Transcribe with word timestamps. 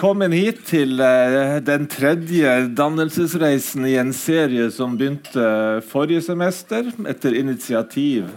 Velkommen 0.00 0.32
hit 0.32 0.62
til 0.64 0.94
eh, 1.04 1.58
den 1.60 1.82
tredje 1.92 2.48
dannelsesreisen 2.72 3.84
i 3.84 3.98
en 4.00 4.14
serie 4.16 4.70
som 4.72 4.94
begynte 4.96 5.42
forrige 5.90 6.22
semester, 6.24 6.86
etter 7.04 7.36
initiativ 7.36 8.30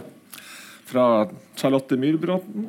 fra 0.84 1.06
Charlotte 1.56 1.96
Myrbråten 1.96 2.66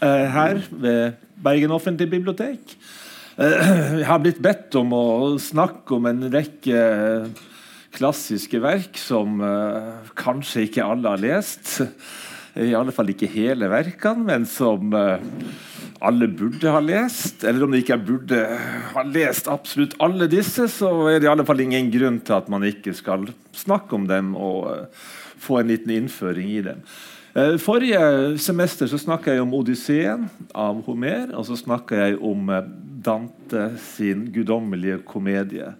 eh, 0.00 0.24
her 0.32 0.62
ved 0.72 1.20
Bergen 1.36 1.76
offentlige 1.76 2.14
bibliotek. 2.14 2.72
Eh, 3.36 3.68
jeg 4.00 4.08
har 4.08 4.24
blitt 4.24 4.40
bedt 4.40 4.80
om 4.80 4.96
å 4.96 5.04
snakke 5.36 5.98
om 5.98 6.08
en 6.08 6.30
rekke 6.32 6.80
klassiske 7.92 8.62
verk 8.64 8.96
som 9.04 9.36
kanskje 10.16 10.64
ikke 10.64 10.88
alle 10.88 11.12
har 11.12 11.20
lest. 11.28 11.76
I 12.56 12.72
alle 12.72 12.96
fall 12.96 13.12
ikke 13.12 13.28
hele 13.36 13.68
verkene, 13.68 14.30
men 14.32 14.48
som 14.48 14.96
alle 16.00 16.28
burde 16.28 16.72
ha 16.72 16.80
lest. 16.80 17.44
Eller 17.44 17.64
om 17.64 17.72
de 17.72 17.82
ikke 17.82 17.98
burde 18.00 18.40
ha 18.94 19.04
lest 19.06 19.48
absolutt 19.52 19.96
alle 20.02 20.28
disse, 20.32 20.68
så 20.72 20.90
er 21.10 21.20
det 21.20 21.28
i 21.28 21.32
alle 21.32 21.46
fall 21.48 21.62
ingen 21.64 21.90
grunn 21.92 22.20
til 22.24 22.38
at 22.38 22.50
man 22.52 22.64
ikke 22.66 22.94
skal 22.96 23.28
snakke 23.56 23.96
om 23.98 24.06
dem 24.10 24.34
og 24.38 24.68
uh, 24.70 25.08
få 25.40 25.60
en 25.60 25.72
liten 25.72 25.92
innføring 25.94 26.52
i 26.52 26.60
dem. 26.70 26.84
Uh, 27.36 27.56
forrige 27.62 28.38
semester 28.42 28.90
så 28.90 29.00
snakka 29.00 29.36
jeg 29.36 29.44
om 29.44 29.52
Odysseen 29.60 30.28
av 30.56 30.80
Homer, 30.88 31.34
og 31.36 31.46
så 31.48 31.58
snakka 31.60 32.00
jeg 32.00 32.16
om 32.18 32.48
uh, 32.48 32.62
Dante 33.00 33.70
sin 33.80 34.26
guddommelige 34.32 34.98
komedie. 35.08 35.70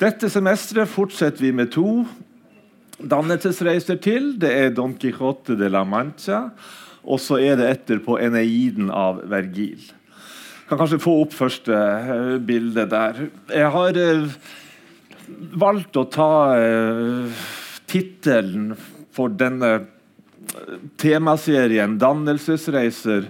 Dette 0.00 0.30
semesteret 0.32 0.88
fortsetter 0.88 1.44
vi 1.44 1.50
med 1.52 1.72
to 1.74 2.04
dannelsesreiser 3.02 3.98
til. 4.00 4.32
Det 4.40 4.52
er 4.52 4.72
Don 4.74 4.94
Quijote 4.96 5.56
de 5.58 5.68
la 5.68 5.82
Mancha 5.84 6.46
og 7.02 7.20
så 7.22 7.38
er 7.42 7.58
det 7.58 7.70
etterpå 7.70 8.18
Eneiden 8.22 8.90
av 8.94 9.22
Vergil. 9.30 9.82
Kan 10.68 10.80
kanskje 10.80 11.02
få 11.02 11.18
opp 11.24 11.34
første 11.36 11.74
uh, 11.76 12.36
bilde 12.40 12.86
der. 12.88 13.24
Jeg 13.52 13.70
har 13.74 13.98
uh, 13.98 14.36
valgt 15.60 15.98
å 16.00 16.06
ta 16.08 16.32
uh, 16.56 17.42
tittelen 17.90 18.72
for 19.12 19.34
denne 19.34 19.82
temaserien 21.00 21.98
'Dannelsesreiser' 22.00 23.28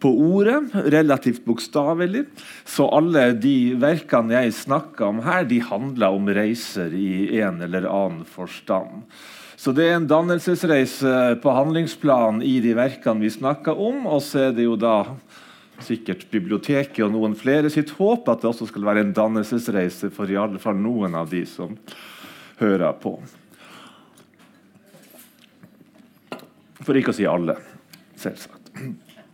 på 0.00 0.10
ordet, 0.10 0.62
relativt 0.92 1.44
bokstavelig. 1.44 2.24
Så 2.64 2.86
alle 2.88 3.30
de 3.36 3.74
verkene 3.80 4.38
jeg 4.38 4.56
snakker 4.62 5.10
om 5.10 5.20
her, 5.26 5.44
de 5.44 5.60
handler 5.60 6.16
om 6.16 6.30
reiser 6.32 6.94
i 6.96 7.40
en 7.42 7.60
eller 7.66 7.88
annen 7.88 8.24
forstand. 8.24 9.04
Så 9.60 9.74
det 9.76 9.90
er 9.90 9.98
en 9.98 10.06
dannelsesreise 10.08 11.10
på 11.42 11.52
handlingsplan 11.52 12.38
i 12.40 12.54
de 12.64 12.70
verkene 12.78 13.20
vi 13.20 13.28
snakker 13.28 13.76
om. 13.76 14.06
Og 14.08 14.22
så 14.24 14.46
er 14.46 14.54
det 14.56 14.64
jo 14.64 14.78
da 14.80 15.02
sikkert 15.84 16.24
biblioteket 16.32 17.02
og 17.04 17.12
noen 17.12 17.34
flere 17.36 17.68
sitt 17.72 17.92
håp 17.98 18.28
at 18.32 18.40
det 18.40 18.48
også 18.48 18.70
skal 18.70 18.86
være 18.88 19.04
en 19.04 19.12
dannelsesreise 19.16 20.08
for 20.16 20.32
i 20.32 20.38
alle 20.40 20.60
fall 20.62 20.80
noen 20.80 21.16
av 21.20 21.28
de 21.28 21.42
som 21.48 21.76
hører 22.60 22.96
på. 23.02 23.18
For 26.80 26.96
ikke 26.96 27.12
å 27.12 27.20
si 27.20 27.28
alle, 27.28 27.58
selvsagt. 28.16 28.59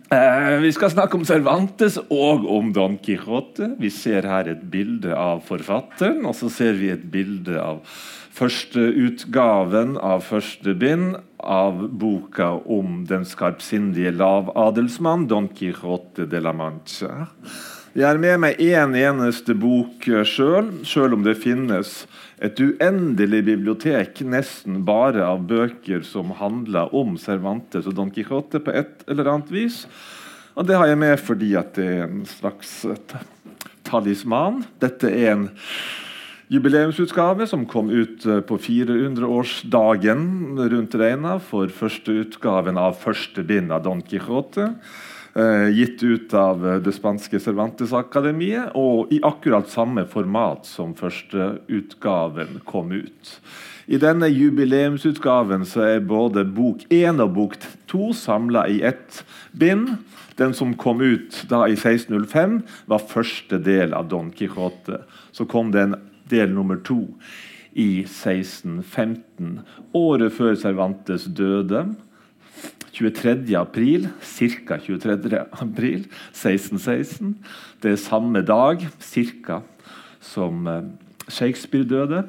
Eh, 0.07 0.59
vi 0.62 0.69
skal 0.71 0.93
snakke 0.93 1.19
om 1.19 1.25
Cervantes 1.27 1.97
og 1.99 2.45
om 2.47 2.69
Don 2.75 2.95
Quijote. 3.03 3.73
Vi 3.81 3.91
ser 3.91 4.29
her 4.31 4.47
et 4.53 4.62
bilde 4.71 5.11
av 5.11 5.41
forfatteren, 5.49 6.21
og 6.29 6.37
så 6.39 6.51
ser 6.53 6.79
vi 6.79 6.93
et 6.95 7.09
bilde 7.11 7.59
av 7.59 7.81
førsteutgaven 8.37 9.97
av 9.99 10.23
første 10.29 10.77
bind 10.79 11.17
av 11.43 11.81
boka 11.99 12.53
om 12.71 13.01
den 13.09 13.27
skarpsindige 13.27 14.12
lavadelsmann 14.15 15.27
Don 15.31 15.49
Quijote 15.51 16.28
de 16.31 16.43
la 16.45 16.55
Mancha. 16.55 17.27
Jeg 17.97 18.05
har 18.05 18.19
med 18.21 18.43
meg 18.43 18.59
én 18.61 18.91
en 18.91 18.95
eneste 19.01 19.55
bok 19.57 20.05
sjøl, 20.29 20.67
sjøl 20.84 21.15
om 21.17 21.23
det 21.25 21.33
finnes 21.41 22.03
et 22.45 22.59
uendelig 22.61 23.39
bibliotek 23.47 24.21
nesten 24.21 24.83
bare 24.84 25.25
av 25.25 25.47
bøker 25.49 26.05
som 26.05 26.34
handler 26.37 26.93
om 26.93 27.15
Cervantes 27.17 27.89
og 27.89 27.97
Don 27.97 28.12
Quijote 28.12 28.61
på 28.61 28.75
et 28.77 29.01
eller 29.09 29.33
annet 29.33 29.49
vis. 29.49 29.79
Og 30.61 30.69
det 30.69 30.77
har 30.77 30.91
jeg 30.91 31.01
med 31.01 31.17
fordi 31.25 31.55
det 31.79 31.89
er 31.89 32.05
en 32.05 32.21
slags 32.29 32.84
talisman. 33.89 34.67
Dette 34.77 35.09
er 35.09 35.33
en 35.33 35.49
jubileumsutgave 36.53 37.49
som 37.49 37.65
kom 37.65 37.89
ut 37.89 38.28
eh, 38.28 38.45
på 38.45 38.61
400-årsdagen 38.61 40.28
rundt 40.61 41.01
regna 41.01 41.41
for 41.41 41.73
første 41.73 42.21
utgaven 42.27 42.77
av 42.77 43.01
første 43.01 43.41
bind 43.41 43.73
av 43.73 43.89
Don 43.89 44.05
Quijote. 44.05 44.75
Eh, 45.36 45.69
gitt 45.70 46.02
ut 46.02 46.34
av 46.34 46.62
eh, 46.69 46.78
det 46.80 46.94
spanske 46.97 47.36
Cervantes-akademiet, 47.44 48.70
og 48.72 49.10
i 49.12 49.19
akkurat 49.20 49.69
samme 49.69 50.06
format 50.08 50.64
som 50.64 50.94
første 50.97 51.58
utgaven 51.69 52.62
kom 52.64 52.94
ut. 52.94 53.32
I 53.84 54.00
denne 54.00 54.30
jubileumsutgaven 54.32 55.66
så 55.69 55.82
er 55.91 56.06
både 56.08 56.47
bok 56.56 56.86
1 56.88 57.20
og 57.20 57.34
bok 57.36 57.58
2 57.92 58.08
samla 58.16 58.64
i 58.72 58.80
ett 58.88 59.20
bind. 59.52 59.98
Den 60.41 60.56
som 60.56 60.72
kom 60.80 61.04
ut 61.04 61.42
da 61.53 61.66
i 61.68 61.76
1605, 61.76 62.62
var 62.88 63.04
første 63.12 63.60
del 63.60 63.92
av 63.92 64.08
Don 64.08 64.32
Quijote. 64.32 65.03
Så 65.36 65.44
kom 65.44 65.68
det 65.74 65.84
en 65.84 65.98
del 66.32 66.56
nummer 66.56 66.80
to 66.80 67.03
i 67.76 68.06
1615. 68.08 69.60
Året 69.92 70.32
før 70.32 70.56
Cervantes 70.56 71.28
døde. 71.28 71.84
23. 72.97 73.57
april, 73.59 74.09
ca. 74.21 74.79
23. 74.81 75.43
april 75.53 76.07
1616. 76.33 77.34
Det 77.83 77.93
er 77.93 78.01
samme 78.01 78.41
dag 78.47 78.87
cirka, 79.05 79.61
som 80.21 80.67
eh, 80.67 80.83
Shakespeare 81.29 81.84
døde. 81.84 82.25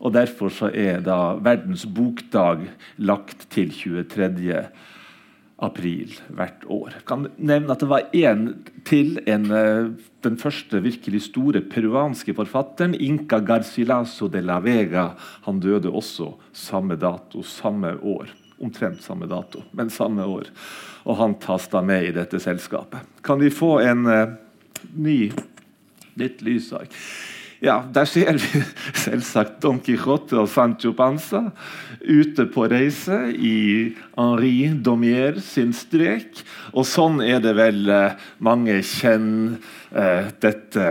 Og 0.00 0.12
Derfor 0.12 0.52
så 0.52 0.70
er 0.72 1.00
da 1.04 1.36
verdens 1.40 1.86
bokdag 1.88 2.66
lagt 2.96 3.46
til 3.52 3.72
23 3.72 4.64
april 5.56 6.12
hvert 6.28 6.64
år. 6.68 6.90
Jeg 6.96 7.04
kan 7.08 7.28
nevne 7.36 7.72
at 7.72 7.80
det 7.80 7.88
var 7.88 8.08
én 8.12 8.48
til, 8.88 9.18
en, 9.28 9.50
eh, 9.52 9.92
den 10.24 10.40
første 10.40 10.80
virkelig 10.80 11.26
store 11.28 11.60
peruanske 11.60 12.34
forfatteren, 12.34 12.94
Inca 12.94 13.38
Garcilaso 13.38 14.28
de 14.28 14.40
la 14.40 14.60
Vega. 14.60 15.10
Han 15.44 15.60
døde 15.60 15.92
også 15.92 16.32
samme 16.52 16.96
dato, 16.96 17.42
samme 17.42 17.96
år. 18.00 18.32
Omtrent 18.58 19.02
samme 19.04 19.28
dato, 19.28 19.62
men 19.76 19.90
samme 19.92 20.24
år. 20.24 20.48
Og 21.04 21.18
han 21.20 21.36
tas 21.42 21.68
da 21.72 21.82
med 21.84 22.08
i 22.08 22.14
dette 22.16 22.40
selskapet. 22.40 23.04
Kan 23.22 23.40
vi 23.42 23.50
få 23.52 23.78
en 23.84 24.06
uh, 24.08 24.36
ny 24.96 25.18
litt 26.16 26.40
lysark? 26.42 26.94
Ja, 27.60 27.84
Der 27.92 28.04
ser 28.04 28.36
vi 28.36 28.62
selvsagt 29.04 29.62
Don 29.64 29.78
Quijote 29.80 30.36
og 30.42 30.48
Sancho 30.52 30.92
Panza 30.96 31.52
ute 32.04 32.44
på 32.52 32.66
reise 32.68 33.30
i 33.32 33.94
Henri 34.16 34.68
Domier 34.84 35.40
sin 35.40 35.72
strek. 35.76 36.42
Og 36.76 36.84
sånn 36.88 37.22
er 37.24 37.40
det 37.44 37.54
vel 37.56 37.88
eh, 37.88 38.18
mange 38.44 38.76
kjenner 38.84 39.56
eh, 39.88 40.28
dette 40.44 40.90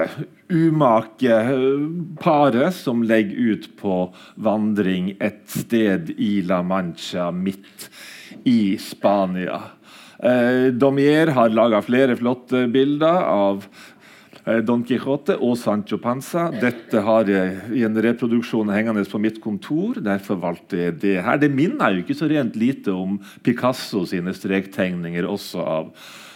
umake 0.50 1.38
eh, 1.38 1.86
paret 2.22 2.74
som 2.74 3.06
legger 3.06 3.54
ut 3.54 3.70
på 3.78 4.02
vandring 4.36 5.14
et 5.20 5.46
sted 5.46 6.16
i 6.18 6.40
La 6.50 6.64
Mancha, 6.66 7.30
midt 7.30 7.90
i 8.46 8.76
Spania. 8.82 9.62
Eh, 10.18 10.72
Domier 10.74 11.28
har 11.36 11.54
laga 11.54 11.82
flere 11.86 12.16
flotte 12.18 12.66
bilder 12.72 13.26
av 13.28 13.66
Don 14.46 14.84
Quijote 14.86 15.40
og 15.42 15.56
Sancho 15.58 15.98
Panza. 15.98 16.52
Dette 16.54 17.02
har 17.02 17.30
jeg 17.30 17.72
i 17.74 17.82
en 17.88 17.98
reproduksjon 17.98 18.70
hengende 18.70 19.02
på 19.10 19.22
mitt 19.22 19.40
kontor. 19.42 19.98
Derfor 20.06 20.38
valgte 20.44 20.78
jeg 20.84 21.00
det 21.02 21.16
her. 21.26 21.40
Det 21.42 21.50
minner 21.50 21.96
jo 21.96 22.04
ikke 22.04 22.18
så 22.18 22.30
rent 22.30 22.58
lite 22.60 22.94
om 22.94 23.18
Picasso 23.46 24.04
sine 24.06 24.36
strektegninger 24.38 25.26
også 25.26 25.66
av, 25.66 25.90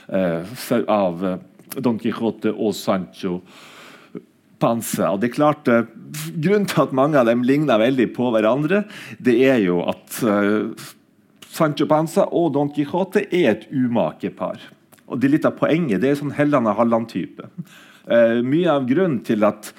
eh, 0.09 0.81
av 0.89 1.25
eh, 1.25 1.37
Don 1.77 1.99
Quijote 2.01 2.49
og 2.55 2.73
Sancho 2.73 3.43
Panza. 4.59 5.11
Og 5.13 5.21
det 5.21 5.29
er 5.29 5.37
klart, 5.37 5.67
eh, 5.67 5.85
Grunnen 6.33 6.65
til 6.65 6.81
at 6.81 6.95
mange 6.97 7.19
av 7.19 7.27
dem 7.29 7.43
ligner 7.45 7.77
veldig 7.77 8.07
på 8.15 8.31
hverandre, 8.33 8.81
det 9.21 9.35
er 9.45 9.59
jo 9.61 9.83
at 9.85 10.15
uh, 10.25 10.73
Sancho 11.45 11.85
Panza 11.85 12.25
og 12.33 12.55
Don 12.55 12.71
Quijote 12.73 13.27
er 13.29 13.51
et 13.51 13.67
umake 13.69 14.31
par. 14.33 14.57
Og 15.05 15.19
det 15.19 15.29
er 15.29 15.33
litt 15.35 15.45
av 15.45 15.53
poenget. 15.59 16.01
Det 16.01 16.09
er 16.09 16.17
sånn 16.17 16.33
Helland 16.33 16.65
og 16.65 16.79
Halland-type. 16.79 17.45
Uh, 18.09 18.41
mye 18.41 18.73
av 18.73 18.89
grunnen 18.89 19.21
til 19.25 19.45
at 19.45 19.69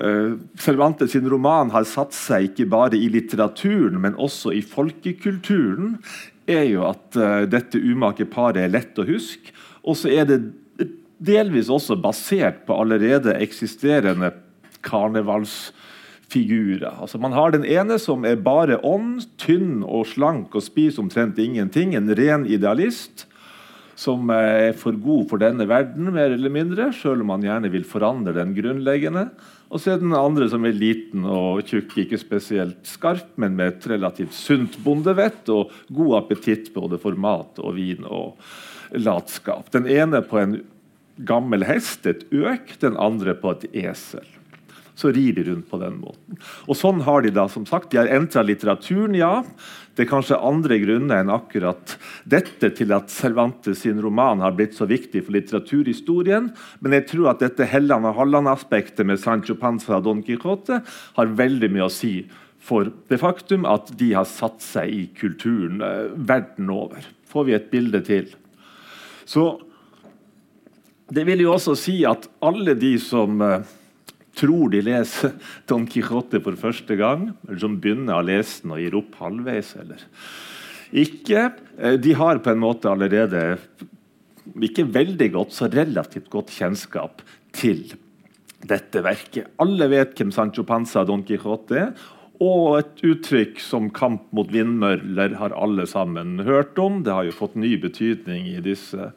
eh, 0.00 0.32
Cervantes 0.60 1.12
sin 1.12 1.30
roman 1.30 1.70
har 1.72 1.84
satt 1.88 2.12
seg 2.16 2.42
ikke 2.50 2.66
bare 2.72 2.96
i 2.96 3.08
litteraturen, 3.12 4.00
men 4.02 4.14
også 4.20 4.52
i 4.56 4.62
folkekulturen, 4.64 5.98
er 6.50 6.64
jo 6.66 6.82
at 6.88 7.16
eh, 7.16 7.42
dette 7.50 7.78
umake 7.78 8.24
paret 8.30 8.62
er 8.64 8.70
lett 8.72 8.98
å 8.98 9.04
huske. 9.08 9.52
Og 9.82 9.96
så 9.98 10.08
er 10.12 10.24
det 10.28 10.38
delvis 11.22 11.68
også 11.70 11.96
basert 12.02 12.66
på 12.66 12.74
allerede 12.82 13.32
eksisterende 13.38 14.32
karnevalsfigurer. 14.82 16.94
Altså 16.98 17.18
man 17.22 17.32
har 17.36 17.50
den 17.54 17.64
ene 17.64 17.98
som 18.02 18.24
er 18.26 18.36
bare 18.42 18.80
ånd, 18.82 19.22
tynn 19.38 19.84
og 19.86 20.06
slank 20.10 20.54
og 20.54 20.62
spiser 20.66 21.02
omtrent 21.04 21.38
ingenting. 21.38 21.94
En 21.94 22.16
ren 22.18 22.46
idealist. 22.46 23.26
Som 24.02 24.30
er 24.34 24.72
for 24.78 24.96
god 24.98 25.28
for 25.30 25.42
denne 25.42 25.66
verden, 25.70 26.10
mer 26.14 26.34
eller 26.34 26.52
mindre, 26.52 26.88
selv 26.96 27.22
om 27.22 27.30
man 27.32 27.44
gjerne 27.46 27.70
vil 27.72 27.86
forandre 27.86 28.34
den 28.36 28.54
grunnleggende. 28.56 29.28
Og 29.72 29.80
så 29.80 29.94
er 29.94 30.02
den 30.02 30.16
andre 30.16 30.48
som 30.52 30.66
er 30.68 30.76
liten 30.76 31.24
og 31.28 31.62
tjukk, 31.68 31.94
ikke 32.02 32.20
spesielt 32.20 32.82
skarp, 32.88 33.30
men 33.40 33.56
med 33.58 33.72
et 33.76 33.88
relativt 33.94 34.36
sunt 34.36 34.76
bondevett 34.84 35.48
og 35.52 35.72
god 35.94 36.18
appetitt 36.20 36.72
både 36.74 37.00
for 37.00 37.16
mat 37.16 37.62
og 37.62 37.78
vin 37.78 38.04
og 38.04 38.36
latskap. 38.98 39.70
Den 39.72 39.88
ene 39.88 40.20
på 40.26 40.42
en 40.42 40.60
gammel 41.28 41.64
hest, 41.68 42.06
et 42.08 42.26
øk, 42.32 42.76
den 42.82 42.98
andre 43.00 43.36
på 43.38 43.54
et 43.56 43.68
esel 43.86 44.28
så 44.94 45.10
rir 45.12 45.34
de 45.36 45.44
rundt 45.48 45.68
på 45.70 45.80
den 45.80 45.98
måten. 46.02 46.38
Og 46.68 46.76
sånn 46.78 47.02
har 47.06 47.24
De 47.24 47.32
da, 47.34 47.46
som 47.50 47.64
sagt, 47.68 47.90
de 47.92 48.00
har 48.00 48.10
entra 48.12 48.42
litteraturen, 48.44 49.14
ja. 49.18 49.42
Det 49.92 50.06
er 50.06 50.08
kanskje 50.08 50.38
andre 50.40 50.78
grunner 50.80 51.20
enn 51.20 51.32
akkurat 51.32 51.96
dette 52.24 52.70
til 52.78 52.94
at 52.96 53.12
Cervantes 53.12 53.82
sin 53.84 53.98
roman 54.00 54.40
har 54.40 54.54
blitt 54.56 54.76
så 54.78 54.86
viktig 54.88 55.24
for 55.26 55.36
litteraturhistorien. 55.36 56.48
Men 56.80 56.96
jeg 56.96 57.08
tror 57.10 57.34
at 57.34 57.42
dette 57.44 57.68
Helland 57.68 58.08
og 58.08 58.16
Halland-aspektet 58.16 59.04
med 59.08 59.20
Sancho 59.20 59.58
Panza 59.60 59.98
og 59.98 60.06
Don 60.06 60.22
Quijote 60.24 60.80
har 61.18 61.36
veldig 61.42 61.68
mye 61.74 61.90
å 61.90 61.92
si 61.92 62.14
for 62.62 62.88
det 63.10 63.18
faktum 63.20 63.66
at 63.68 63.90
de 63.98 64.12
har 64.14 64.28
satt 64.28 64.62
seg 64.64 64.94
i 64.94 65.02
kulturen 65.18 65.82
eh, 65.82 66.14
verden 66.14 66.70
over. 66.72 67.04
Får 67.28 67.48
vi 67.48 67.56
et 67.58 67.68
bilde 67.72 68.00
til. 68.06 68.30
Så 69.26 69.44
det 71.12 71.26
vil 71.28 71.42
jo 71.44 71.52
også 71.56 71.74
si 71.76 71.98
at 72.08 72.28
alle 72.44 72.76
de 72.78 72.94
som 73.02 73.42
eh, 73.44 73.66
tror 74.42 74.72
de 74.72 74.82
leser 74.84 75.36
Don 75.70 75.86
Quijote 75.88 76.42
for 76.42 76.58
første 76.58 76.98
gang, 76.98 77.30
eller 77.46 77.62
som 77.62 77.78
begynner 77.80 78.18
å 78.18 78.26
lese 78.26 78.64
den 78.64 78.74
og 78.74 78.82
gir 78.82 78.98
opp 78.98 79.20
halvveis. 79.22 79.76
eller 79.80 80.02
ikke. 80.92 81.52
Eh, 81.78 81.98
de 81.98 82.14
har 82.18 82.42
på 82.44 82.52
en 82.52 82.62
måte 82.62 82.90
allerede 82.90 83.58
ikke 84.60 84.84
veldig 84.92 85.30
godt, 85.32 85.54
så 85.56 85.70
relativt 85.72 86.28
godt 86.32 86.52
kjennskap 86.52 87.22
til 87.56 87.86
dette 88.68 89.02
verket. 89.02 89.54
Alle 89.62 89.88
vet 89.90 90.16
hvem 90.18 90.32
Sancho 90.34 90.64
Panza 90.66 91.02
og 91.02 91.08
Don 91.10 91.24
Quijote 91.26 91.78
er. 91.78 91.94
Og 92.42 92.80
et 92.80 93.02
uttrykk 93.06 93.60
som 93.62 93.88
'kamp 93.90 94.32
mot 94.32 94.48
vindmøller' 94.50 95.36
har 95.36 95.52
alle 95.54 95.86
sammen 95.86 96.40
hørt 96.40 96.78
om. 96.78 97.02
Det 97.02 97.12
har 97.12 97.24
jo 97.24 97.30
fått 97.30 97.54
ny 97.54 97.76
betydning 97.76 98.48
i 98.56 98.60
disse 98.60 99.12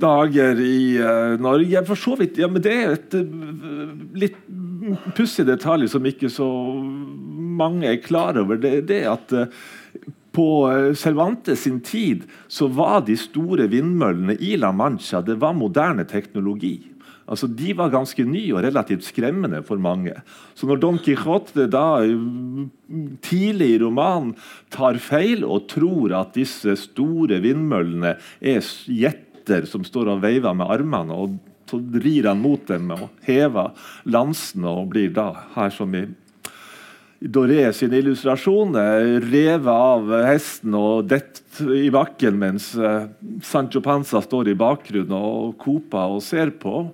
dager 0.00 0.60
i 0.60 0.98
uh, 1.00 1.36
Norge. 1.40 1.82
For 1.88 2.00
så 2.00 2.16
vidt, 2.20 2.40
ja, 2.40 2.48
men 2.50 2.64
Det 2.64 2.74
er 2.74 2.94
et 2.96 3.16
uh, 3.18 3.94
litt 4.16 4.38
pussig 5.16 5.46
detalj 5.48 5.88
som 5.90 6.06
ikke 6.06 6.30
så 6.32 6.46
mange 7.56 7.88
er 7.90 8.02
klar 8.02 8.38
over. 8.40 8.60
Det 8.60 8.72
er 8.78 8.86
det 8.86 9.02
at 9.10 9.36
uh, 9.36 9.46
på 10.36 10.48
Cervantes 10.92 11.62
sin 11.64 11.78
tid 11.80 12.26
så 12.52 12.66
var 12.68 13.06
de 13.06 13.14
store 13.16 13.70
vindmøllene 13.72 14.34
i 14.36 14.50
La 14.60 14.68
Mancha 14.68 15.22
det 15.24 15.38
var 15.40 15.56
moderne 15.56 16.04
teknologi. 16.04 16.76
Altså, 17.26 17.48
De 17.50 17.72
var 17.76 17.90
ganske 17.90 18.22
nye 18.24 18.54
og 18.54 18.62
relativt 18.62 19.06
skremmende 19.08 19.62
for 19.66 19.80
mange. 19.82 20.14
Så 20.54 20.68
når 20.68 20.78
Don 20.82 20.98
Quijote 21.02 21.66
da 21.70 21.98
tidlig 23.26 23.72
i 23.74 23.80
romanen 23.82 24.34
tar 24.70 25.00
feil 25.02 25.42
og 25.44 25.66
tror 25.72 26.14
at 26.20 26.36
disse 26.38 26.76
store 26.78 27.40
vindmøllene 27.42 28.14
er 28.40 28.70
jet 28.86 29.25
rytter 29.46 29.66
som 29.66 29.84
står 29.84 30.14
og 30.14 30.22
veiver 30.22 30.54
med 30.54 30.66
armene. 30.66 31.14
og 31.14 31.38
Så 31.68 31.80
rir 32.02 32.26
han 32.26 32.40
mot 32.40 32.66
dem 32.66 32.90
og 32.90 33.08
hever 33.22 33.72
lansen 34.04 34.64
og 34.64 34.90
blir 34.90 35.12
da, 35.12 35.32
her 35.54 35.70
som 35.70 35.94
i 35.94 36.06
Doré 37.18 37.72
sin 37.72 37.94
illustrasjon, 37.96 38.76
revet 39.24 39.66
av 39.66 40.10
hesten 40.28 40.74
og 40.76 41.06
dett 41.08 41.40
i 41.64 41.88
bakken 41.90 42.36
mens 42.36 42.74
eh, 42.76 43.08
Sancho 43.42 43.80
Panza 43.80 44.20
står 44.20 44.50
i 44.50 44.54
bakgrunnen 44.54 45.16
og 45.16 45.56
koper 45.56 46.12
og 46.12 46.20
ser 46.22 46.52
på. 46.60 46.90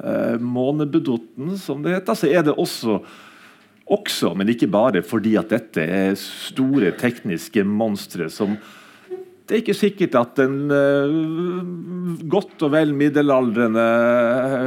Eh, 0.00 0.40
Månebedotten, 0.40 1.52
som 1.60 1.84
det 1.84 1.98
heter. 1.98 2.16
Så 2.16 2.30
er 2.32 2.48
det 2.48 2.56
også 2.56 3.02
også, 3.88 4.34
men 4.36 4.48
ikke 4.48 4.68
bare 4.68 5.00
fordi 5.04 5.36
at 5.40 5.52
dette 5.52 5.80
er 5.80 6.16
store 6.20 6.90
tekniske 6.96 7.62
monstre 7.64 8.28
som 8.32 8.56
det 9.48 9.54
er 9.56 9.62
ikke 9.62 9.76
sikkert 9.76 10.16
at 10.18 10.40
en 10.44 10.56
uh, 10.68 12.18
godt 12.28 12.66
og 12.66 12.72
vel 12.74 12.92
middelaldrende, 12.96 13.86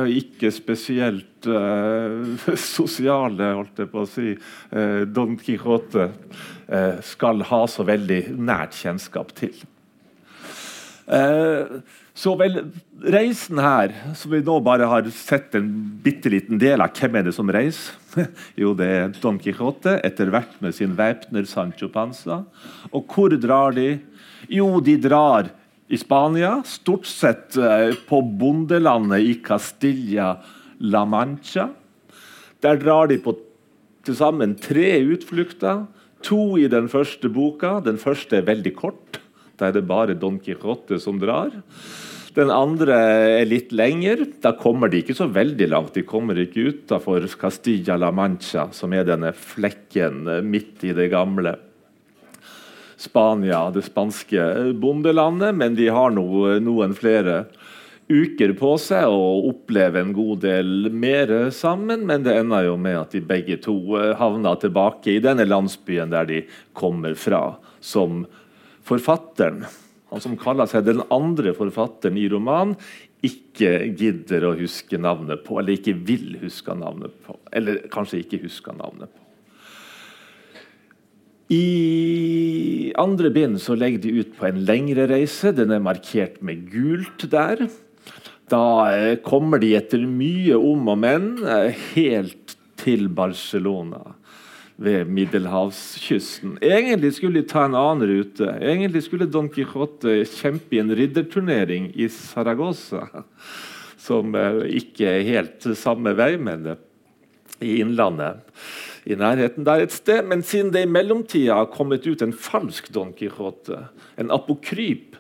uh, 0.02 0.10
ikke 0.10 0.50
spesielt 0.54 1.46
uh, 1.46 2.34
sosiale, 2.58 3.52
holdt 3.60 3.84
jeg 3.84 3.92
på 3.92 4.02
å 4.02 4.10
si, 4.10 4.34
Don 5.14 5.38
Quijote 5.42 6.10
skal 7.04 7.42
ha 7.50 7.66
så 7.68 7.84
veldig 7.84 8.22
nært 8.40 8.78
kjennskap 8.80 9.34
til. 9.36 9.58
så 12.16 12.36
vel, 12.40 12.62
reisen 13.04 13.60
her, 13.60 13.92
som 14.16 14.32
vi 14.32 14.40
nå 14.46 14.56
bare 14.64 14.88
har 14.88 15.10
sett 15.12 15.58
en 15.60 15.68
bitte 16.06 16.32
liten 16.32 16.62
del 16.62 16.80
av, 16.80 16.94
hvem 16.96 17.20
er 17.20 17.28
det 17.28 17.36
som 17.36 17.52
reiser? 17.52 17.98
jo, 18.62 18.72
det 18.78 18.88
er 18.88 19.12
Don 19.20 19.40
Quijote, 19.42 19.98
etter 20.06 20.32
hvert 20.32 20.56
med 20.64 20.78
sin 20.78 20.96
væpner 20.96 21.50
Sancho 21.50 21.92
Panza. 21.92 22.44
Og 22.92 23.12
hvor 23.12 23.36
drar 23.36 23.76
de? 23.76 23.98
Jo, 24.50 24.80
de 24.82 24.98
drar 25.02 25.52
i 25.92 26.00
Spania, 26.00 26.62
stort 26.66 27.06
sett 27.06 27.58
eh, 27.60 27.92
på 28.08 28.22
bondelandet 28.22 29.28
i 29.28 29.34
Castilla-La 29.44 31.06
Mancha. 31.06 31.70
Der 32.62 32.80
drar 32.80 33.10
de 33.12 33.20
på 33.22 33.36
til 34.06 34.18
sammen 34.18 34.56
tre 34.58 34.96
utflukter. 35.14 35.86
To 36.26 36.56
i 36.62 36.68
den 36.70 36.88
første 36.90 37.30
boka. 37.34 37.80
Den 37.86 38.00
første 38.02 38.40
er 38.40 38.48
veldig 38.48 38.74
kort. 38.78 39.20
Da 39.58 39.70
er 39.70 39.78
det 39.78 39.88
bare 39.90 40.18
Don 40.18 40.40
Quijote 40.42 41.00
som 41.02 41.20
drar. 41.22 41.54
Den 42.38 42.52
andre 42.54 42.98
er 43.42 43.50
litt 43.50 43.74
lengre. 43.76 44.30
Da 44.42 44.54
kommer 44.58 44.90
de 44.90 45.02
ikke 45.02 45.18
så 45.18 45.28
veldig 45.34 45.68
langt. 45.70 45.96
De 45.98 46.06
kommer 46.08 46.40
ikke 46.40 46.70
utafor 46.72 47.26
Castilla-La 47.42 48.12
Mancha, 48.16 48.70
som 48.74 48.94
er 48.96 49.06
denne 49.10 49.34
flekken 49.36 50.24
eh, 50.30 50.46
midt 50.46 50.86
i 50.88 50.96
det 50.98 51.12
gamle. 51.14 51.58
Spania, 53.02 53.66
det 53.74 53.86
spanske 53.88 54.74
bondelandet, 54.78 55.56
men 55.58 55.76
de 55.78 55.90
har 55.90 56.14
no, 56.14 56.46
noen 56.62 56.94
flere 56.98 57.46
uker 58.12 58.54
på 58.60 58.74
seg 58.82 59.10
og 59.10 59.48
opplever 59.52 60.04
en 60.04 60.14
god 60.16 60.42
del 60.44 60.90
mer 60.94 61.32
sammen. 61.56 62.06
Men 62.10 62.26
det 62.26 62.36
ender 62.42 62.68
jo 62.68 62.76
med 62.82 63.00
at 63.00 63.16
de 63.16 63.24
begge 63.26 63.58
to 63.64 63.78
eh, 64.00 64.14
havner 64.20 64.60
tilbake 64.62 65.16
i 65.16 65.24
denne 65.24 65.48
landsbyen 65.48 66.14
der 66.14 66.28
de 66.30 66.42
kommer 66.78 67.16
fra, 67.18 67.56
som 67.80 68.26
forfatteren, 68.88 69.64
han 70.12 70.24
som 70.24 70.36
kaller 70.40 70.68
seg 70.68 70.84
den 70.90 71.02
andre 71.14 71.54
forfatteren 71.56 72.18
i 72.20 72.28
romanen, 72.32 72.76
ikke 73.22 73.94
gidder 73.96 74.48
å 74.48 74.56
huske 74.58 74.98
navnet 74.98 75.44
på, 75.46 75.60
eller 75.62 75.78
ikke 75.78 75.94
vil 75.94 76.40
huske 76.42 76.74
navnet 76.76 77.14
på. 77.24 77.38
Eller 77.54 77.84
kanskje 77.94 78.24
ikke 78.24 78.42
husker 78.48 78.76
navnet 78.76 79.12
på. 79.14 79.22
I 81.52 82.94
andre 82.96 83.28
bind 83.34 83.60
så 83.60 83.76
legger 83.76 84.06
de 84.06 84.22
ut 84.22 84.36
på 84.38 84.48
en 84.48 84.62
lengre 84.68 85.08
reise. 85.12 85.52
Den 85.56 85.74
er 85.76 85.84
markert 85.84 86.40
med 86.46 86.64
gult 86.72 87.26
der. 87.32 87.66
Da 88.52 88.64
eh, 88.96 89.18
kommer 89.24 89.60
de 89.60 89.74
etter 89.76 90.04
mye 90.08 90.56
om 90.56 90.88
og 90.94 91.00
men 91.04 91.34
eh, 91.44 91.76
helt 91.96 92.56
til 92.80 93.10
Barcelona 93.12 94.00
ved 94.82 95.12
middelhavskysten. 95.12 96.56
Egentlig 96.64 97.12
skulle 97.18 97.44
de 97.44 97.50
ta 97.52 97.66
en 97.68 97.76
annen 97.78 98.08
rute. 98.10 98.48
Egentlig 98.58 99.04
skulle 99.06 99.28
Don 99.30 99.52
Quijote 99.52 100.22
kjempe 100.32 100.78
i 100.78 100.82
en 100.82 100.96
ridderturnering 100.98 101.92
i 102.00 102.08
Saragossa. 102.12 103.26
Som 104.00 104.40
eh, 104.40 104.64
ikke 104.80 105.18
er 105.18 105.28
helt 105.28 105.68
samme 105.78 106.16
vei, 106.16 106.34
men 106.40 106.78
i 107.62 107.76
Innlandet 107.84 108.40
i 109.06 109.18
nærheten 109.18 109.66
der 109.66 109.84
et 109.84 109.94
sted. 109.96 110.24
Men 110.28 110.44
siden 110.46 110.72
det 110.74 110.86
i 110.86 110.92
mellomtida 110.92 111.58
har 111.62 111.72
kommet 111.74 112.08
ut 112.08 112.22
en 112.22 112.34
falsk 112.34 112.92
Don 112.94 113.14
Quijote, 113.18 113.88
en 114.18 114.32
apokryp, 114.34 115.18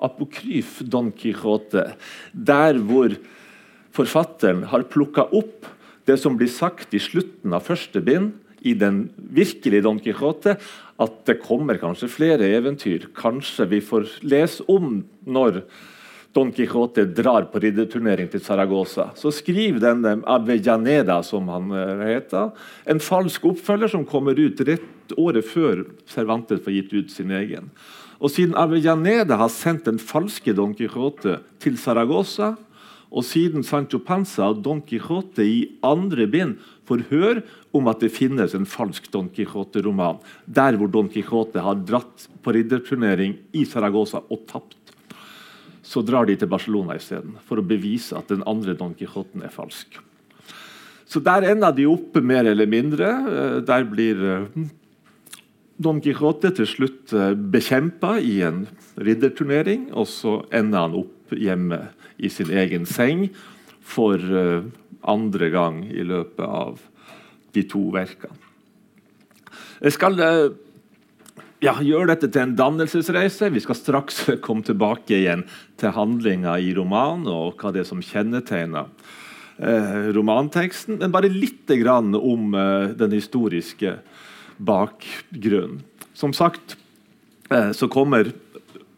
apokryf 0.00 0.80
Don 0.88 1.12
Quijote, 1.12 1.90
der 2.32 2.80
hvor 2.80 3.16
forfatteren 3.96 4.64
har 4.70 4.88
plukka 4.88 5.26
opp 5.28 5.68
det 6.08 6.16
som 6.20 6.38
blir 6.38 6.50
sagt 6.50 6.94
i 6.96 7.02
slutten 7.02 7.52
av 7.54 7.66
første 7.68 8.00
bind, 8.02 8.32
i 8.60 8.74
den 8.76 9.06
virkelige 9.16 9.84
Don 9.86 10.00
Quijote, 10.02 10.56
at 11.00 11.14
det 11.28 11.38
kommer 11.40 11.78
kanskje 11.80 12.10
flere 12.12 12.50
eventyr. 12.52 13.06
Kanskje 13.16 13.64
vi 13.70 13.80
får 13.80 14.18
lese 14.20 14.66
om 14.68 15.00
når 15.24 15.62
Don 16.32 16.52
Quijote 16.54 17.04
drar 17.10 17.48
på 17.50 17.58
ridderturnering 17.62 18.28
til 18.30 18.42
Saragossa, 18.44 19.08
så 19.18 19.32
skriver 19.34 19.82
denne 19.82 20.20
Avellaneda, 20.30 21.18
som 21.26 21.50
han 21.50 21.72
eh, 21.74 22.04
heter, 22.12 22.52
en 22.86 23.02
falsk 23.02 23.48
oppfølger 23.50 23.90
som 23.90 24.06
kommer 24.06 24.38
ut 24.38 24.62
rett 24.68 25.16
året 25.18 25.46
før 25.50 25.82
Cervantes 26.06 26.62
får 26.62 26.76
gitt 26.76 26.94
ut 26.94 27.10
sin 27.10 27.34
egen. 27.34 27.72
Og 28.22 28.30
Siden 28.30 28.54
Avellaneda 28.54 29.40
har 29.40 29.50
sendt 29.50 29.88
den 29.88 29.98
falske 29.98 30.54
Don 30.54 30.76
Quijote 30.78 31.40
til 31.62 31.78
Saragossa, 31.80 32.54
og 33.10 33.26
siden 33.26 33.64
Sancho 33.66 33.98
Panza 33.98 34.46
og 34.52 34.60
Don 34.62 34.80
Quijote 34.86 35.42
i 35.42 35.64
andre 35.82 36.28
bind 36.30 36.60
får 36.86 37.06
høre 37.10 37.42
om 37.74 37.88
at 37.90 38.02
det 38.02 38.12
finnes 38.14 38.54
en 38.54 38.68
falsk 38.68 39.08
Don 39.10 39.28
Quijote-roman, 39.34 40.20
der 40.46 40.78
hvor 40.78 40.90
Don 40.90 41.10
Quijote 41.10 41.62
har 41.62 41.82
dratt 41.86 42.28
på 42.42 42.54
ridderturnering 42.54 43.36
i 43.50 43.64
Saragossa 43.66 44.22
og 44.30 44.46
tapt 44.50 44.78
så 45.90 46.02
drar 46.06 46.28
de 46.28 46.36
til 46.38 46.50
Barcelona 46.50 46.94
isteden 46.98 47.34
for 47.48 47.58
å 47.58 47.66
bevise 47.66 48.14
at 48.18 48.30
den 48.30 48.44
andre 48.48 48.76
Don 48.78 48.94
Quijoten 48.94 49.42
er 49.42 49.54
falsk. 49.54 49.98
Så 51.10 51.18
der 51.26 51.48
ender 51.50 51.74
de 51.74 51.88
opp 51.90 52.20
mer 52.22 52.46
eller 52.46 52.68
mindre. 52.70 53.08
Eh, 53.10 53.56
der 53.66 53.86
blir 53.90 54.20
eh, 54.22 54.68
Don 55.82 55.98
Quijote 56.04 56.52
til 56.54 56.68
slutt 56.70 57.14
eh, 57.16 57.32
bekjempa 57.34 58.18
i 58.22 58.38
en 58.46 58.68
ridderturnering, 59.00 59.88
og 59.90 60.06
så 60.12 60.36
ender 60.54 60.86
han 60.86 60.94
opp 61.00 61.34
hjemme 61.34 61.80
i 62.22 62.30
sin 62.30 62.52
egen 62.54 62.86
seng 62.86 63.26
for 63.80 64.22
andre 65.10 65.48
gang 65.50 65.80
i 65.88 66.04
løpet 66.06 66.42
av 66.44 66.78
de 67.54 67.62
to 67.66 67.80
verkene. 67.94 68.36
Jeg 69.80 69.94
skal 69.96 70.18
ja, 71.60 71.74
gjør 71.84 72.08
dette 72.08 72.30
til 72.32 72.44
en 72.46 72.56
dannelsesreise. 72.56 73.50
Vi 73.52 73.62
skal 73.64 73.78
straks 73.78 74.22
komme 74.44 74.64
tilbake 74.66 75.18
igjen 75.18 75.44
til 75.80 75.94
handlinga 75.96 76.56
i 76.60 76.72
romanen 76.76 77.28
og 77.30 77.60
hva 77.60 77.72
det 77.74 77.84
er 77.84 77.90
som 77.90 78.02
kjennetegner 78.04 78.88
eh, 79.60 80.10
romanteksten. 80.16 81.00
Men 81.02 81.14
bare 81.14 81.32
litt 81.32 81.70
grann 81.82 82.14
om 82.16 82.54
eh, 82.56 82.92
den 82.96 83.16
historiske 83.16 83.98
bakgrunnen. 84.56 85.82
Som 86.16 86.32
sagt 86.36 86.76
eh, 87.52 87.72
så 87.76 87.88
kommer 87.92 88.32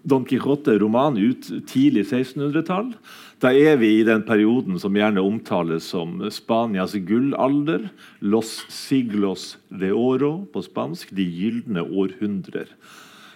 Don 0.02 0.24
Quijote-romanen 0.26 1.30
ut 1.30 1.50
tidlig 1.70 2.08
1600-tall. 2.08 2.94
Da 3.42 3.50
er 3.50 3.74
vi 3.80 3.88
i 3.98 4.04
den 4.06 4.22
perioden 4.22 4.76
som 4.78 4.94
gjerne 4.94 5.22
omtales 5.26 5.88
som 5.90 6.20
Spanias 6.30 6.92
gullalder. 6.94 7.88
Los 8.22 8.60
siglos 8.70 9.56
de 9.66 9.90
oro 9.90 10.44
på 10.52 10.62
spansk. 10.62 11.10
De 11.10 11.26
gylne 11.26 11.82
århundrer. 11.82 12.70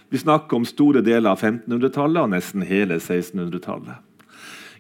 Vi 0.07 0.21
snakker 0.23 0.61
om 0.61 0.69
store 0.69 1.03
deler 1.03 1.33
av 1.33 1.43
1500-tallet 1.43 2.23
og 2.23 2.31
nesten 2.37 2.63
hele 2.69 3.01
1600-tallet. 3.01 3.99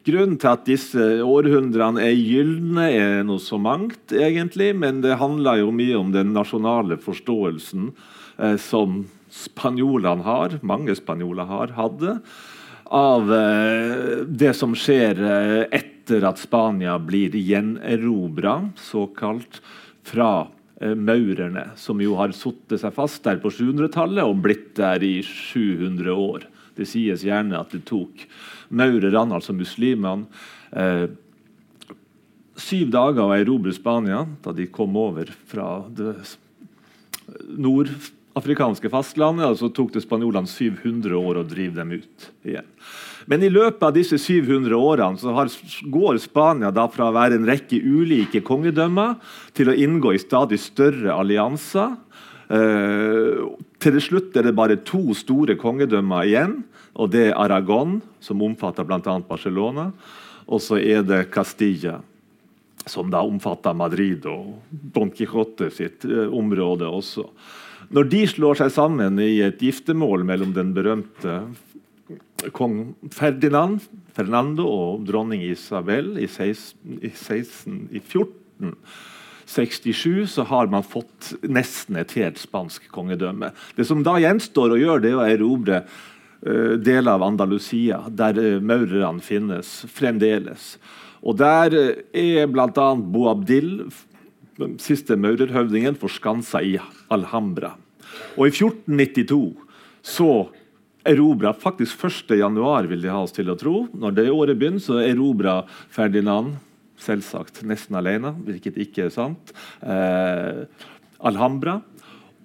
Grunnen 0.06 0.38
til 0.38 0.52
at 0.52 0.68
disse 0.68 1.04
århundrene 1.26 2.04
er 2.06 2.14
gylne, 2.14 2.84
er 2.94 3.24
noe 3.26 3.42
så 3.42 3.58
mangt, 3.58 4.14
egentlig, 4.14 4.70
men 4.78 5.00
det 5.02 5.18
handler 5.18 5.64
jo 5.64 5.72
mye 5.74 5.96
om 5.98 6.12
den 6.14 6.30
nasjonale 6.36 7.00
forståelsen 7.02 7.88
eh, 8.38 8.54
som 8.62 9.00
spanjolene 9.34 10.22
har, 10.22 10.60
mange 10.62 10.94
spanjoler 10.94 11.50
har, 11.50 11.74
hadde 11.74 12.20
av 12.94 13.32
eh, 13.34 14.24
det 14.26 14.52
som 14.56 14.74
skjer 14.78 15.18
eh, 15.22 15.62
etter 15.74 16.26
at 16.28 16.38
Spania 16.38 16.96
blir 17.02 17.34
gjenerobra, 17.34 18.70
såkalt, 18.78 19.60
fra 20.06 20.46
eh, 20.80 20.94
maurerne, 20.94 21.70
som 21.76 22.00
jo 22.02 22.16
har 22.20 22.34
satt 22.36 22.76
seg 22.78 22.94
fast 22.94 23.24
der 23.26 23.40
på 23.42 23.50
700-tallet 23.50 24.26
og 24.26 24.42
blitt 24.46 24.74
der 24.78 25.02
i 25.02 25.18
700 25.26 26.14
år. 26.14 26.46
Det 26.76 26.86
sies 26.88 27.24
gjerne 27.26 27.58
at 27.58 27.72
det 27.74 27.84
tok 27.88 28.26
maurerne, 28.68 29.34
altså 29.34 29.56
muslimene, 29.56 30.28
eh, 30.76 31.06
syv 32.56 32.90
dager 32.94 33.26
å 33.26 33.36
erobre 33.36 33.74
Spania 33.76 34.24
da 34.44 34.52
de 34.56 34.68
kom 34.72 34.96
over 34.96 35.28
fra 35.48 35.84
det 35.92 36.14
nord 37.58 37.90
afrikanske 38.36 38.90
fastlandet, 38.92 39.48
og 39.48 39.58
så 39.60 39.70
tok 39.72 39.94
det 39.94 40.02
spanjolene 40.04 40.50
700 40.50 41.16
år 41.16 41.40
å 41.40 41.46
drive 41.48 41.78
dem 41.78 41.94
ut 41.96 42.26
igjen. 42.46 42.68
Men 43.26 43.42
i 43.42 43.50
løpet 43.50 43.82
av 43.82 43.94
disse 43.96 44.18
700 44.22 44.76
årene 44.76 45.18
så 45.18 45.32
har, 45.34 45.50
går 45.90 46.20
Spania 46.22 46.70
da 46.74 46.86
fra 46.92 47.08
å 47.08 47.16
være 47.16 47.40
en 47.40 47.48
rekke 47.48 47.80
ulike 47.80 48.42
kongedømmer 48.46 49.16
til 49.56 49.72
å 49.72 49.76
inngå 49.76 50.14
i 50.14 50.22
stadig 50.22 50.60
større 50.62 51.16
allianser. 51.16 51.96
Eh, 52.46 53.40
til 53.82 54.00
slutt 54.04 54.36
er 54.38 54.46
det 54.46 54.56
bare 54.58 54.78
to 54.86 55.16
store 55.18 55.56
kongedømmer 55.58 56.28
igjen. 56.28 56.60
og 56.94 57.10
Det 57.10 57.30
er 57.30 57.40
Aragon, 57.40 57.98
som 58.20 58.44
omfatter 58.46 58.86
bl.a. 58.86 59.18
Barcelona, 59.26 59.90
og 60.46 60.62
så 60.62 60.78
er 60.78 61.02
det 61.02 61.26
Castilla 61.34 61.98
som 62.86 63.10
da 63.10 63.24
omfatter 63.26 63.74
Madrid 63.74 64.26
og 64.30 64.60
Don 64.70 65.10
Quijote 65.10 65.72
sitt 65.74 66.04
eh, 66.06 66.30
område 66.30 66.86
også. 66.86 67.26
Når 67.94 68.08
de 68.10 68.24
slår 68.26 68.58
seg 68.58 68.72
sammen 68.74 69.20
i 69.22 69.38
et 69.46 69.62
giftermål 69.62 70.24
mellom 70.26 70.50
den 70.56 70.72
berømte 70.74 71.36
kong 72.54 72.94
Ferdinand 73.14 73.84
Fernando 74.16 74.64
og 74.66 75.04
dronning 75.08 75.42
Isabel 75.44 76.18
i, 76.18 76.26
16, 76.26 76.98
i, 77.04 77.10
16, 77.10 77.88
i 77.92 77.98
1467 78.00 80.26
så 80.32 80.42
har 80.48 80.66
man 80.72 80.82
fått 80.86 81.34
nesten 81.44 81.96
et 82.00 82.12
helt 82.18 82.38
spansk 82.40 82.88
kongedømme. 82.94 83.50
Det 83.76 83.84
som 83.88 84.02
da 84.06 84.14
gjenstår 84.22 84.70
å 84.72 84.80
gjøre, 84.80 85.02
det 85.04 85.10
er 85.12 85.20
å 85.20 85.28
erobre 85.28 85.76
uh, 85.84 86.74
deler 86.80 87.12
av 87.12 87.22
Andalusia, 87.28 87.98
der 88.08 88.34
uh, 88.40 88.60
maurerne 88.64 89.20
finnes 89.24 89.84
fremdeles. 89.92 90.78
Og 91.26 91.32
Der 91.38 91.74
uh, 91.76 91.92
er 92.16 92.46
bl.a. 92.48 92.94
Boabdil 92.96 93.90
siste 94.82 95.16
maurerhøvdingen 95.20 95.98
forskansa 96.00 96.62
i 96.64 96.76
Alhambra. 97.12 97.74
Og 98.36 98.48
i 98.48 98.54
1492 98.54 99.54
så 100.06 100.30
erobra 101.06 101.52
faktisk 101.54 102.04
1. 102.06 102.36
januar, 102.40 102.86
vil 102.90 103.02
de 103.02 103.10
ha 103.12 103.22
oss 103.22 103.34
til 103.36 103.50
å 103.52 103.58
tro. 103.58 103.86
Når 103.94 104.16
det 104.16 104.30
året 104.32 104.58
begynner, 104.58 104.82
så 104.82 105.00
erobra 105.02 105.60
Ferdinand 105.92 106.56
selvsagt 107.00 107.62
nesten 107.68 107.98
alene, 107.98 108.32
hvilket 108.46 108.78
ikke 108.86 109.06
er 109.06 109.12
sant. 109.14 109.52
Eh, 109.82 110.64
Alhambra. 111.26 111.80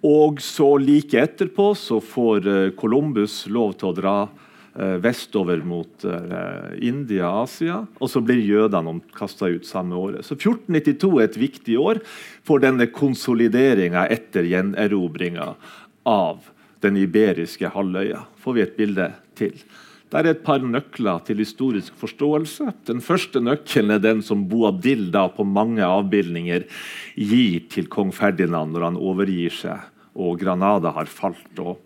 Og 0.06 0.42
så 0.42 0.68
like 0.82 1.20
etterpå 1.22 1.72
så 1.78 2.00
får 2.04 2.48
eh, 2.50 2.72
Columbus 2.78 3.46
lov 3.54 3.76
til 3.80 3.92
å 3.92 3.98
dra 3.98 4.16
vestover 5.04 5.60
mot 5.68 6.06
uh, 6.08 6.72
India 6.80 7.28
og 7.28 7.50
Asia. 7.50 7.82
Og 8.00 8.12
så 8.12 8.22
blir 8.24 8.40
jødene 8.40 8.98
kasta 9.18 9.50
ut 9.52 9.68
samme 9.68 9.98
året. 10.00 10.24
Så 10.24 10.38
1492 10.38 11.12
er 11.20 11.28
et 11.28 11.40
viktig 11.42 11.78
år 11.82 12.02
for 12.48 12.64
denne 12.64 12.88
konsolideringa 12.94 14.08
etter 14.14 14.48
gjenerobringa 14.48 15.54
av 16.08 16.52
den 16.82 16.98
iberiske 16.98 17.72
halvøya. 17.76 18.24
Får 18.42 18.58
vi 18.58 18.64
et 18.64 18.78
bilde 18.80 19.12
til. 19.38 19.56
Der 20.12 20.26
er 20.26 20.34
et 20.34 20.44
par 20.44 20.60
nøkler 20.60 21.22
til 21.24 21.40
historisk 21.40 21.96
forståelse. 22.00 22.74
Den 22.90 23.00
første 23.04 23.40
nøkkelen 23.40 23.96
er 23.96 24.02
den 24.04 24.24
som 24.26 24.44
Boabdil 24.50 25.08
da 25.14 25.28
på 25.32 25.46
mange 25.48 25.86
avbildninger 25.88 26.66
gir 27.16 27.64
til 27.72 27.88
kong 27.92 28.12
Ferdinand 28.16 28.76
når 28.76 28.90
han 28.90 29.00
overgir 29.00 29.56
seg 29.56 29.88
og 30.20 30.40
Granada 30.42 30.92
har 30.92 31.08
falt. 31.08 31.60
og 31.60 31.80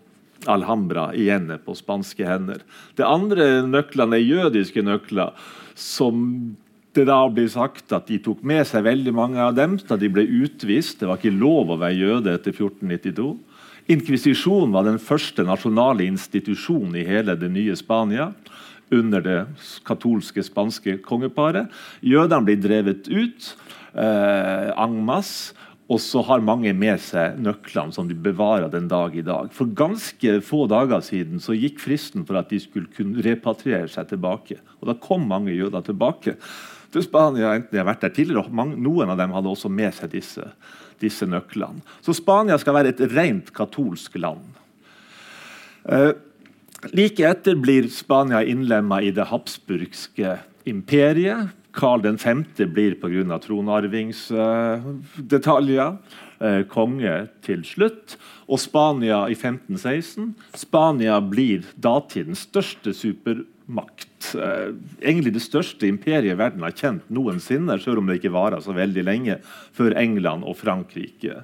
Alhambra 0.50 1.08
igjen 1.16 1.50
på 1.64 1.74
spanske 1.78 2.26
hender. 2.26 2.62
Det 2.96 3.06
andre 3.06 3.66
nøklene 3.66 4.18
er 4.18 4.26
jødiske 4.26 4.84
nøkler, 4.86 5.34
som 5.74 6.56
det 6.96 7.04
da 7.10 7.18
blir 7.28 7.48
sagt 7.52 7.92
at 7.92 8.08
de 8.08 8.18
tok 8.24 8.40
med 8.46 8.64
seg 8.68 8.86
veldig 8.86 9.12
mange 9.16 9.40
av 9.42 9.56
dem 9.56 9.76
da 9.88 9.98
de 10.00 10.08
ble 10.12 10.24
utvist. 10.44 11.00
Det 11.00 11.10
var 11.10 11.20
ikke 11.20 11.36
lov 11.36 11.74
å 11.74 11.80
være 11.82 11.98
jøde 11.98 12.32
etter 12.32 12.54
1492. 12.54 13.34
Inkvisisjonen 13.92 14.72
var 14.74 14.86
den 14.88 14.98
første 14.98 15.44
nasjonale 15.46 16.06
institusjonen 16.08 16.96
i 16.98 17.04
hele 17.06 17.36
det 17.38 17.52
nye 17.54 17.76
Spania 17.78 18.32
under 18.94 19.22
det 19.22 19.38
katolske 19.86 20.42
spanske 20.46 20.98
kongeparet. 21.04 21.70
Jødene 22.00 22.46
blir 22.46 22.58
drevet 22.62 23.10
ut 23.10 23.52
eh, 23.94 24.90
masse. 25.06 25.54
Og 25.86 26.00
så 26.02 26.18
har 26.26 26.42
mange 26.42 26.72
med 26.74 26.98
seg 26.98 27.36
nøklene 27.38 27.94
som 27.94 28.08
de 28.08 28.14
bevarer 28.18 28.70
den 28.72 28.88
dag 28.90 29.14
i 29.14 29.22
dag. 29.26 29.52
For 29.54 29.70
ganske 29.70 30.40
få 30.42 30.64
dager 30.70 31.04
siden 31.04 31.38
så 31.42 31.54
gikk 31.54 31.78
fristen 31.84 32.24
for 32.26 32.40
at 32.40 32.50
de 32.50 32.58
skulle 32.62 32.90
kunne 32.96 33.22
repatriere 33.22 33.86
seg 33.92 34.08
tilbake. 34.10 34.58
Og 34.80 34.90
da 34.90 34.96
kom 34.98 35.28
mange 35.30 35.54
jøder 35.54 35.86
tilbake 35.86 36.34
til 36.90 37.04
Spania, 37.06 37.52
enten 37.54 37.70
de 37.70 37.80
har 37.82 37.86
vært 37.86 38.02
der 38.02 38.14
tidligere. 38.16 38.48
og 38.50 38.74
Noen 38.74 39.12
av 39.14 39.20
dem 39.20 39.34
hadde 39.36 39.52
også 39.52 39.70
med 39.70 39.94
seg 39.94 40.10
disse, 40.14 40.48
disse 41.02 41.28
nøklene. 41.28 41.84
Så 42.02 42.16
Spania 42.18 42.58
skal 42.58 42.78
være 42.78 42.94
et 42.94 43.04
rent 43.14 43.52
katolsk 43.54 44.18
land. 44.18 44.42
Eh, 45.86 46.12
like 46.96 47.22
etter 47.30 47.54
blir 47.62 47.86
Spania 47.94 48.42
innlemma 48.42 48.98
i 49.06 49.14
det 49.14 49.28
habsburgske 49.30 50.34
imperiet. 50.66 51.54
Karl 51.76 52.16
5. 52.18 52.44
blir 52.72 52.94
pga. 53.00 53.38
tronarvingsdetaljer 53.38 55.96
eh, 56.40 56.62
konge 56.72 57.28
til 57.44 57.64
slutt. 57.68 58.16
Og 58.48 58.60
Spania 58.62 59.26
i 59.28 59.36
1516. 59.36 60.34
Spania 60.56 61.20
blir 61.20 61.62
datidens 61.76 62.40
største 62.48 62.94
supermakt. 62.96 64.34
Eh, 64.34 64.72
egentlig 65.02 65.34
det 65.36 65.42
største 65.44 65.86
imperiet 65.88 66.38
verden 66.40 66.62
har 66.64 66.72
kjent 66.72 67.10
noensinne, 67.12 67.78
selv 67.82 67.98
om 68.00 68.06
det 68.08 68.16
ikke 68.20 68.36
varer 68.36 68.60
så 68.64 68.72
veldig 68.76 69.04
lenge 69.04 69.36
før 69.76 69.90
England 70.00 70.44
og 70.48 70.56
Frankrike 70.62 71.34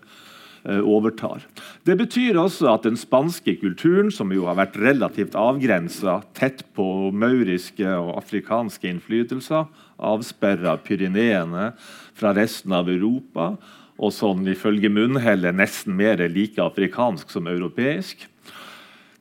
overtar. 0.64 1.42
Det 1.82 1.96
betyr 1.98 2.38
også 2.38 2.68
at 2.70 2.86
den 2.86 2.98
spanske 2.98 3.56
kulturen, 3.58 4.12
som 4.14 4.30
jo 4.34 4.46
har 4.46 4.58
vært 4.60 4.78
relativt 4.78 5.36
avgrensa 5.38 6.20
tett 6.38 6.62
på 6.76 7.10
mauriske 7.10 7.86
og 7.98 8.14
afrikanske 8.20 8.90
innflytelser, 8.90 9.66
avsperra 10.02 10.76
Pyreneene 10.82 11.72
fra 12.18 12.34
resten 12.36 12.74
av 12.76 12.90
Europa, 12.92 13.56
og 14.02 14.14
sånn 14.14 14.46
ifølge 14.50 14.90
munnhellet 14.90 15.54
nesten 15.54 15.94
mer 15.98 16.22
like 16.32 16.62
afrikansk 16.62 17.30
som 17.30 17.50
europeisk. 17.50 18.26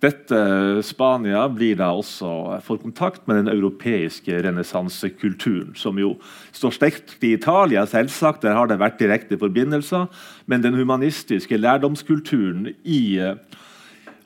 Dette 0.01 0.37
Spania 0.81 1.43
blir 1.53 1.75
da 1.77 1.91
også 1.93 2.57
får 2.65 2.79
kontakt 2.81 3.27
med 3.29 3.37
den 3.37 3.51
europeiske 3.51 4.39
renessansekulturen, 4.47 5.75
som 5.77 5.99
jo 6.01 6.15
står 6.57 6.73
sterkt 6.73 7.21
i 7.21 7.35
Italia, 7.35 7.83
selvsagt. 7.85 8.41
Der 8.41 8.57
har 8.57 8.71
det 8.71 8.79
vært 8.81 8.97
direkte 9.01 9.37
forbindelser. 9.37 10.07
Men 10.49 10.65
den 10.65 10.79
humanistiske 10.79 11.59
lærdomskulturen 11.61 12.71
i 12.81 13.03
uh, 13.21 13.35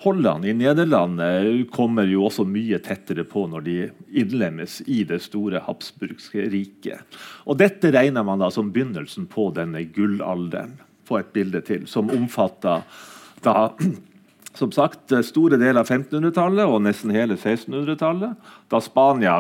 Holland, 0.06 0.48
i 0.48 0.54
Nederland, 0.56 1.20
kommer 1.76 2.08
jo 2.08 2.24
også 2.30 2.48
mye 2.48 2.80
tettere 2.80 3.28
på 3.28 3.44
når 3.52 3.68
de 3.68 3.78
innlemmes 4.16 4.80
i 4.88 5.04
det 5.08 5.20
store 5.28 5.60
habsburgske 5.66 6.48
riket. 6.56 7.20
Og 7.50 7.60
Dette 7.60 7.92
regner 7.92 8.24
man 8.24 8.40
da 8.40 8.52
som 8.54 8.72
begynnelsen 8.72 9.28
på 9.28 9.50
denne 9.56 9.84
gullalderen. 9.92 10.78
Få 11.10 11.20
et 11.20 11.36
bilde 11.36 11.60
til, 11.68 11.84
som 11.90 12.08
omfatter 12.14 12.86
da 13.44 13.72
som 14.56 14.72
sagt, 14.72 15.14
store 15.28 15.60
deler 15.60 15.82
av 15.82 15.90
1500-tallet 15.90 16.70
og 16.70 16.84
nesten 16.86 17.14
hele 17.16 17.38
1600-tallet, 17.38 18.36
da 18.72 18.82
Spania 18.84 19.38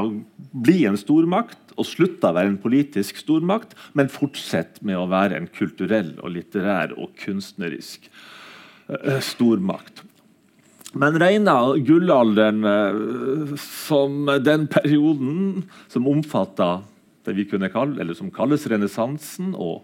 blir 0.51 0.89
en 0.89 1.00
stormakt 1.00 1.75
og 1.75 1.88
slutter 1.88 2.31
å 2.31 2.38
være 2.38 2.53
en 2.53 2.62
politisk 2.62 3.19
stormakt, 3.22 3.75
men 3.95 4.12
fortsetter 4.12 4.84
med 4.88 5.00
å 5.00 5.07
være 5.12 5.39
en 5.39 5.48
kulturell, 5.51 6.13
og 6.22 6.36
litterær 6.36 6.95
og 6.95 7.15
kunstnerisk 7.19 8.10
uh, 8.91 9.19
stormakt. 9.24 10.03
Men 10.95 11.17
regna 11.19 11.57
gullalderen 11.84 12.62
som 13.60 14.29
den 14.39 14.63
perioden 14.72 15.65
som 15.91 16.07
omfatter 16.07 16.86
det 17.27 17.36
vi 17.36 17.48
kunne 17.50 17.72
kalle, 17.74 18.00
eller 18.00 18.15
som 18.15 18.31
kalles 18.31 18.63
renessansen 18.72 19.51
og 19.60 19.84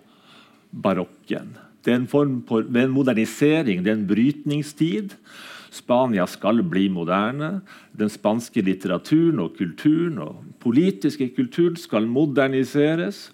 barokken. 0.72 1.58
Det 1.82 1.94
er 1.94 2.02
en 2.02 2.10
form 2.10 2.42
for 2.48 2.66
det 2.66 2.84
er 2.84 2.90
en 2.90 2.96
modernisering, 2.96 3.82
det 3.84 3.94
er 3.94 3.98
en 4.00 4.10
brytningstid. 4.10 5.16
Spania 5.72 6.26
skal 6.28 6.60
bli 6.68 6.90
moderne. 6.92 7.62
Den 7.96 8.12
spanske 8.12 8.64
litteraturen 8.66 9.40
og 9.40 9.56
kulturen 9.58 10.20
og 10.20 10.42
politiske 10.62 11.30
kulturen 11.36 11.80
skal 11.80 12.10
moderniseres. 12.12 13.30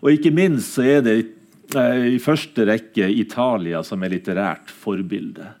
Og 0.00 0.14
ikke 0.16 0.32
minst 0.34 0.78
så 0.78 0.86
er 0.96 1.04
det 1.04 1.18
eh, 1.76 2.14
i 2.16 2.22
første 2.22 2.64
rekke 2.68 3.10
Italia 3.12 3.82
som 3.84 4.02
er 4.02 4.16
litterært 4.16 4.72
forbilde. 4.72 5.52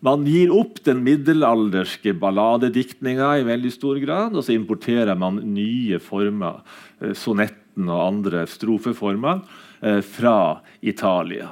Man 0.00 0.22
gir 0.24 0.52
opp 0.56 0.78
den 0.86 1.02
middelalderske 1.04 2.14
balladediktninga 2.16 3.34
i 3.36 3.44
veldig 3.44 3.72
stor 3.74 3.98
grad, 4.00 4.32
og 4.38 4.46
så 4.46 4.54
importerer 4.54 5.18
man 5.18 5.42
nye 5.52 5.98
former, 6.00 6.62
eh, 7.02 7.12
sonetten 7.12 7.90
og 7.90 8.06
andre 8.06 8.46
strofeformer, 8.48 9.42
fra 9.80 10.60
Italia. 10.80 11.48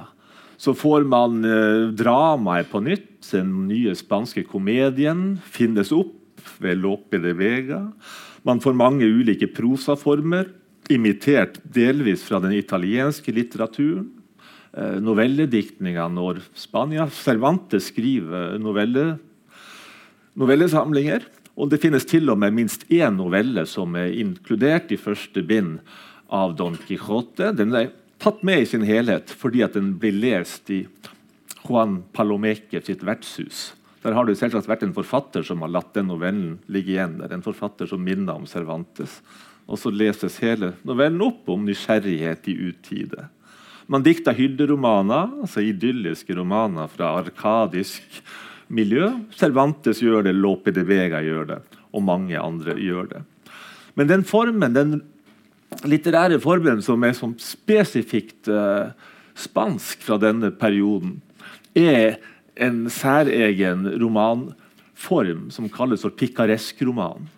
Så 0.58 0.74
får 0.74 1.04
man 1.06 1.44
eh, 1.44 1.88
dramaet 1.94 2.70
på 2.70 2.80
nytt. 2.82 3.30
Den 3.30 3.68
nye 3.68 3.94
spanske 3.94 4.42
komedien 4.48 5.36
finnes 5.46 5.92
opp 5.94 6.16
ved 6.58 6.80
Lope 6.82 7.20
de 7.22 7.34
Vega. 7.38 7.84
Man 8.42 8.58
får 8.62 8.74
mange 8.74 9.06
ulike 9.06 9.46
prosaformer, 9.54 10.50
imitert 10.90 11.60
delvis 11.62 12.24
fra 12.26 12.40
den 12.42 12.56
italienske 12.58 13.34
litteraturen. 13.36 14.08
Eh, 14.74 14.98
Novellediktinga 14.98 16.08
når 16.10 16.42
Spania 16.58 17.06
Cervantes 17.06 17.92
skriver 17.92 18.58
novelle, 18.58 19.12
novellesamlinger. 20.34 21.22
Og 21.54 21.70
det 21.70 21.78
finnes 21.86 22.06
til 22.06 22.34
og 22.34 22.42
med 22.42 22.58
minst 22.58 22.82
én 22.90 23.14
novelle 23.14 23.62
som 23.66 23.94
er 23.98 24.10
inkludert 24.10 24.90
i 24.90 24.98
første 24.98 25.46
bind 25.46 25.78
av 26.34 26.58
Don 26.58 26.74
Quijote. 26.82 27.54
Den 27.54 27.70
er 27.78 27.92
tatt 28.18 28.42
med 28.42 28.62
i 28.62 28.66
sin 28.66 28.86
helhet 28.86 29.30
fordi 29.30 29.64
at 29.66 29.76
den 29.78 29.94
blir 30.00 30.16
lest 30.16 30.70
i 30.74 30.84
Juan 31.64 32.02
Palomeque 32.12 32.80
sitt 32.84 33.04
vertshus. 33.06 33.72
Der 34.02 34.14
har 34.14 34.28
det 34.28 34.38
selvsagt 34.38 34.68
vært 34.70 34.84
en 34.86 34.94
forfatter 34.96 35.44
som 35.46 35.64
har 35.64 35.72
latt 35.74 35.90
den 35.96 36.08
novellen 36.10 36.58
ligge 36.70 36.94
igjen. 36.94 37.18
der, 37.18 37.32
en 37.34 37.44
forfatter 37.44 37.88
som 37.90 38.02
minner 38.04 38.38
om 38.38 38.46
Cervantes. 38.46 39.18
Og 39.68 39.80
så 39.80 39.90
leses 39.92 40.38
hele 40.40 40.72
novellen 40.86 41.20
opp 41.26 41.48
om 41.50 41.66
nysgjerrighet 41.66 42.46
i 42.48 42.54
utide. 42.70 43.26
Man 43.88 44.04
dikta 44.04 44.34
hylderomaner, 44.36 45.32
altså 45.42 45.64
idylliske 45.64 46.36
romaner 46.36 46.88
fra 46.92 47.14
arkadisk 47.22 48.22
miljø. 48.68 49.10
Cervantes 49.34 50.02
gjør 50.04 50.28
det, 50.28 50.36
Lope 50.36 50.72
de 50.76 50.84
Vega 50.88 51.22
gjør 51.24 51.52
det, 51.54 51.58
og 51.92 52.04
mange 52.04 52.36
andre 52.38 52.76
gjør 52.80 53.08
det. 53.14 53.22
Men 53.98 54.10
den 54.10 54.24
formen 54.28 54.76
den 54.76 55.00
litterære 55.88 56.40
formen 56.42 56.82
som 56.84 57.04
er 57.04 57.14
som 57.16 57.34
spesifikt 57.42 58.50
uh, 58.50 58.94
spansk 59.38 60.02
fra 60.06 60.18
denne 60.20 60.50
perioden, 60.54 61.18
er 61.76 62.18
en 62.58 62.86
særegen 62.90 63.86
romanform 64.00 65.48
som 65.54 65.68
kalles 65.70 66.02
for 66.02 66.16
pikaresk-roman. 66.18 67.28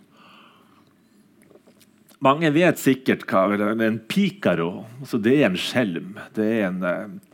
Mange 2.20 2.50
vet 2.52 2.80
sikkert 2.80 3.24
hva 3.28 3.46
en 3.56 4.00
picaro 4.04 4.84
altså 5.00 5.18
Det 5.18 5.38
er 5.38 5.46
en 5.48 5.60
skjelm. 5.60 6.18
Det 6.36 6.48
er 6.58 6.66
en 6.68 6.82
uh, 6.84 7.30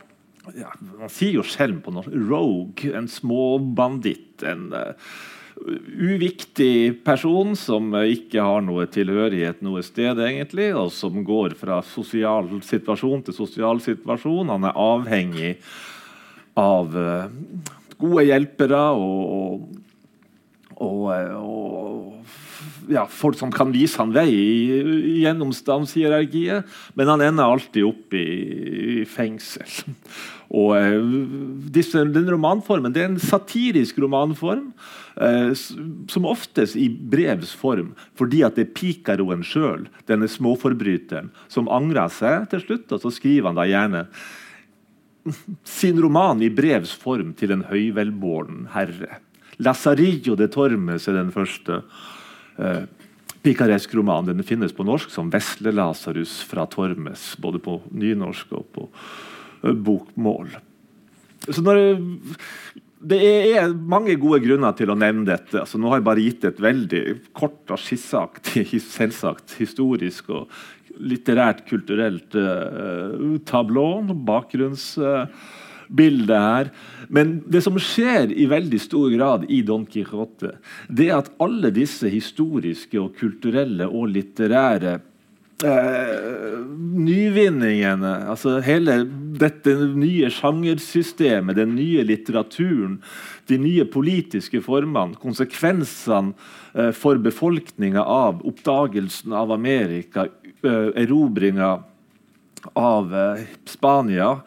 ja, 0.55 0.71
Man 0.79 1.11
sier 1.11 1.41
jo 1.41 1.43
skjelm 1.43 1.81
på 1.83 1.91
norsk. 1.91 2.13
Rogue. 2.29 2.93
En 2.95 3.09
småbanditt. 3.11 4.45
En 4.47 4.69
uh, 4.71 4.95
uviktig 5.57 7.03
person 7.05 7.55
som 7.57 7.89
ikke 7.97 8.43
har 8.43 8.61
noe 8.65 8.85
tilhørighet 8.91 9.63
noe 9.65 9.83
sted, 9.85 10.19
egentlig, 10.21 10.69
og 10.77 10.91
som 10.93 11.23
går 11.25 11.57
fra 11.59 11.81
sosial 11.85 12.49
situasjon 12.65 13.25
til 13.27 13.37
sosial 13.37 13.81
situasjon. 13.83 14.53
Han 14.53 14.67
er 14.69 14.77
avhengig 14.77 15.53
av 16.57 16.93
uh, 16.93 17.27
gode 17.97 18.27
hjelpere 18.29 18.83
og, 18.97 19.67
og, 20.77 21.09
og 21.41 22.46
ja, 22.91 23.05
folk 23.09 23.37
som 23.39 23.51
kan 23.53 23.73
vise 23.75 23.99
han 24.01 24.13
vei 24.15 24.29
gjennom 25.21 25.53
stamshierarkiet, 25.55 26.67
men 26.95 27.11
han 27.13 27.25
ender 27.25 27.47
alltid 27.47 27.87
opp 27.87 28.17
i, 28.17 28.27
i 29.01 29.05
fengsel. 29.09 29.67
Og 30.57 30.77
uh, 30.79 31.15
disse, 31.75 32.05
Den 32.07 32.29
romanformen 32.31 32.93
det 32.95 33.03
er 33.03 33.09
en 33.11 33.19
satirisk 33.19 33.97
romanform 33.99 34.69
Eh, 35.21 35.53
som 36.07 36.25
oftest 36.29 36.75
i 36.77 36.89
brevs 36.89 37.49
form, 37.57 37.95
fordi 38.17 38.43
at 38.45 38.57
det 38.57 38.67
er 38.67 38.73
pikaroen 38.77 39.41
sjøl, 39.41 39.87
denne 40.05 40.27
småforbryteren, 40.29 41.31
som 41.49 41.69
angrer 41.73 42.11
seg 42.13 42.45
til 42.51 42.61
slutt. 42.61 42.93
Og 42.93 43.01
så 43.01 43.11
skriver 43.15 43.49
han 43.49 43.57
da 43.57 43.65
gjerne 43.65 44.03
sin 45.79 45.97
roman 46.03 46.43
i 46.45 46.51
brevs 46.53 46.93
form 47.01 47.33
til 47.39 47.55
en 47.55 47.65
høyvelbåren 47.65 48.67
herre. 48.75 49.23
'Lazarillo 49.57 50.35
de 50.37 50.45
Tormes' 50.53 51.09
er 51.09 51.17
den 51.17 51.33
første 51.33 51.81
eh, 52.57 52.83
pikaresk 53.45 53.93
roman. 53.95 54.27
Den 54.27 54.43
finnes 54.43 54.73
på 54.75 54.85
norsk 54.87 55.11
som 55.13 55.31
'Vesle 55.31 55.71
Lasarus 55.71 56.41
fra 56.43 56.65
Tormes', 56.65 57.35
både 57.39 57.59
på 57.63 57.81
nynorsk 57.91 58.51
og 58.51 58.65
på 58.73 58.87
eh, 59.63 59.73
bokmål. 59.73 60.57
Så 61.47 61.61
når 61.63 61.97
det 62.97 63.19
er 63.55 63.73
mange 63.73 64.15
gode 64.17 64.41
grunner 64.41 64.73
til 64.73 64.89
å 64.89 64.97
nevne 64.97 65.27
dette. 65.29 65.61
Altså, 65.61 65.77
nå 65.77 65.91
har 65.91 65.99
jeg 65.99 66.07
bare 66.07 66.23
gitt 66.25 66.47
et 66.49 66.59
veldig 66.59 67.03
kort 67.37 67.69
og 67.69 67.79
skisseaktig, 67.79 68.65
selvsagt 68.97 69.53
historisk 69.61 70.31
og 70.33 70.49
litterært, 70.97 71.61
kulturelt 71.69 72.33
uh, 72.33 73.37
tablå, 73.45 74.01
bakgrunnsbilde 74.25 75.27
uh, 75.89 76.37
her. 76.37 76.71
Men 77.09 77.41
det 77.47 77.63
som 77.63 77.77
skjer 77.79 78.31
i 78.31 78.47
veldig 78.49 78.79
stor 78.81 79.09
grad 79.13 79.45
i 79.49 79.61
Don 79.61 79.85
Quijote, 79.85 80.57
det 80.89 81.09
er 81.09 81.21
at 81.21 81.31
alle 81.39 81.71
disse 81.71 82.09
historiske 82.09 82.99
og 82.99 83.15
kulturelle 83.19 83.87
og 83.87 84.09
litterære 84.11 84.99
eh, 85.63 86.57
nyvinningene, 87.07 88.13
altså 88.33 88.57
hele 88.65 88.99
dette 89.39 89.73
nye 89.95 90.29
sjangersystemet, 90.33 91.57
den 91.57 91.75
nye 91.77 92.03
litteraturen, 92.07 92.99
de 93.47 93.59
nye 93.61 93.87
politiske 93.87 94.61
formene, 94.65 95.17
konsekvensene 95.21 96.35
eh, 96.75 96.91
for 96.91 97.19
befolkninga 97.23 98.03
av 98.03 98.43
oppdagelsen 98.47 99.35
av 99.37 99.55
Amerika, 99.55 100.27
eh, 100.63 100.89
erobringa 101.05 101.77
av 102.75 103.13
Spania, 103.69 104.41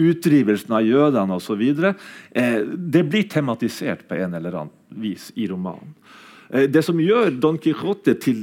utdrivelsen 0.00 0.74
av 0.76 0.86
jødene 0.86 1.36
osv. 1.36 1.62
Uh, 1.84 2.60
det 2.76 3.04
blir 3.08 3.28
tematisert 3.30 4.06
på 4.08 4.18
en 4.20 4.38
eller 4.38 4.62
annen 4.62 5.02
vis 5.02 5.30
i 5.36 5.48
romanen. 5.50 5.94
Det 6.50 6.80
som 6.82 6.98
gjør 6.98 7.28
Don 7.38 7.60
Quijote 7.62 8.16
til 8.18 8.40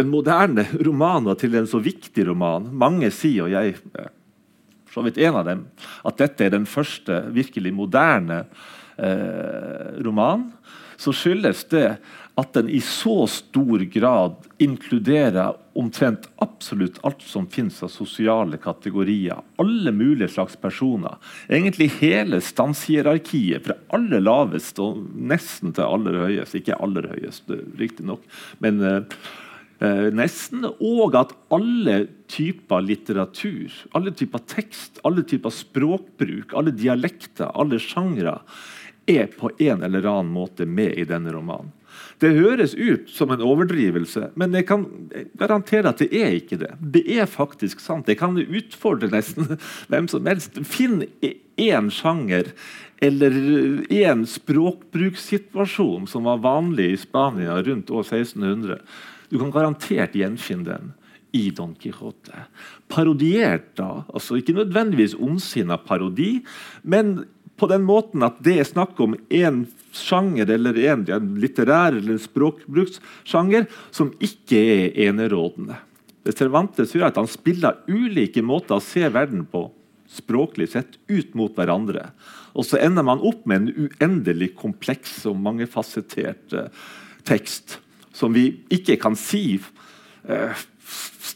en 0.00 0.08
moderne 0.10 0.64
roman 0.86 1.28
og 1.30 1.38
til 1.38 1.54
en 1.54 1.68
så 1.70 1.78
viktig 1.78 2.26
roman. 2.26 2.66
Mange 2.74 3.12
sier, 3.14 3.46
og 3.46 3.52
jeg 3.54 3.76
så 4.94 5.02
vidt 5.02 5.18
en 5.18 5.40
av 5.40 5.46
dem, 5.48 5.64
at 6.06 6.18
dette 6.20 6.46
er 6.46 6.54
den 6.54 6.66
første 6.70 7.24
virkelig 7.34 7.72
moderne 7.74 8.44
eh, 8.94 10.02
romanen, 10.06 10.52
så 10.94 11.10
skyldes 11.10 11.64
det 11.72 11.96
at 12.34 12.52
den 12.56 12.68
i 12.68 12.80
så 12.82 13.26
stor 13.30 13.78
grad 13.78 14.34
inkluderer 14.58 15.54
omtrent 15.78 16.26
absolutt 16.42 16.98
alt 17.06 17.22
som 17.22 17.46
finnes 17.50 17.78
av 17.82 17.92
sosiale 17.94 18.58
kategorier. 18.58 19.38
Alle 19.62 19.92
mulige 19.94 20.32
slags 20.34 20.56
personer. 20.58 21.14
Egentlig 21.48 21.92
hele 22.00 22.40
stanshierarkiet, 22.42 23.62
fra 23.66 23.78
aller 23.94 24.22
lavest 24.22 24.80
og 24.82 24.98
nesten 25.14 25.74
til 25.76 25.86
aller 25.86 26.18
høyest. 26.24 26.58
Ikke 26.58 26.78
aller 26.82 27.06
høyest, 27.14 27.54
riktignok, 27.78 28.26
men 28.62 28.82
eh, 28.82 29.18
eh, 29.78 30.10
nesten. 30.14 30.66
Og 30.74 31.14
at 31.18 31.36
alle 31.54 32.00
typer 32.30 32.82
litteratur, 32.82 33.78
alle 33.94 34.14
typer 34.14 34.42
tekst, 34.50 34.98
alle 35.06 35.22
typer 35.22 35.54
språkbruk, 35.54 36.58
alle 36.58 36.74
dialekter, 36.74 37.54
alle 37.54 37.78
sjangre 37.82 38.40
er 39.06 39.30
på 39.30 39.52
en 39.60 39.86
eller 39.86 40.06
annen 40.08 40.34
måte 40.34 40.66
med 40.66 40.98
i 40.98 41.06
denne 41.06 41.30
romanen. 41.34 41.70
Det 42.24 42.30
høres 42.38 42.72
ut 42.72 43.10
som 43.12 43.34
en 43.34 43.42
overdrivelse, 43.44 44.30
men 44.40 44.54
jeg 44.56 44.64
kan 44.70 44.86
garantere 45.36 45.90
at 45.90 46.00
det 46.00 46.08
er 46.16 46.38
ikke 46.38 46.56
det. 46.62 46.70
Det 46.80 47.02
er 47.18 47.28
faktisk 47.28 47.82
sant. 47.84 48.08
Jeg 48.08 48.16
kan 48.22 48.38
utfordre 48.40 49.10
nesten 49.12 49.58
hvem 49.92 50.08
som 50.08 50.24
helst. 50.30 50.56
Finn 50.64 51.02
én 51.60 51.90
sjanger 51.92 52.48
eller 53.04 53.36
én 53.92 54.24
språkbrukssituasjon 54.30 56.08
som 56.08 56.24
var 56.30 56.40
vanlig 56.46 56.94
i 56.94 57.00
Spania 57.04 57.58
rundt 57.60 57.92
år 57.92 58.06
1600. 58.06 58.80
Du 59.28 59.36
kan 59.42 59.52
garantert 59.52 60.16
gjenfinne 60.16 60.70
den 60.70 60.92
i 61.34 61.50
Don 61.52 61.74
Quijote. 61.76 62.46
Parodiert, 62.88 63.74
da. 63.76 64.04
altså 64.14 64.38
Ikke 64.38 64.56
nødvendigvis 64.56 65.16
ondsinna 65.18 65.76
parodi, 65.76 66.38
men 66.82 67.24
på 67.58 67.68
den 67.70 67.84
måten 67.84 68.22
at 68.24 68.38
det 68.44 68.60
er 68.60 68.68
snakk 68.68 69.00
om 69.02 69.16
en 69.28 69.64
sjanger 69.96 70.50
eller 70.56 70.78
en, 70.90 71.04
litterær 71.40 71.96
eller 71.98 72.18
språkbrukssjanger 72.22 73.68
som 73.94 74.12
ikke 74.22 74.60
er 74.60 75.00
enerådende. 75.08 75.78
Det 76.24 76.36
Cervantes 76.38 76.94
gjør 76.94 77.10
at 77.10 77.20
Han 77.20 77.28
spiller 77.28 77.82
ulike 77.88 78.42
måter 78.42 78.78
å 78.78 78.84
se 78.84 79.04
verden 79.12 79.44
på 79.50 79.66
språklig 80.08 80.70
sett 80.72 80.98
ut 81.08 81.34
mot 81.36 81.54
hverandre. 81.56 82.08
Og 82.54 82.66
så 82.68 82.78
ender 82.80 83.06
man 83.06 83.22
opp 83.24 83.46
med 83.50 83.64
en 83.64 83.88
uendelig 83.88 84.52
kompleks 84.58 85.24
og 85.28 85.40
mangefasettert 85.42 86.54
uh, 86.54 86.68
tekst 87.26 87.78
som 88.14 88.34
vi 88.36 88.46
ikke 88.72 88.96
kan 89.02 89.16
si 89.18 89.56
uh, 89.58 90.54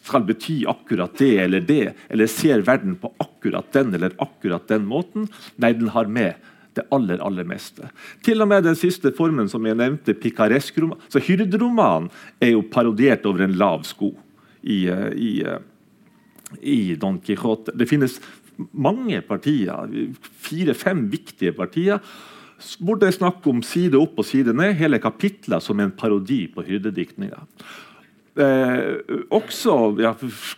skal 0.08 0.24
bety 0.28 0.62
akkurat 0.68 1.16
det 1.18 1.34
eller 1.42 1.64
det, 1.64 1.94
eller 2.08 2.30
ser 2.30 2.62
verden 2.66 2.94
på 3.00 3.10
akkurat 3.20 3.72
den 3.74 3.94
eller 3.96 4.14
akkurat 4.22 4.68
den 4.70 4.86
måten. 4.88 5.26
Nei, 5.56 5.72
den 5.76 5.90
har 5.92 6.08
med 6.08 6.38
det 6.78 6.86
aller 6.94 7.20
aller 7.24 7.46
meste. 7.48 7.90
Til 8.24 8.42
og 8.44 8.50
med 8.50 8.66
den 8.66 8.78
siste 8.78 9.12
formen 9.16 9.50
som 9.50 9.66
jeg 9.66 9.78
nevnte, 9.78 10.16
pikaresk-roman. 10.18 11.00
Så 11.12 11.22
Hyrderomanen 11.24 12.10
er 12.40 12.54
jo 12.54 12.64
parodiert 12.70 13.26
over 13.28 13.44
en 13.46 13.58
lav 13.60 13.84
sko 13.88 14.12
i, 14.62 14.86
eh, 14.88 15.08
i, 15.14 15.32
eh, 15.42 15.60
i 16.62 16.80
Don 16.96 17.20
Quijote. 17.20 17.74
Det 17.76 17.88
finnes 17.88 18.18
mange 18.72 19.20
partier, 19.22 19.90
fire-fem 20.42 21.06
viktige 21.12 21.54
partier, 21.54 22.00
hvor 22.82 22.98
det 22.98 23.12
er 23.12 23.18
snakk 23.20 23.44
om 23.46 23.60
side 23.62 23.98
opp 23.98 24.18
og 24.18 24.26
side 24.26 24.54
ned, 24.56 24.74
hele 24.78 24.98
kapitler 24.98 25.62
som 25.62 25.78
en 25.80 25.94
parodi 25.94 26.46
på 26.50 26.64
hyrdediktninga. 26.66 27.44
Eh, 28.38 28.98
også 29.34 29.76
ja, 30.02 30.12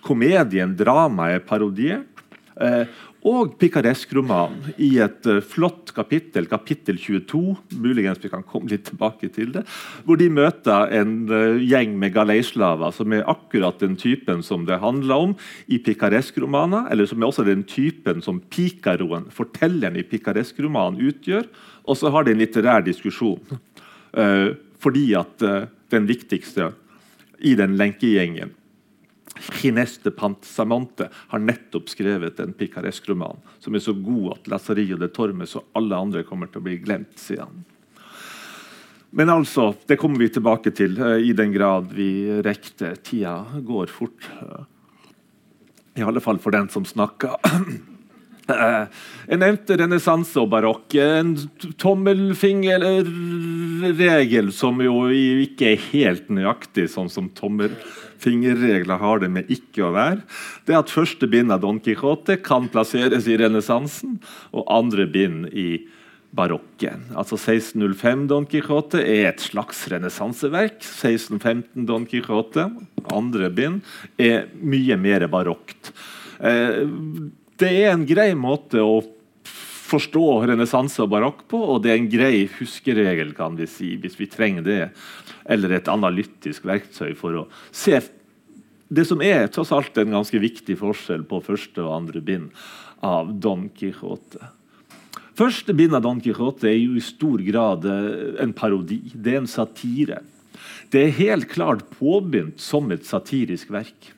komedien, 0.04 0.72
dramaet, 0.76 1.38
er 1.38 1.44
parodiert. 1.44 2.24
Eh, 2.60 2.84
og 3.26 3.56
pikaresk-roman 3.60 4.54
i 4.80 4.94
et 5.04 5.26
uh, 5.28 5.42
flott 5.44 5.92
kapittel, 5.96 6.46
kapittel 6.48 6.96
22, 7.00 7.40
muligens 7.76 8.20
vi 8.22 8.30
kan 8.32 8.44
komme 8.46 8.70
litt 8.72 8.86
tilbake 8.88 9.28
til 9.34 9.52
det, 9.52 9.64
hvor 10.06 10.16
de 10.20 10.30
møter 10.32 10.92
en 10.96 11.14
uh, 11.28 11.60
gjeng 11.60 11.98
med 12.00 12.14
galeislaver 12.14 12.94
som 12.96 13.12
er 13.12 13.26
akkurat 13.28 13.80
den 13.82 13.98
typen 14.00 14.44
som 14.46 14.64
det 14.68 14.80
handler 14.80 15.26
om 15.26 15.34
i 15.68 15.80
pikaresk-romaner, 15.84 16.88
eller 16.92 17.08
som 17.10 17.20
er 17.20 17.28
også 17.28 17.44
den 17.48 17.66
typen 17.68 18.24
som 18.24 18.40
pikaroen, 18.52 19.28
fortelleren 19.34 20.00
i 20.00 20.06
pikaresk-romanen, 20.06 21.02
utgjør. 21.10 21.50
Og 21.84 21.98
så 22.00 22.12
har 22.14 22.24
de 22.24 22.32
en 22.32 22.40
litterær 22.40 22.86
diskusjon, 22.86 23.60
uh, 24.16 24.48
fordi 24.80 25.10
at 25.18 25.44
den 25.92 26.06
viktigste 26.08 26.70
i 27.44 27.52
den 27.58 27.76
lenkegjengen 27.76 28.54
Ginés 29.60 29.98
Pantsamante 30.16 31.08
har 31.12 31.42
nettopp 31.42 31.88
skrevet 31.88 32.40
en 32.40 32.52
pikaresk 32.52 33.08
roman 33.08 33.40
som 33.58 33.74
er 33.74 33.84
så 33.84 33.94
god 33.96 34.36
at 34.36 34.50
Lazarillo 34.52 34.98
de 35.00 35.08
Tormes 35.12 35.56
og 35.58 35.78
alle 35.78 35.96
andre 35.96 36.24
kommer 36.28 36.50
til 36.50 36.60
å 36.60 36.66
bli 36.66 36.76
glemt, 36.82 37.16
sier 37.20 37.46
han. 37.46 37.64
Men 39.10 39.30
altså, 39.32 39.72
det 39.90 39.98
kommer 39.98 40.22
vi 40.22 40.28
tilbake 40.30 40.70
til 40.76 41.00
uh, 41.02 41.18
i 41.18 41.32
den 41.34 41.52
grad 41.52 41.90
vi 41.94 42.40
rekte. 42.46 42.94
Tida 43.02 43.44
går 43.66 43.86
fort. 43.90 44.28
I 45.98 46.02
alle 46.06 46.20
fall 46.22 46.38
for 46.38 46.50
den 46.54 46.68
som 46.70 46.84
snakker. 46.86 47.34
jeg 49.30 49.38
nevnte 49.38 49.76
renessanse 49.80 50.40
og 50.40 50.48
barokk. 50.52 50.94
En 51.02 51.36
tommelfingerregel 51.80 54.52
som 54.54 54.80
jo 54.84 55.08
ikke 55.10 55.66
er 55.72 55.78
helt 55.90 56.28
nøyaktig 56.30 56.88
sånn 56.94 57.10
som 57.10 57.28
tommel 57.34 57.70
fingerregler 58.20 59.00
har 59.00 59.22
det 59.22 59.30
med 59.32 59.50
ikke 59.52 59.86
å 59.86 59.94
være, 59.96 60.20
det 60.66 60.74
er 60.74 60.82
at 60.82 60.92
første 60.92 61.28
bind 61.30 61.52
av 61.54 61.62
Don 61.64 61.80
Quijote 61.82 62.38
kan 62.44 62.68
plasseres 62.72 63.28
i 63.30 63.38
renessansen, 63.40 64.18
og 64.52 64.68
andre 64.70 65.08
bind 65.10 65.48
i 65.52 65.82
barokken. 66.36 67.08
Altså 67.18 67.34
1605 67.38 68.26
Don 68.30 68.46
Quijote 68.48 69.02
er 69.02 69.32
et 69.32 69.42
slags 69.42 69.82
renessanseverk. 69.90 70.78
1615 70.78 71.86
Don 71.88 72.06
Quijote, 72.08 72.68
andre 73.10 73.50
bind, 73.50 73.80
er 74.20 74.46
mye 74.54 74.98
mer 75.00 75.26
barokt. 75.32 75.92
Eh, 76.38 76.84
det 77.60 77.72
er 77.82 77.90
en 77.92 78.06
grei 78.08 78.30
måte 78.38 78.82
å 78.82 79.00
forstå 79.90 80.26
renessanse 80.46 81.02
og 81.02 81.10
barokk 81.12 81.44
på, 81.50 81.58
og 81.74 81.82
det 81.84 81.92
er 81.92 81.98
en 81.98 82.10
grei 82.10 82.34
huskeregel 82.58 83.34
kan 83.36 83.56
vi 83.58 83.66
si, 83.70 83.94
hvis 84.00 84.18
vi 84.20 84.28
trenger 84.30 84.66
det, 84.66 84.80
eller 85.50 85.74
et 85.76 85.90
analytisk 85.90 86.66
verktøy 86.68 87.12
for 87.18 87.42
å 87.42 87.44
se 87.74 87.98
det 88.90 89.04
som 89.06 89.20
er 89.22 89.46
tross 89.54 89.70
alt 89.74 89.98
en 90.02 90.16
ganske 90.16 90.38
viktig 90.42 90.74
forskjell 90.80 91.22
på 91.30 91.42
første 91.46 91.82
og 91.84 91.92
andre 91.94 92.22
bind 92.26 92.48
av 93.06 93.30
Don 93.38 93.68
Quijote. 93.74 94.42
Første 95.38 95.74
bind 95.76 95.94
av 95.96 96.02
Don 96.04 96.18
Quijote 96.20 96.68
er 96.68 96.78
jo 96.80 96.96
i 96.98 97.04
stor 97.04 97.40
grad 97.46 97.86
eh, 97.86 98.40
en 98.42 98.52
parodi. 98.52 98.98
Det 99.14 99.36
er 99.36 99.42
en 99.44 99.50
satire. 99.50 100.18
Det 100.90 101.04
er 101.04 101.18
helt 101.20 101.46
klart 101.52 101.86
påbegynt 101.94 102.58
som 102.60 102.90
et 102.92 103.06
satirisk 103.06 103.70
verk. 103.72 104.10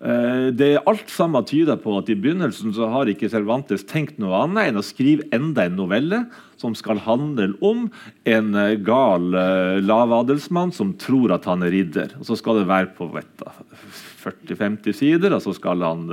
Eh, 0.00 0.48
det 0.52 0.68
er 0.74 0.88
Alt 0.88 1.08
sammen 1.12 1.44
tyder 1.48 1.78
på 1.80 1.94
at 1.96 2.10
i 2.12 2.16
begynnelsen 2.18 2.74
så 2.76 2.88
har 2.92 3.08
ikke 3.08 3.30
Cervantes 3.32 3.86
tenkt 3.88 4.18
noe 4.20 4.36
annet 4.44 4.70
enn 4.70 4.80
å 4.80 4.84
skrive 4.84 5.24
enda 5.34 5.64
en 5.64 5.78
novelle 5.78 6.24
som 6.60 6.76
skal 6.76 7.00
handle 7.04 7.52
om 7.64 7.86
en 8.28 8.54
eh, 8.56 8.76
gal 8.84 9.30
uh, 9.36 9.76
lavadelsmann 9.84 10.72
som 10.76 10.94
tror 11.00 11.34
at 11.36 11.48
han 11.48 11.64
er 11.64 11.72
ridder. 11.72 12.16
Og 12.20 12.28
Så 12.28 12.38
skal 12.40 12.60
det 12.60 12.68
være 12.68 12.92
på 12.96 13.08
40-50 13.12 14.96
sider, 14.96 15.36
og 15.36 15.44
så 15.44 15.54
skal 15.56 15.84
han 15.84 16.06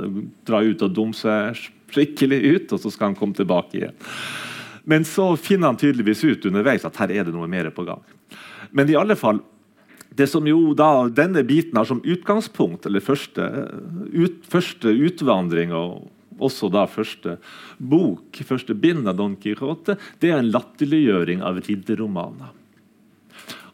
dra 0.46 0.62
ut 0.64 0.84
og 0.84 0.94
dumme 0.94 1.16
seg 1.16 1.58
skikkelig 1.94 2.40
ut, 2.44 2.72
og 2.74 2.82
så 2.82 2.90
skal 2.90 3.12
han 3.12 3.18
komme 3.18 3.36
tilbake 3.36 3.78
igjen. 3.78 3.96
Men 4.84 5.06
så 5.08 5.30
finner 5.40 5.72
han 5.72 5.80
tydeligvis 5.80 6.24
ut 6.26 6.44
underveis 6.50 6.84
at 6.84 6.96
her 7.00 7.12
er 7.14 7.24
det 7.26 7.32
noe 7.32 7.48
mer 7.48 7.70
på 7.72 7.86
gang. 7.86 8.02
Men 8.74 8.90
i 8.90 8.96
alle 8.98 9.16
fall, 9.16 9.40
det 10.14 10.28
som 10.30 10.46
jo 10.46 10.74
da 10.78 11.08
denne 11.10 11.42
biten 11.46 11.78
har 11.78 11.88
som 11.88 12.02
utgangspunkt, 12.04 12.86
eller 12.86 13.02
første, 13.02 13.46
ut, 14.14 14.42
første 14.50 14.92
utvandring 14.92 15.74
og 15.74 16.10
også 16.42 16.70
da 16.72 16.84
første 16.90 17.36
bok, 17.78 18.42
første 18.46 18.74
bind 18.78 19.08
av 19.10 19.18
Don 19.18 19.36
Quijote, 19.40 19.98
det 20.22 20.30
er 20.30 20.40
en 20.40 20.52
latterliggjøring 20.54 21.42
av 21.46 21.60
ridderromaner. 21.66 22.52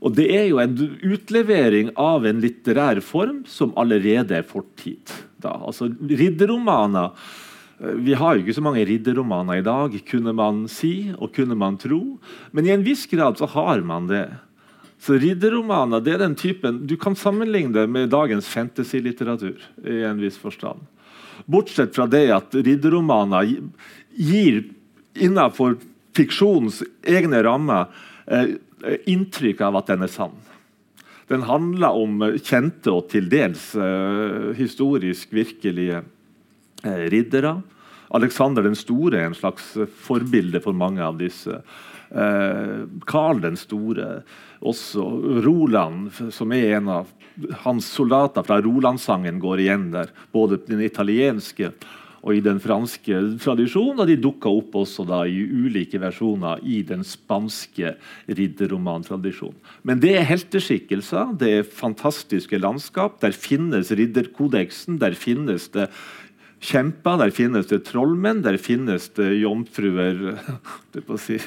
Og 0.00 0.16
Det 0.16 0.30
er 0.32 0.46
jo 0.48 0.60
en 0.62 0.76
utlevering 1.04 1.92
av 2.00 2.24
en 2.24 2.40
litterær 2.40 3.02
form 3.04 3.44
som 3.44 3.74
allerede 3.76 4.38
er 4.38 4.46
fortid. 4.48 5.12
Da. 5.40 5.58
Altså, 5.60 5.90
ridderromaner 5.92 7.12
eh, 7.80 7.98
Vi 8.00 8.16
har 8.16 8.36
jo 8.36 8.44
ikke 8.44 8.56
så 8.56 8.64
mange 8.64 8.84
ridderromaner 8.88 9.60
i 9.60 9.66
dag, 9.66 9.92
kunne 10.08 10.32
man 10.36 10.64
si 10.72 11.12
og 11.18 11.34
kunne 11.36 11.56
man 11.56 11.76
tro. 11.80 12.16
Men 12.52 12.64
i 12.64 12.72
en 12.72 12.84
viss 12.84 13.04
grad 13.12 13.36
så 13.36 13.48
har 13.52 13.84
man 13.84 14.08
det. 14.08 14.24
Så 15.00 15.16
Ridderromaner 15.16 16.02
det 16.04 16.12
er 16.14 16.24
den 16.26 16.36
typen 16.36 16.82
Du 16.86 16.96
kan 17.00 17.16
sammenligne 17.16 17.86
med 17.88 18.10
dagens 18.12 18.48
fantasy-litteratur. 18.48 19.56
i 19.84 20.02
en 20.04 20.20
viss 20.20 20.36
forstand. 20.38 20.80
Bortsett 21.46 21.94
fra 21.94 22.06
det 22.06 22.28
at 22.34 22.54
ridderromaner 22.54 23.48
gir 24.12 24.60
innenfor 25.16 25.78
fiksjonens 26.16 26.82
egne 27.02 27.40
rammer 27.42 27.88
eh, 28.26 28.56
inntrykk 29.08 29.62
av 29.64 29.80
at 29.80 29.90
den 29.90 30.04
er 30.04 30.12
sann. 30.12 30.36
Den 31.30 31.46
handler 31.46 31.96
om 31.96 32.22
kjente 32.42 32.92
og 32.92 33.08
til 33.12 33.28
dels 33.30 33.70
eh, 33.78 34.50
historisk 34.58 35.32
virkelige 35.32 36.02
eh, 36.02 37.04
riddere. 37.12 37.60
Alexander 38.10 38.66
den 38.66 38.78
store 38.78 39.20
er 39.20 39.30
en 39.30 39.38
slags 39.38 39.72
forbilde 40.02 40.60
for 40.64 40.76
mange 40.76 41.02
av 41.06 41.18
disse. 41.20 41.62
Eh, 42.10 42.76
Karl 43.06 43.40
den 43.40 43.56
store, 43.56 44.22
også 44.60 45.04
Roland, 45.44 46.10
som 46.34 46.52
er 46.52 46.76
en 46.80 46.90
av 47.00 47.08
hans 47.62 47.86
soldater 47.86 48.44
fra 48.44 48.60
Rolandsangen, 48.64 49.40
går 49.40 49.64
igjen 49.64 49.88
der. 49.94 50.12
Både 50.34 50.58
den 50.66 50.82
italienske 50.84 51.72
og 52.20 52.36
i 52.36 52.42
den 52.44 52.60
franske 52.60 53.16
tradisjonen. 53.40 54.02
Og 54.02 54.10
de 54.10 54.18
dukka 54.20 54.52
opp 54.52 54.76
også 54.82 55.06
da 55.08 55.22
i 55.28 55.40
ulike 55.40 56.00
versjoner 56.02 56.60
i 56.66 56.82
den 56.86 57.04
spanske 57.06 57.94
ridderromantradisjonen. 58.28 59.56
Men 59.88 60.02
det 60.02 60.14
er 60.18 60.28
helteskikkelser, 60.28 61.34
det 61.40 61.52
er 61.60 61.70
fantastiske 61.80 62.60
landskap. 62.60 63.20
Der 63.24 63.32
finnes 63.36 63.92
ridderkodeksen, 63.96 65.00
der 65.00 65.16
finnes 65.16 65.70
det 65.72 65.88
kjemper, 66.60 67.16
der 67.22 67.32
finnes 67.32 67.70
det 67.70 67.84
trollmenn, 67.88 68.42
der 68.44 68.58
finnes 68.60 69.08
det 69.16 69.30
jomfruer 69.40 70.36
si, 71.20 71.38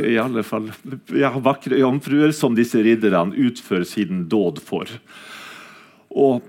I 0.00 0.16
alle 0.20 0.44
fall 0.46 0.70
ja, 1.12 1.30
vakre 1.44 1.78
jomfruer 1.82 2.32
som 2.36 2.56
disse 2.56 2.80
ridderne 2.84 3.36
utfører 3.36 3.84
siden 3.88 4.24
dåd 4.32 4.62
for. 4.64 4.88
Og 6.14 6.42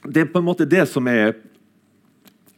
Det 0.00 0.22
er 0.22 0.30
på 0.32 0.40
en 0.40 0.46
måte 0.46 0.64
det 0.64 0.86
som 0.88 1.04
er 1.12 1.34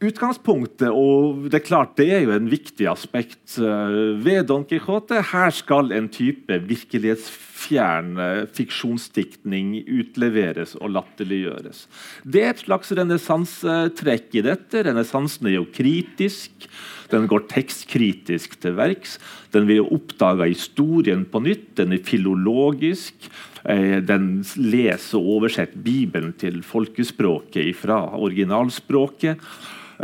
utgangspunktet, 0.07 0.89
og 0.89 1.47
det 1.49 1.59
er 1.59 1.65
klart 1.65 1.95
det 1.99 2.09
er 2.13 2.23
jo 2.25 2.33
en 2.35 2.49
viktig 2.51 2.87
aspekt 2.91 3.57
uh, 3.61 4.15
ved 4.23 4.47
Don 4.49 4.65
Quijote. 4.67 5.21
Her 5.31 5.53
skal 5.55 5.93
en 5.95 6.09
type 6.13 6.57
virkelighetsfjern 6.69 8.11
uh, 8.19 8.43
fiksjonsdiktning 8.55 9.75
utleveres 9.83 10.75
og 10.79 10.95
latterliggjøres. 10.97 11.85
Det 12.23 12.43
er 12.43 12.53
et 12.53 12.65
slags 12.65 12.93
renessansetrekk 12.99 14.39
i 14.39 14.45
dette. 14.49 14.83
Renessansen 14.89 15.51
er 15.51 15.57
jo 15.59 15.69
kritisk. 15.73 16.67
Den 17.13 17.29
går 17.29 17.47
tekstkritisk 17.51 18.59
til 18.63 18.77
verks. 18.79 19.19
Den 19.53 19.67
vil 19.69 19.85
oppdage 19.85 20.49
historien 20.53 21.27
på 21.29 21.43
nytt. 21.45 21.73
Den 21.77 21.93
er 21.93 22.05
filologisk. 22.05 23.29
Eh, 23.63 24.01
den 24.03 24.41
leser 24.59 25.19
og 25.19 25.37
oversetter 25.37 25.79
Bibelen 25.79 26.33
til 26.35 26.59
folkespråket 26.67 27.71
fra 27.79 28.01
originalspråket 28.19 29.39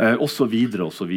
eh, 0.00 0.16
osv. 0.16 0.54
osv. 0.86 1.12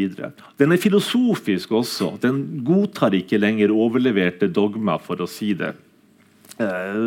Den 0.60 0.75
er 0.75 0.82
filosofisk 0.82 1.71
også. 1.71 2.17
Den 2.23 2.43
godtar 2.67 3.15
ikke 3.15 3.39
lenger 3.39 3.71
overleverte 3.71 4.51
dogmer, 4.51 4.99
for 4.99 5.23
å 5.23 5.29
si 5.29 5.53
det 5.56 5.71
eh, 6.60 6.99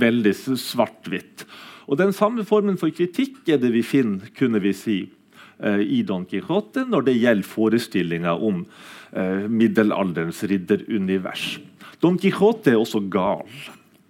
veldig 0.00 0.34
svart-hvitt. 0.56 1.44
Og 1.88 2.00
Den 2.00 2.12
samme 2.16 2.44
formen 2.48 2.80
for 2.80 2.92
kritikk 2.92 3.44
er 3.48 3.60
det 3.60 3.72
vi 3.76 3.84
finner 3.84 4.32
kunne 4.36 4.60
vi 4.64 4.74
si, 4.76 4.98
i 5.58 6.04
Don 6.06 6.22
Quijote 6.22 6.84
når 6.86 7.08
det 7.08 7.12
gjelder 7.16 7.48
forestillinger 7.50 8.44
om 8.46 8.60
middelalderens 9.50 10.44
ridderunivers. 10.46 11.56
Don 11.98 12.14
Quijote 12.14 12.70
er 12.70 12.78
også 12.78 13.00
gal. 13.10 13.42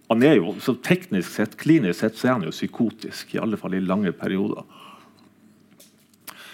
Han 0.09 0.23
er 0.25 0.38
jo, 0.38 0.55
så 0.64 0.73
Teknisk 0.81 1.35
sett, 1.37 1.57
klinisk 1.61 2.01
sett 2.01 2.16
så 2.16 2.29
er 2.29 2.33
han 2.38 2.47
jo 2.47 2.53
psykotisk, 2.55 3.35
i 3.35 3.42
alle 3.42 3.59
fall 3.61 3.75
i 3.77 3.85
lange 3.85 4.12
perioder. 4.16 4.62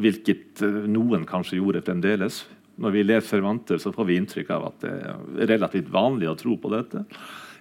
Hvilket 0.03 0.63
noen 0.91 1.27
kanskje 1.29 1.59
gjorde 1.61 1.85
fremdeles. 1.87 2.45
Når 2.77 2.93
vi 2.93 3.05
leser 3.07 3.37
Cervantes, 3.37 3.85
så 3.85 3.93
får 3.95 4.09
vi 4.09 4.19
inntrykk 4.21 4.53
av 4.57 4.69
at 4.69 4.83
det 4.85 4.93
er 4.93 5.51
relativt 5.55 5.89
vanlig 5.93 6.29
å 6.29 6.37
tro 6.39 6.59
på 6.61 6.73
dette 6.75 7.07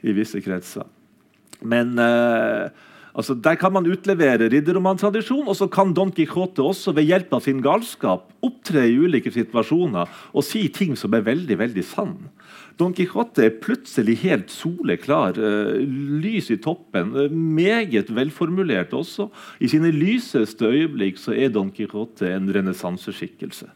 i 0.06 0.14
visse 0.16 0.42
kretser. 0.44 0.88
Men 1.64 1.96
uh, 1.96 2.68
Altså, 3.16 3.32
der 3.40 3.56
kan 3.56 3.72
man 3.72 3.88
utlevere 3.88 4.50
ridderromantradisjon, 4.52 5.48
og 5.48 5.56
så 5.56 5.70
kan 5.72 5.94
Don 5.96 6.12
Quijote 6.12 6.64
også 6.64 6.92
ved 6.98 7.08
hjelp 7.08 7.32
av 7.38 7.46
sin 7.46 7.62
galskap 7.64 8.28
opptre 8.44 8.84
i 8.90 8.98
ulike 9.00 9.32
situasjoner 9.32 10.12
og 10.36 10.44
si 10.44 10.66
ting 10.68 10.98
som 11.00 11.16
er 11.16 11.24
veldig 11.24 11.58
veldig 11.62 11.86
sann. 11.88 12.18
Don 12.76 12.92
Quijote 12.96 13.46
er 13.46 13.56
plutselig 13.64 14.18
helt 14.26 14.52
soleklar, 14.52 15.40
uh, 15.40 15.80
lys 16.20 16.52
i 16.52 16.60
toppen, 16.60 17.16
uh, 17.16 17.32
meget 17.32 18.12
velformulert 18.12 18.92
også. 18.92 19.30
I 19.64 19.72
sine 19.72 19.94
lyseste 19.96 20.68
øyeblikk 20.68 21.22
så 21.22 21.38
er 21.40 21.56
Don 21.56 21.72
Quijote 21.72 22.34
en 22.36 22.52
renessanseskikkelse 22.52 23.72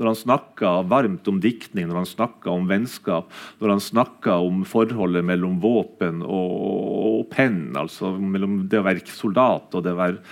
når 0.00 0.08
han 0.08 0.16
snakka 0.16 0.70
varmt 0.88 1.28
om 1.28 1.40
diktning, 1.42 1.90
når 1.90 2.00
han 2.00 2.08
snakka 2.08 2.52
om 2.54 2.68
vennskap, 2.70 3.28
når 3.60 3.74
han 3.74 3.82
snakka 3.84 4.38
om 4.46 4.62
forholdet 4.68 5.26
mellom 5.28 5.58
våpen 5.60 6.22
og, 6.24 6.54
og 7.00 7.26
penn, 7.34 7.76
altså 7.76 8.14
mellom 8.16 8.62
det 8.72 8.80
å 8.80 8.86
være 8.86 9.04
soldat 9.12 9.76
og 9.76 9.84
det 9.84 9.92
å 9.92 10.00
være 10.00 10.22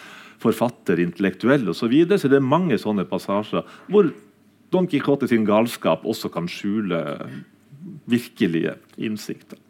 forfatter, 0.40 1.02
intellektuell 1.02 1.68
osv. 1.68 1.84
Så, 1.84 1.92
videre. 1.92 2.20
så 2.20 2.30
det 2.32 2.40
er 2.40 2.48
mange 2.48 2.78
sånne 2.80 3.04
passasjer 3.10 3.66
hvor 3.92 4.08
Don 4.72 4.88
Quijote 4.88 5.28
sin 5.28 5.46
galskap 5.48 6.04
også 6.08 6.30
kan 6.32 6.48
skjule 6.48 7.00
virkelige 8.08 8.74
innsikter. 9.00 9.60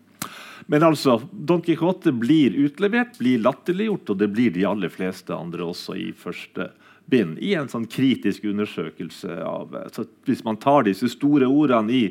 Men 0.70 0.84
altså, 0.84 1.16
Don 1.32 1.62
Quijote 1.64 2.12
blir 2.12 2.56
utlevert, 2.66 3.16
blir 3.18 3.40
latterliggjort, 3.40 4.12
og 4.12 4.18
det 4.20 4.28
blir 4.34 4.52
de 4.54 4.66
aller 4.68 4.92
fleste 4.92 5.34
andre 5.34 5.64
også 5.70 5.96
i 5.96 6.11
første 6.12 6.68
bind 7.11 7.38
i 7.40 7.55
en 7.57 7.71
sånn 7.71 7.87
kritisk 7.88 8.44
undersøkelse 8.49 9.40
av 9.44 9.75
så 9.94 10.05
Hvis 10.29 10.44
man 10.44 10.61
tar 10.61 10.85
disse 10.87 11.09
store 11.09 11.49
ordene 11.49 11.94
i 11.94 12.05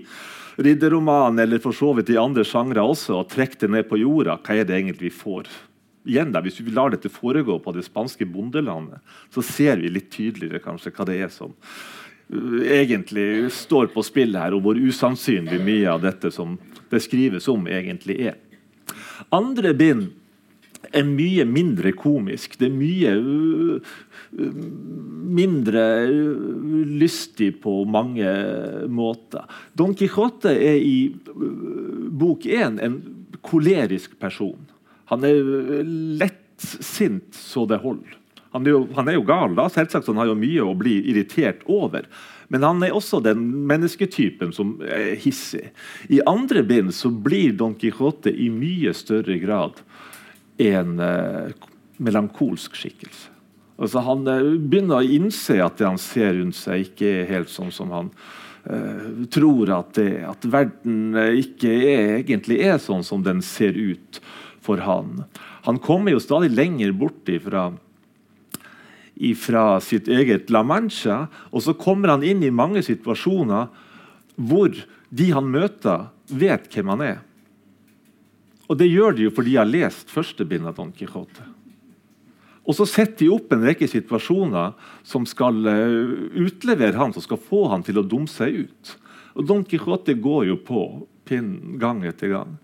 ridderromanen 0.58 1.40
eller 1.44 1.62
for 1.62 1.76
så 1.76 1.92
vidt 1.98 2.10
i 2.10 2.18
andre 2.18 2.46
sjangre 2.48 2.82
også, 2.82 3.20
og 3.22 3.30
trekker 3.30 3.68
det 3.68 3.74
ned 3.76 3.90
på 3.90 4.00
jorda, 4.02 4.40
hva 4.42 4.58
er 4.58 4.66
det 4.66 4.80
egentlig 4.80 5.12
vi 5.12 5.20
får? 5.20 5.52
Igjen 6.08 6.32
da, 6.34 6.42
Hvis 6.42 6.62
vi 6.62 6.74
lar 6.74 6.94
dette 6.94 7.12
foregå 7.12 7.60
på 7.62 7.74
det 7.76 7.86
spanske 7.86 8.26
bondelandet, 8.26 9.04
så 9.34 9.44
ser 9.46 9.78
vi 9.78 9.92
litt 9.92 10.10
tydeligere 10.14 10.64
kanskje 10.64 10.94
hva 10.96 11.06
det 11.06 11.20
er 11.22 11.30
som 11.34 11.54
uh, 11.54 12.62
egentlig 12.64 13.52
står 13.54 13.92
på 13.94 14.06
spill 14.08 14.38
her, 14.40 14.56
og 14.56 14.64
hvor 14.66 14.80
usannsynlig 14.80 15.60
mye 15.62 15.92
av 15.92 16.02
dette 16.08 16.32
som 16.32 16.58
det 16.90 17.04
skrives 17.04 17.50
om, 17.52 17.68
egentlig 17.68 18.22
er. 18.32 18.40
Andre 19.36 19.74
bind 19.76 20.08
er 20.92 21.06
mye 21.08 21.46
mindre 21.50 21.92
komisk. 21.98 22.58
Det 22.60 22.70
er 22.70 22.76
mye 22.76 23.14
uh, 23.18 23.96
mindre 25.38 25.84
lystig 26.88 27.54
på 27.64 27.80
mange 27.90 28.30
måter. 28.92 29.48
Don 29.78 29.96
Quijote 29.98 30.54
er 30.54 30.80
i 30.82 30.98
uh, 31.32 32.08
bok 32.18 32.48
én 32.48 32.80
en 32.84 33.02
kolerisk 33.46 34.18
person. 34.22 34.60
Han 35.12 35.24
er 35.24 35.84
lettsint 36.20 37.36
så 37.38 37.66
det 37.70 37.82
holder. 37.84 38.18
Han 38.56 38.66
er, 38.66 38.74
jo, 38.74 38.86
han 38.96 39.10
er 39.12 39.18
jo, 39.18 39.26
gal, 39.28 39.54
da, 39.58 39.68
selvsagt, 39.70 40.08
han 40.10 40.18
har 40.22 40.32
jo 40.32 40.40
mye 40.40 40.64
å 40.66 40.76
bli 40.78 40.96
irritert 41.12 41.66
over. 41.70 42.08
Men 42.48 42.64
han 42.64 42.84
er 42.86 42.96
også 42.96 43.20
den 43.24 43.44
mennesketypen 43.68 44.54
som 44.56 44.78
er 44.88 45.18
hissig. 45.20 45.68
I 46.10 46.22
andre 46.26 46.64
bind 46.66 46.94
så 46.96 47.12
blir 47.12 47.54
Don 47.60 47.76
Quijote 47.78 48.32
i 48.32 48.48
mye 48.54 48.96
større 48.96 49.36
grad 49.44 49.84
en 50.58 51.00
eh, 51.00 51.54
melankolsk 51.98 52.78
skikkelse. 52.78 53.34
Altså 53.78 54.02
Han 54.02 54.26
uh, 54.26 54.56
begynner 54.58 55.04
å 55.04 55.16
innse 55.18 55.60
at 55.62 55.78
det 55.78 55.86
han 55.86 56.00
ser 56.02 56.34
rundt 56.40 56.58
seg, 56.58 56.88
ikke 56.88 57.12
er 57.20 57.28
helt 57.30 57.52
sånn 57.54 57.70
som 57.74 57.92
han 57.94 58.08
uh, 58.10 59.26
tror 59.30 59.70
at, 59.76 59.92
det, 60.00 60.24
at 60.26 60.48
verden 60.50 61.14
ikke 61.38 61.70
er, 61.70 62.16
egentlig 62.24 62.58
er 62.66 62.82
sånn 62.82 63.06
som 63.06 63.22
den 63.26 63.44
ser 63.46 63.78
ut 63.78 64.18
for 64.66 64.82
han. 64.82 65.28
Han 65.70 65.78
kommer 65.84 66.16
jo 66.16 66.24
stadig 66.24 66.50
lenger 66.56 66.96
bort 66.98 67.30
ifra 67.30 67.70
fra 69.38 69.80
sitt 69.82 70.08
eget 70.08 70.52
La 70.54 70.62
Mancha, 70.62 71.24
og 71.50 71.64
så 71.66 71.74
kommer 71.74 72.14
han 72.14 72.26
inn 72.26 72.44
i 72.46 72.54
mange 72.54 72.84
situasjoner 72.86 73.66
hvor 74.38 74.70
de 75.10 75.30
han 75.34 75.50
møter, 75.50 76.10
vet 76.30 76.68
hvem 76.70 76.92
han 76.94 77.02
er. 77.02 77.18
Og 78.68 78.80
det 78.80 78.90
gjør 78.92 79.16
de 79.16 79.28
jo 79.28 79.34
fordi 79.36 79.54
de 79.54 79.62
har 79.62 79.70
lest 79.70 80.12
første 80.12 80.46
bind 80.48 80.68
av 80.68 80.76
Don 80.78 80.92
Quijote. 80.96 81.46
Og 82.68 82.76
så 82.76 82.88
setter 82.90 83.24
de 83.24 83.32
opp 83.32 83.54
en 83.56 83.64
rekke 83.64 83.88
situasjoner 83.88 84.74
som 85.08 85.24
skal 85.30 85.62
uh, 85.64 86.16
utlevere 86.36 87.00
han, 87.00 87.14
som 87.16 87.24
skal 87.24 87.40
få 87.40 87.70
han 87.72 87.86
til 87.88 88.02
å 88.02 88.04
dumme 88.04 88.28
seg 88.28 88.66
ut. 88.68 88.94
Og 89.40 89.48
Don 89.48 89.64
Quijote 89.64 90.18
går 90.20 90.50
jo 90.50 90.60
på 90.68 90.84
pinnen 91.28 91.78
gang 91.80 92.04
etter 92.08 92.34
gang. 92.36 92.58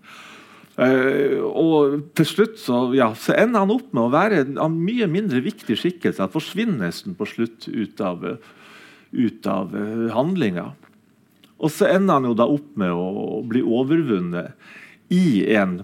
Uh, 0.76 1.40
og 1.40 1.96
til 2.18 2.28
slutt 2.28 2.60
så, 2.60 2.82
ja, 2.98 3.12
så, 3.16 3.32
ender 3.38 3.64
han 3.64 3.72
opp 3.72 3.94
med 3.94 4.02
å 4.04 4.12
være 4.12 4.42
en, 4.44 4.76
mye 4.76 5.08
mindre 5.08 5.40
viktig 5.44 5.78
skikkelse. 5.80 6.20
Han 6.20 6.34
forsvinner 6.34 6.84
nesten 6.84 7.16
på 7.16 7.30
slutt 7.30 7.70
ut 7.70 8.04
av, 8.04 8.28
ut 9.14 9.48
av 9.48 9.72
uh, 9.72 10.10
handlinga. 10.12 10.68
Og 11.64 11.72
så 11.72 11.88
ender 11.88 12.18
han 12.18 12.28
jo 12.28 12.36
da 12.36 12.50
opp 12.50 12.74
med 12.76 12.92
å 12.92 13.40
bli 13.48 13.64
overvunnet 13.64 14.52
i 15.14 15.46
en 15.56 15.78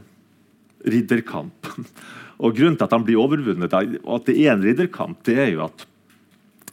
ridderkamp. 0.87 1.71
Og 2.41 2.57
Grunnen 2.57 2.79
til 2.81 2.87
at 2.87 2.97
han 2.97 3.05
blir 3.05 3.21
overvunnet, 3.21 3.75
og 4.01 4.13
at 4.17 4.29
det 4.31 4.37
er 4.41 4.55
en 4.55 4.65
ridderkamp, 4.65 5.19
det 5.29 5.35
er 5.43 5.51
jo 5.53 5.67
at 5.67 5.83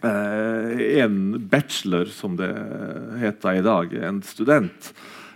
eh, 0.07 1.01
en 1.03 1.17
bachelor, 1.51 2.07
som 2.07 2.37
det 2.39 2.53
heter 3.19 3.59
i 3.59 3.65
dag, 3.65 3.95
en 4.07 4.21
student, 4.23 4.93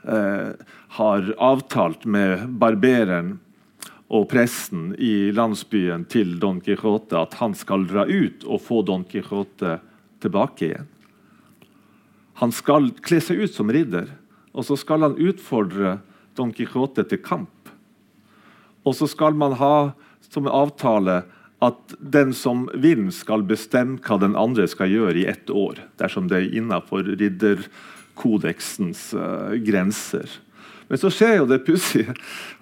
eh, 0.07 0.53
har 0.95 1.33
avtalt 1.35 2.07
med 2.07 2.47
barbereren 2.63 3.41
og 4.11 4.27
presten 4.31 4.91
i 4.99 5.31
landsbyen 5.35 6.03
til 6.11 6.37
Don 6.39 6.59
Quijote 6.63 7.15
at 7.15 7.37
han 7.39 7.53
skal 7.55 7.85
dra 7.87 8.03
ut 8.07 8.43
og 8.43 8.63
få 8.63 8.81
Don 8.87 9.05
Quijote 9.07 9.77
tilbake 10.23 10.67
igjen. 10.67 10.89
Han 12.41 12.51
skal 12.55 12.89
kle 13.05 13.21
seg 13.23 13.43
ut 13.43 13.53
som 13.55 13.71
ridder, 13.71 14.09
og 14.51 14.65
så 14.67 14.75
skal 14.79 15.05
han 15.05 15.19
utfordre 15.19 15.99
Don 16.35 16.51
Quijote 16.55 17.05
til 17.07 17.21
kamp. 17.23 17.60
Og 18.87 18.97
så 18.97 19.07
skal 19.09 19.37
man 19.37 19.55
ha 19.59 19.91
som 20.31 20.47
en 20.47 20.55
avtale 20.55 21.21
at 21.61 21.95
den 21.99 22.33
som 22.33 22.65
vinner, 22.73 23.13
skal 23.13 23.43
bestemme 23.45 24.01
hva 24.01 24.17
den 24.21 24.37
andre 24.39 24.65
skal 24.69 24.89
gjøre 24.89 25.19
i 25.21 25.27
ett 25.29 25.51
år. 25.53 25.83
Dersom 26.01 26.29
det 26.31 26.39
er 26.39 26.55
innenfor 26.57 27.05
ridderkodeksens 27.19 29.11
uh, 29.13 29.53
grenser. 29.61 30.39
Men 30.89 30.99
så 30.99 31.11
skjer 31.13 31.37
jo 31.37 31.49
det 31.49 31.61
pussige 31.67 32.15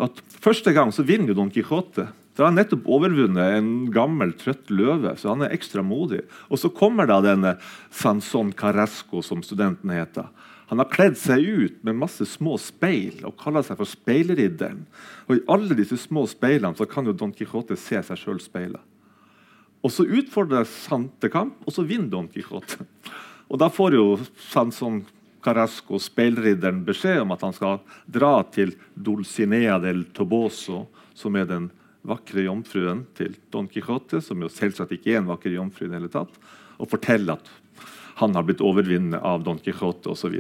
at 0.04 0.20
første 0.44 0.74
gang 0.76 0.92
så 0.94 1.06
vinner 1.08 1.32
jo 1.32 1.40
Don 1.40 1.54
Quijote. 1.54 2.10
Da 2.36 2.44
har 2.44 2.52
han 2.52 2.60
nettopp 2.60 2.86
overvunnet 2.88 3.56
en 3.58 3.72
gammel, 3.92 4.36
trøtt 4.38 4.70
løve, 4.72 5.16
så 5.20 5.34
han 5.34 5.48
er 5.48 5.56
ekstra 5.56 5.82
modig. 5.84 6.22
Og 6.48 6.62
så 6.62 6.70
kommer 6.72 7.10
da 7.10 7.18
denne 7.24 7.56
Sanson 7.92 8.54
Carrasco, 8.56 9.24
som 9.26 9.42
studenten 9.44 9.92
heter. 9.92 10.30
Han 10.70 10.78
har 10.78 10.90
kledd 10.94 11.18
seg 11.18 11.42
ut 11.42 11.78
med 11.84 11.98
masse 11.98 12.26
små 12.30 12.54
speil 12.62 13.24
og 13.26 13.38
kaller 13.42 13.66
seg 13.66 13.80
for 13.80 13.90
Speilridderen. 13.90 14.84
Og 15.26 15.40
I 15.40 15.46
alle 15.50 15.78
disse 15.78 15.98
små 15.98 16.28
speilene 16.30 16.78
så 16.78 16.86
kan 16.90 17.10
jo 17.10 17.16
Don 17.18 17.34
Quijote 17.34 17.78
se 17.80 17.98
seg 18.06 18.20
sjøl 18.22 18.42
speila. 18.44 18.82
Og 19.82 19.94
Så 19.96 20.06
utfordres 20.06 20.74
han 20.92 21.08
til 21.18 21.32
kamp, 21.34 21.56
og 21.66 21.74
så 21.74 21.86
vinner 21.88 22.12
Don 22.12 22.28
Quijote. 22.30 22.86
Og 23.50 23.58
Da 23.58 23.70
får 23.74 23.98
jo 23.98 24.20
Sanson 24.52 25.02
Carasco, 25.42 25.98
speilridderen, 25.98 26.84
beskjed 26.86 27.24
om 27.24 27.32
at 27.34 27.42
han 27.42 27.56
skal 27.56 27.80
dra 28.06 28.44
til 28.54 28.76
Dulcinea 28.94 29.80
del 29.82 30.04
Toboso, 30.14 30.84
som 31.16 31.36
er 31.40 31.48
den 31.50 31.70
vakre 32.06 32.44
jomfruen 32.46 33.06
til 33.18 33.40
Don 33.50 33.68
Quijote, 33.72 34.22
som 34.22 34.42
jo 34.44 34.52
selvsagt 34.52 34.94
ikke 34.94 35.16
er 35.16 35.24
en 35.24 35.32
vakker 35.32 35.56
jomfru, 35.56 35.88
i 35.88 35.90
det 35.90 35.98
hele 35.98 36.12
tatt, 36.14 36.38
og 36.78 36.92
fortelle 36.92 37.40
at 37.40 37.50
han 38.20 38.36
har 38.36 38.44
blitt 38.44 38.62
overvunnet 38.62 39.22
av 39.24 39.44
Don 39.44 39.60
Quijote 39.64 40.12
osv. 40.12 40.36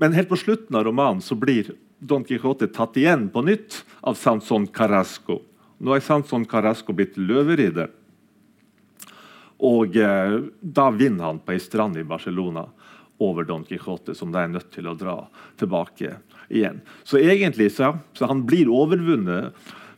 Men 0.00 0.14
helt 0.16 0.28
på 0.28 0.38
slutten 0.40 0.76
av 0.76 0.84
romanen 0.84 1.20
så 1.22 1.36
blir 1.36 1.74
Don 1.98 2.24
Quijote 2.24 2.70
tatt 2.72 2.96
igjen 2.96 3.28
på 3.32 3.42
nytt 3.44 3.82
av 4.00 4.16
Sanson 4.16 4.66
Carasco. 4.66 5.42
Nå 5.78 5.92
er 5.94 6.04
Sanson 6.04 6.46
Carasco 6.48 6.96
blitt 6.96 7.18
løveridder. 7.20 7.92
Og 9.64 9.96
eh, 9.96 10.38
da 10.60 10.88
vinner 10.92 11.28
han 11.28 11.40
på 11.44 11.54
ei 11.54 11.60
strand 11.62 12.00
i 12.00 12.04
Barcelona 12.08 12.66
over 13.22 13.44
Don 13.44 13.64
Quijote, 13.68 14.16
som 14.16 14.32
da 14.32 14.42
er 14.42 14.52
nødt 14.56 14.72
til 14.74 14.88
å 14.88 14.96
dra 14.98 15.20
tilbake 15.60 16.16
igjen. 16.48 16.80
Så 17.04 17.20
egentlig 17.20 17.70
så, 17.76 17.94
så 18.16 18.28
han 18.32 18.42
blir 18.48 18.72
overvunnet 18.72 19.54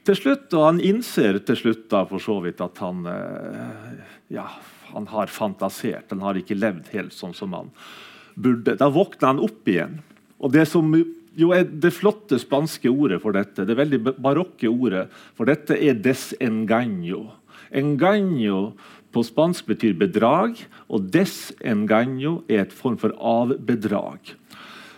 til 0.07 0.18
slutt, 0.18 0.50
og 0.55 0.66
han 0.66 0.83
innser 0.83 1.40
til 1.46 1.59
slutt 1.59 1.87
da 1.94 2.05
for 2.11 2.22
så 2.22 2.40
vidt 2.44 2.61
at 2.62 2.83
han 2.83 3.07
eh, 3.11 4.02
ja, 4.35 4.50
han 4.97 5.07
har 5.13 5.31
fantasert. 5.33 6.09
Han 6.11 6.25
har 6.25 6.39
ikke 6.41 6.57
levd 6.59 6.91
helt 6.95 7.15
sånn 7.15 7.37
som 7.37 7.55
han 7.57 7.71
burde. 8.35 8.77
Da 8.81 8.89
våkner 8.93 9.35
han 9.35 9.43
opp 9.45 9.69
igjen. 9.69 10.01
Og 10.41 10.53
det 10.57 10.67
som 10.71 10.91
jo 11.37 11.53
er 11.53 11.67
det 11.69 11.93
flotte 11.93 12.39
spanske 12.41 12.89
ordet 12.89 13.21
for 13.21 13.37
dette, 13.37 13.67
det 13.69 13.77
veldig 13.77 14.01
barokke 14.17 14.71
ordet 14.71 15.07
for 15.37 15.49
dette, 15.49 15.77
er 15.77 15.99
desengaño. 16.01 17.27
Engaño 17.77 18.73
på 19.13 19.25
spansk 19.25 19.69
betyr 19.69 19.97
bedrag, 20.01 20.59
og 20.89 21.09
desengaño 21.13 22.41
er 22.49 22.65
et 22.65 22.75
form 22.75 22.97
for 23.01 23.13
avbedrag. 23.17 24.33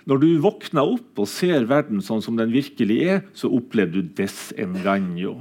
Når 0.08 0.22
du 0.22 0.28
våkner 0.40 0.94
opp 0.94 1.20
og 1.20 1.28
ser 1.28 1.66
verden 1.68 2.00
sånn 2.00 2.22
som 2.24 2.38
den 2.38 2.54
virkelig 2.54 2.98
er, 3.04 3.22
så 3.36 3.50
opplever 3.52 3.98
du 3.98 4.14
desengaño. 4.16 5.34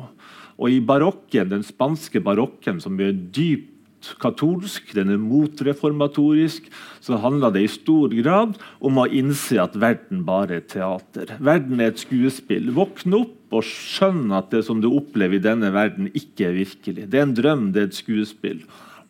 Og 0.58 0.74
i 0.74 0.82
barokken, 0.84 1.54
den 1.54 1.64
spanske 1.66 2.20
barokken, 2.26 2.82
som 2.82 2.98
er 3.00 3.14
dypt 3.14 3.77
katolsk, 4.22 4.94
den 4.96 5.12
er 5.14 5.22
motreformatorisk, 5.22 6.70
så 7.04 7.20
handler 7.24 7.54
det 7.56 7.64
i 7.66 7.72
stor 7.72 8.14
grad 8.16 8.56
om 8.80 9.00
å 9.02 9.08
innse 9.10 9.60
at 9.62 9.78
verden 9.80 10.24
bare 10.28 10.60
er 10.60 10.68
teater. 10.70 11.36
Verden 11.44 11.82
er 11.82 11.92
et 11.92 12.04
skuespill. 12.04 12.72
Våkne 12.76 13.24
opp 13.24 13.58
og 13.58 13.66
skjønne 13.66 14.42
at 14.42 14.52
det 14.54 14.64
som 14.68 14.82
du 14.84 14.90
opplever 14.92 15.40
i 15.40 15.44
denne 15.44 15.72
verden, 15.76 16.12
ikke 16.14 16.50
er 16.50 16.58
virkelig. 16.60 17.08
Det 17.10 17.20
er 17.20 17.28
en 17.28 17.38
drøm, 17.38 17.70
det 17.76 17.84
er 17.84 17.92
et 17.92 18.00
skuespill. 18.00 18.64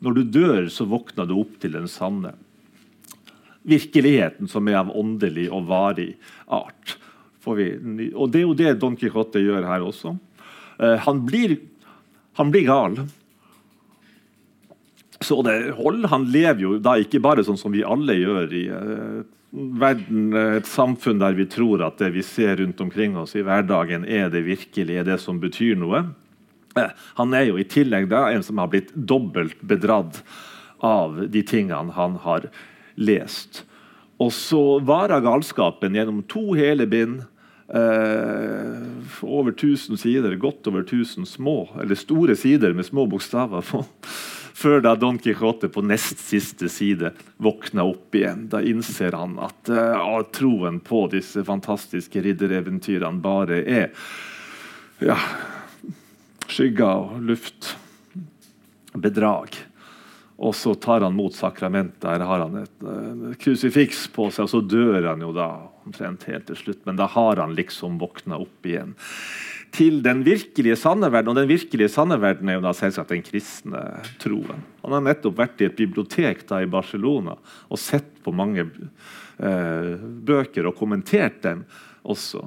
Når 0.04 0.17
du 0.17 0.23
dør, 0.39 0.67
så 0.69 0.86
våkner 0.89 1.28
du 1.30 1.39
opp 1.41 1.58
til 1.62 1.73
den 1.78 1.89
sanne 1.91 2.36
virkeligheten, 3.67 4.47
som 4.47 4.67
er 4.69 4.80
av 4.80 4.93
åndelig 4.95 5.50
og 5.52 5.67
varig 5.67 6.13
art. 6.47 6.95
Og 7.47 7.60
det 8.32 8.41
er 8.41 8.45
jo 8.45 8.56
det 8.58 8.76
Don 8.82 8.97
Quijote 9.00 9.41
gjør 9.43 9.67
her 9.67 9.86
også. 9.86 10.17
Uh, 10.78 10.95
han, 11.04 11.23
blir, 11.28 11.58
han 12.39 12.52
blir 12.54 12.67
gal. 12.67 12.97
Så 15.21 15.41
det 15.41 15.71
hold, 15.77 16.06
Han 16.06 16.27
lever 16.32 16.62
jo 16.62 16.77
da 16.84 16.97
ikke 17.01 17.21
bare 17.23 17.45
sånn 17.45 17.58
som 17.58 17.73
vi 17.73 17.86
alle 17.86 18.17
gjør 18.19 18.53
i 18.53 18.63
uh, 18.69 19.23
verden, 19.82 20.30
et 20.58 20.69
samfunn 20.69 21.21
der 21.21 21.38
vi 21.38 21.47
tror 21.49 21.82
at 21.88 21.97
det 22.01 22.12
vi 22.13 22.25
ser 22.25 22.60
rundt 22.62 22.82
omkring 22.84 23.17
oss 23.17 23.36
i 23.36 23.45
hverdagen, 23.45 24.06
er 24.06 24.30
det 24.34 24.45
virkelig 24.45 24.99
er 24.99 25.08
det 25.08 25.19
som 25.23 25.39
betyr 25.41 25.80
noe. 25.80 26.03
Uh, 26.77 26.91
han 27.17 27.34
er 27.34 27.49
jo 27.49 27.58
i 27.58 27.65
tillegg 27.65 28.10
da 28.12 28.27
en 28.32 28.45
som 28.45 28.62
har 28.62 28.69
blitt 28.73 28.93
dobbelt 28.93 29.58
bedratt 29.65 30.21
av 30.86 31.23
de 31.34 31.41
tingene 31.41 31.95
han 31.95 32.19
har 32.21 32.49
lest. 32.97 33.63
Og 34.21 34.32
så 34.34 34.80
varer 34.86 35.21
galskapen 35.25 35.97
gjennom 35.97 36.23
to 36.30 36.51
hele 36.58 36.88
bind. 36.89 37.23
Uh, 37.67 39.03
over 39.27 39.51
1000 39.51 39.99
sider, 39.99 40.36
godt 40.39 40.67
over 40.69 40.86
1000 40.86 41.27
små, 41.27 41.65
eller 41.82 41.99
store 41.99 42.36
sider 42.39 42.73
med 42.73 42.88
små 42.88 43.03
bokstaver 43.12 43.65
på 43.67 43.84
før 44.58 44.82
da 44.82 44.95
Don 44.97 45.19
Quijote 45.21 45.69
på 45.69 45.84
nest 45.86 46.21
siste 46.23 46.69
side 46.71 47.12
våkner 47.43 47.91
opp 47.91 48.15
igjen. 48.17 48.47
Da 48.49 48.63
innser 48.65 49.13
han 49.17 49.38
at 49.43 49.69
eh, 49.69 50.15
troen 50.34 50.80
på 50.82 51.03
disse 51.13 51.43
fantastiske 51.45 52.23
riddereventyrene 52.25 53.21
bare 53.21 53.62
er 53.62 53.91
ja, 55.03 55.17
skygger 56.49 57.13
og 57.17 57.27
luft. 57.30 57.75
Bedrag. 58.97 59.53
Og 60.38 60.54
så 60.56 60.76
tar 60.78 61.02
han 61.02 61.15
mot 61.17 61.34
sakramentet. 61.34 62.04
Der 62.04 62.26
har 62.30 62.43
han 62.43 62.60
et 62.62 62.86
uh, 62.86 63.34
krusifiks 63.41 64.06
på 64.13 64.30
seg, 64.30 64.45
og 64.45 64.52
så 64.52 64.62
dør 64.62 65.10
han 65.10 65.23
jo 65.26 65.32
da 65.34 65.47
omtrent 65.88 66.28
helt 66.30 66.45
til 66.52 66.60
slutt. 66.60 66.84
Men 66.86 67.00
da 67.00 67.08
har 67.10 67.41
han 67.41 67.56
liksom 67.58 67.97
våkna 68.02 68.38
opp 68.43 68.69
igjen 68.69 68.93
til 69.76 70.00
den 70.06 70.21
virkelige 70.26 70.78
sanne 70.80 71.10
verden. 71.12 71.34
Og 71.34 71.39
den 71.41 71.50
virkelige 71.50 71.89
sanne 71.91 72.19
verden 72.21 72.50
er 72.50 72.60
jo 72.60 72.65
da 72.67 72.76
selvsagt 72.78 73.15
den 73.15 73.26
kristne 73.26 73.82
troen. 74.21 74.62
Han 74.86 74.95
har 74.95 75.08
nettopp 75.10 75.41
vært 75.41 75.63
i 75.63 75.71
et 75.71 75.80
bibliotek 75.80 76.45
da 76.50 76.62
i 76.62 76.69
Barcelona 76.69 77.36
og 77.67 77.82
sett 77.82 78.13
på 78.23 78.34
mange 78.36 78.67
uh, 78.67 79.93
bøker 79.97 80.69
og 80.69 80.78
kommentert 80.78 81.41
dem 81.45 81.65
også. 82.08 82.45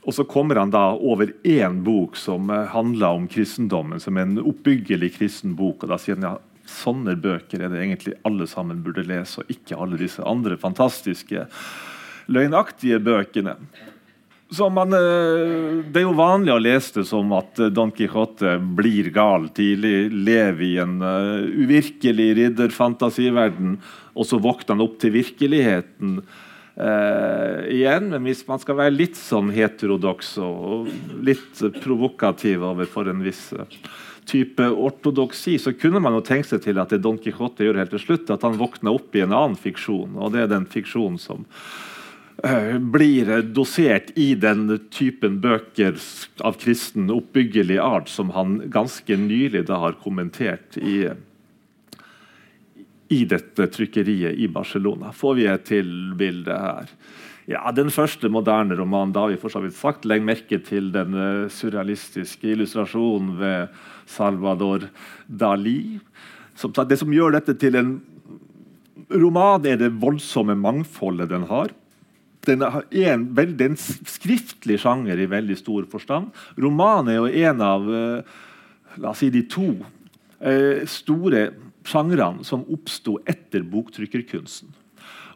Og 0.00 0.14
så 0.16 0.24
kommer 0.24 0.56
han 0.56 0.72
da 0.72 0.94
over 0.94 1.32
én 1.44 1.82
bok 1.84 2.16
som 2.16 2.48
eh, 2.50 2.70
handler 2.72 3.18
om 3.18 3.26
kristendommen, 3.28 4.00
som 4.00 4.16
er 4.16 4.24
en 4.24 4.38
oppbyggelig 4.40 5.10
kristen 5.18 5.52
bok. 5.58 5.84
og 5.84 5.92
da 5.92 5.98
sier 6.00 6.16
han 6.16 6.24
ja, 6.24 6.36
Sånne 6.70 7.16
bøker 7.18 7.64
er 7.64 7.72
det 7.72 7.80
egentlig 7.82 8.16
alle 8.28 8.46
sammen 8.50 8.82
burde 8.84 9.04
lese, 9.08 9.42
og 9.42 9.52
ikke 9.52 9.78
alle 9.80 9.98
disse 10.00 10.24
andre 10.26 10.58
fantastiske, 10.60 11.48
løgnaktige 12.30 13.00
bøkene. 13.02 13.56
Man, 14.50 14.92
eh, 14.92 15.84
det 15.86 16.00
er 16.00 16.08
jo 16.08 16.16
vanlig 16.18 16.50
å 16.50 16.62
lese 16.62 16.96
det 16.98 17.04
som 17.06 17.30
at 17.36 17.58
eh, 17.62 17.70
Don 17.70 17.92
Quijote 17.94 18.56
blir 18.58 19.12
gal 19.14 19.46
tidlig, 19.54 20.10
lever 20.10 20.64
i 20.66 20.72
en 20.82 20.96
uh, 21.04 21.46
uvirkelig 21.46 22.32
ridderfantasiverden, 22.40 23.76
og 24.10 24.26
så 24.26 24.40
våkner 24.42 24.74
han 24.74 24.82
opp 24.82 24.96
til 24.98 25.14
virkeligheten 25.14 26.18
eh, 26.18 27.62
igjen. 27.76 28.10
Men 28.10 28.26
hvis 28.26 28.42
man 28.48 28.58
skal 28.62 28.80
være 28.82 28.96
litt 28.96 29.20
sånn 29.20 29.52
heterodoks 29.54 30.34
og 30.42 30.90
litt 31.22 31.62
provokativ 31.78 32.66
overfor 32.72 33.12
en 33.12 33.22
viss 33.22 33.52
type 34.30 34.66
ortodoksi, 34.70 35.58
så 35.58 35.74
kunne 35.74 36.00
man 36.02 36.14
jo 36.16 36.24
tenke 36.24 36.48
seg 36.48 36.62
til 36.64 36.80
at 36.80 36.92
det 36.94 37.02
Don 37.04 37.18
Quijote 37.20 37.66
gjør 37.66 37.80
helt 37.82 37.94
til 37.94 38.02
slutt, 38.02 38.30
at 38.32 38.44
han 38.46 38.58
våkner 38.60 38.94
opp 38.94 39.16
i 39.16 39.24
en 39.24 39.34
annen 39.34 39.58
fiksjon. 39.58 40.14
Og 40.16 40.34
det 40.34 40.44
er 40.44 40.52
den 40.52 40.68
fiksjonen 40.70 41.18
som 41.20 41.46
uh, 42.44 42.76
blir 42.78 43.32
dosert 43.50 44.12
i 44.20 44.32
den 44.38 44.68
typen 44.94 45.40
bøker 45.42 45.98
av 46.46 46.60
kristen 46.62 47.10
oppbyggelig 47.12 47.80
art 47.82 48.12
som 48.12 48.32
han 48.36 48.60
ganske 48.72 49.18
nylig 49.18 49.66
da 49.70 49.80
har 49.82 49.98
kommentert 50.04 50.78
i, 50.78 51.10
i 53.10 53.24
dette 53.26 53.66
trykkeriet 53.74 54.38
i 54.38 54.48
Barcelona. 54.48 55.10
Får 55.16 55.40
vi 55.40 55.50
et 55.50 55.66
til 55.74 55.90
bilde 56.18 56.54
her. 56.54 56.94
Ja, 57.50 57.72
Den 57.74 57.88
første 57.90 58.28
moderne 58.30 58.76
romanen 58.78 59.10
da 59.14 59.24
har 59.24 59.32
vi 59.32 59.40
for 59.40 59.50
så 59.50 59.62
vidt 59.64 59.74
sagt. 59.74 60.04
Legg 60.06 60.22
merke 60.22 60.60
til 60.62 60.92
den 60.94 61.16
surrealistiske 61.50 62.52
illustrasjonen 62.52 63.32
ved 63.40 63.80
Salvador 64.10 64.88
Dali. 65.26 65.98
Som, 66.58 66.74
det 66.74 66.98
som 67.00 67.12
gjør 67.14 67.36
dette 67.38 67.54
til 67.60 67.78
en 67.78 67.94
roman, 69.10 69.64
er 69.66 69.78
det 69.80 69.94
voldsomme 70.02 70.56
mangfoldet 70.58 71.30
den 71.30 71.46
har. 71.50 71.72
Den 72.46 72.64
er 72.64 72.84
en, 73.12 73.26
veldig, 73.36 73.70
en 73.72 73.80
skriftlig 74.08 74.78
sjanger 74.80 75.20
i 75.20 75.28
veldig 75.30 75.56
stor 75.60 75.86
forstand. 75.92 76.30
Roman 76.60 77.10
er 77.10 77.20
jo 77.20 77.48
en 77.48 77.64
av 77.64 77.88
eh, 77.94 78.36
la 79.00 79.12
oss 79.12 79.20
si, 79.22 79.30
de 79.32 79.44
to 79.50 79.74
eh, 80.40 80.86
store 80.88 81.50
sjangrene 81.86 82.46
som 82.46 82.64
oppsto 82.72 83.18
etter 83.28 83.64
boktrykkerkunsten. 83.66 84.72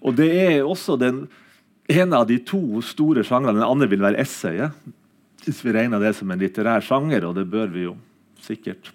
Og 0.05 0.17
det 0.19 0.31
er 0.37 0.65
også 0.65 0.99
den 1.01 1.25
en 1.93 2.17
av 2.17 2.27
de 2.29 2.39
to 2.41 2.81
store 2.85 3.25
sjangrene. 3.27 3.61
Den 3.61 3.69
andre 3.69 3.89
vil 3.93 4.05
være 4.05 4.23
essayet. 4.23 4.73
Hvis 5.45 5.61
vi 5.65 5.75
regner 5.77 6.01
det 6.01 6.15
som 6.17 6.31
en 6.33 6.41
litterær 6.41 6.85
sjanger, 6.85 7.27
og 7.29 7.37
det 7.37 7.45
bør 7.53 7.69
vi 7.73 7.85
jo 7.85 7.99
sikkert 8.45 8.93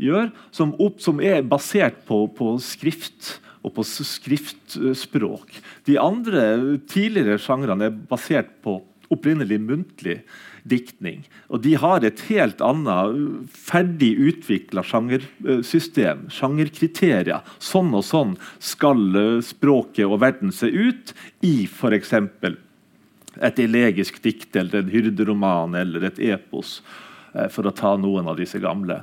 gjør, 0.00 0.30
Som, 0.50 0.74
opp, 0.80 1.00
som 1.02 1.20
er 1.20 1.42
basert 1.46 2.04
på, 2.08 2.24
på, 2.36 2.54
skrift 2.64 3.38
og 3.60 3.74
på 3.76 3.84
skriftspråk. 3.84 5.58
De 5.84 5.98
andre 6.00 6.78
tidligere 6.88 7.40
sjangrene 7.42 7.90
er 7.90 7.98
basert 8.08 8.54
på 8.64 8.78
opprinnelig 9.10 9.58
muntlig 9.60 10.20
diktning. 10.68 11.24
Og 11.50 11.62
de 11.64 11.74
har 11.80 12.04
et 12.04 12.22
helt 12.28 12.62
annet 12.64 13.50
ferdig 13.52 14.12
utvikla 14.30 14.84
sjangersystem. 14.86 16.28
Sjangerkriterier. 16.32 17.44
Sånn 17.58 17.92
og 17.96 18.04
sånn 18.06 18.36
skal 18.62 19.02
eh, 19.18 19.36
språket 19.44 20.06
og 20.06 20.20
verden 20.22 20.54
se 20.54 20.70
ut 20.70 21.14
i 21.46 21.66
f.eks. 21.66 22.14
et 23.40 23.62
elegisk 23.62 24.22
dikt 24.22 24.56
eller 24.56 24.84
en 24.84 24.92
hyrderoman 24.94 25.76
eller 25.80 26.06
et 26.10 26.22
epos, 26.30 26.78
eh, 26.80 27.09
for 27.52 27.68
å 27.68 27.74
ta 27.76 27.94
noen 28.00 28.28
av 28.30 28.38
disse 28.40 28.60
gamle 28.62 29.00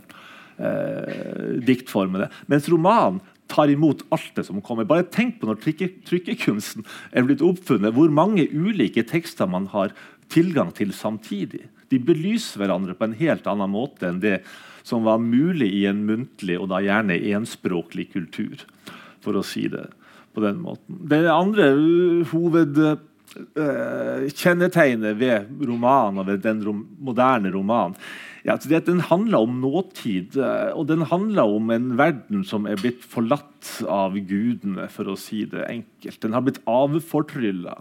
eh, 0.58 1.58
diktformene. 1.68 2.30
Mens 2.52 2.70
roman 2.72 3.22
tar 3.48 3.72
imot 3.72 4.04
alt 4.12 4.34
det 4.36 4.46
som 4.48 4.62
kommer. 4.62 4.88
Bare 4.88 5.08
tenk 5.08 5.40
på 5.40 5.48
når 5.48 5.62
trykkekunsten 5.64 6.86
er 7.12 7.28
blitt 7.28 7.44
oppfunnet, 7.46 7.96
hvor 7.96 8.12
mange 8.12 8.48
ulike 8.52 9.06
tekster 9.08 9.48
man 9.50 9.70
har 9.72 9.96
tilgang 10.34 10.74
til 10.76 10.92
samtidig. 10.96 11.68
De 11.88 12.00
belyser 12.04 12.60
hverandre 12.60 12.98
på 12.98 13.08
en 13.08 13.16
helt 13.16 13.48
annen 13.48 13.72
måte 13.72 14.10
enn 14.10 14.20
det 14.24 14.42
som 14.88 15.08
var 15.08 15.22
mulig 15.24 15.70
i 15.80 15.86
en 15.88 16.04
muntlig 16.08 16.58
og 16.60 16.70
da 16.72 16.82
gjerne 16.84 17.20
enspråklig 17.36 18.12
kultur. 18.14 18.66
for 19.28 19.36
å 19.36 19.44
si 19.44 19.66
det 19.68 19.90
på 20.32 20.40
den 20.40 20.62
måten. 20.64 21.02
Det 21.10 21.26
andre 21.28 21.66
hovedkjennetegnet 22.32 23.17
uh, 23.58 25.18
ved 25.20 25.68
romanen 25.68 26.26
ved 26.28 26.42
den 26.44 26.64
rom 26.66 26.88
moderne 27.00 27.52
romanen 27.54 27.96
ja, 28.48 28.56
det 28.56 28.78
at 28.78 28.88
den 28.88 29.02
handler 29.04 29.44
om 29.44 29.60
nåtid, 29.60 30.38
uh, 30.40 30.72
og 30.78 30.88
den 30.88 31.04
handler 31.10 31.52
om 31.58 31.72
en 31.74 31.98
verden 32.00 32.46
som 32.48 32.66
er 32.66 32.80
blitt 32.80 33.04
forlatt 33.04 33.82
av 33.92 34.16
gudene, 34.16 34.88
for 34.88 35.12
å 35.12 35.18
si 35.20 35.44
det 35.52 35.68
enkelt. 35.68 36.22
Den 36.24 36.38
har 36.38 36.46
blitt 36.46 36.62
avfortrylla. 36.64 37.76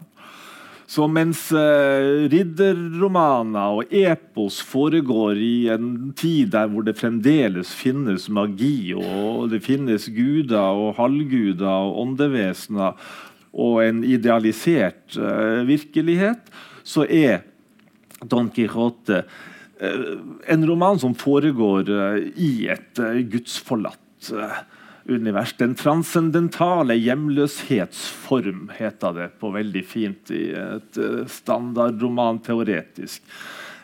Så 0.86 1.08
mens 1.10 1.48
uh, 1.54 2.26
ridderromaner 2.30 3.78
og 3.78 3.94
epos 3.94 4.60
foregår 4.62 5.38
i 5.42 5.54
en 5.74 6.12
tid 6.18 6.52
der 6.54 6.70
hvor 6.70 6.86
det 6.86 6.94
fremdeles 6.98 7.70
finnes 7.74 8.28
magi, 8.30 8.94
og 8.94 9.50
det 9.50 9.64
finnes 9.66 10.06
guder 10.14 10.78
og 10.82 10.94
halvguder 11.00 11.66
og 11.66 12.02
åndevesener 12.04 12.94
og 13.56 13.80
en 13.84 14.02
idealisert 14.04 15.16
uh, 15.16 15.64
virkelighet, 15.68 16.50
så 16.86 17.06
er 17.08 17.44
Don 18.22 18.50
Quijote 18.52 19.22
uh, 19.24 20.16
en 20.52 20.66
roman 20.68 21.00
som 21.00 21.16
foregår 21.16 21.90
i 22.36 22.68
et 22.72 23.00
gudsforlatt 23.32 24.32
univers. 25.06 25.52
Den 25.60 25.76
transcendentale 25.78 26.96
hjemløshetsform, 26.98 28.70
heter 28.78 29.16
det 29.16 29.28
på 29.40 29.52
veldig 29.54 29.84
fint 29.86 30.32
i 30.32 30.48
et 30.56 30.96
standardroman 30.96 31.30
standardromanteoretisk 31.36 33.22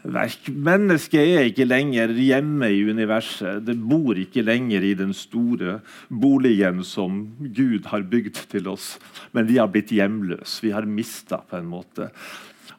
verk. 0.03 0.49
Mennesket 0.51 1.23
er 1.23 1.49
ikke 1.49 1.67
lenger 1.69 2.13
hjemme 2.17 2.69
i 2.73 2.83
universet. 2.89 3.63
Det 3.67 3.77
bor 3.79 4.19
ikke 4.19 4.45
lenger 4.45 4.85
i 4.85 4.95
den 4.99 5.13
store 5.17 5.79
boligen 6.09 6.83
som 6.87 7.25
Gud 7.55 7.87
har 7.93 8.07
bygd 8.11 8.45
til 8.53 8.71
oss. 8.73 8.97
Men 9.33 9.49
vi 9.51 9.61
har 9.61 9.71
blitt 9.73 9.93
hjemløse. 9.95 10.63
Vi 10.65 10.73
har 10.75 10.89
mista 10.89 11.43
på 11.47 11.61
en 11.61 11.71
måte 11.71 12.11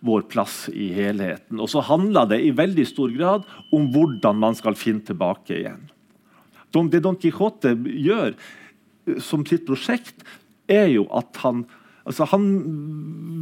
vår 0.04 0.26
plass 0.32 0.68
i 0.74 0.90
helheten. 0.96 1.62
Og 1.64 1.72
så 1.72 1.84
handler 1.88 2.28
det 2.34 2.42
i 2.44 2.52
veldig 2.56 2.86
stor 2.90 3.12
grad 3.16 3.48
om 3.76 3.88
hvordan 3.94 4.40
man 4.42 4.58
skal 4.60 4.76
finne 4.80 5.06
tilbake 5.08 5.56
igjen. 5.62 5.88
Det 6.74 7.04
Don 7.06 7.20
Quijote 7.22 7.76
gjør 7.86 8.34
som 9.22 9.44
sitt 9.46 9.66
prosjekt, 9.68 10.24
er 10.72 10.88
jo 10.90 11.06
at 11.14 11.38
han 11.44 11.66
altså 12.04 12.26
Han 12.34 12.48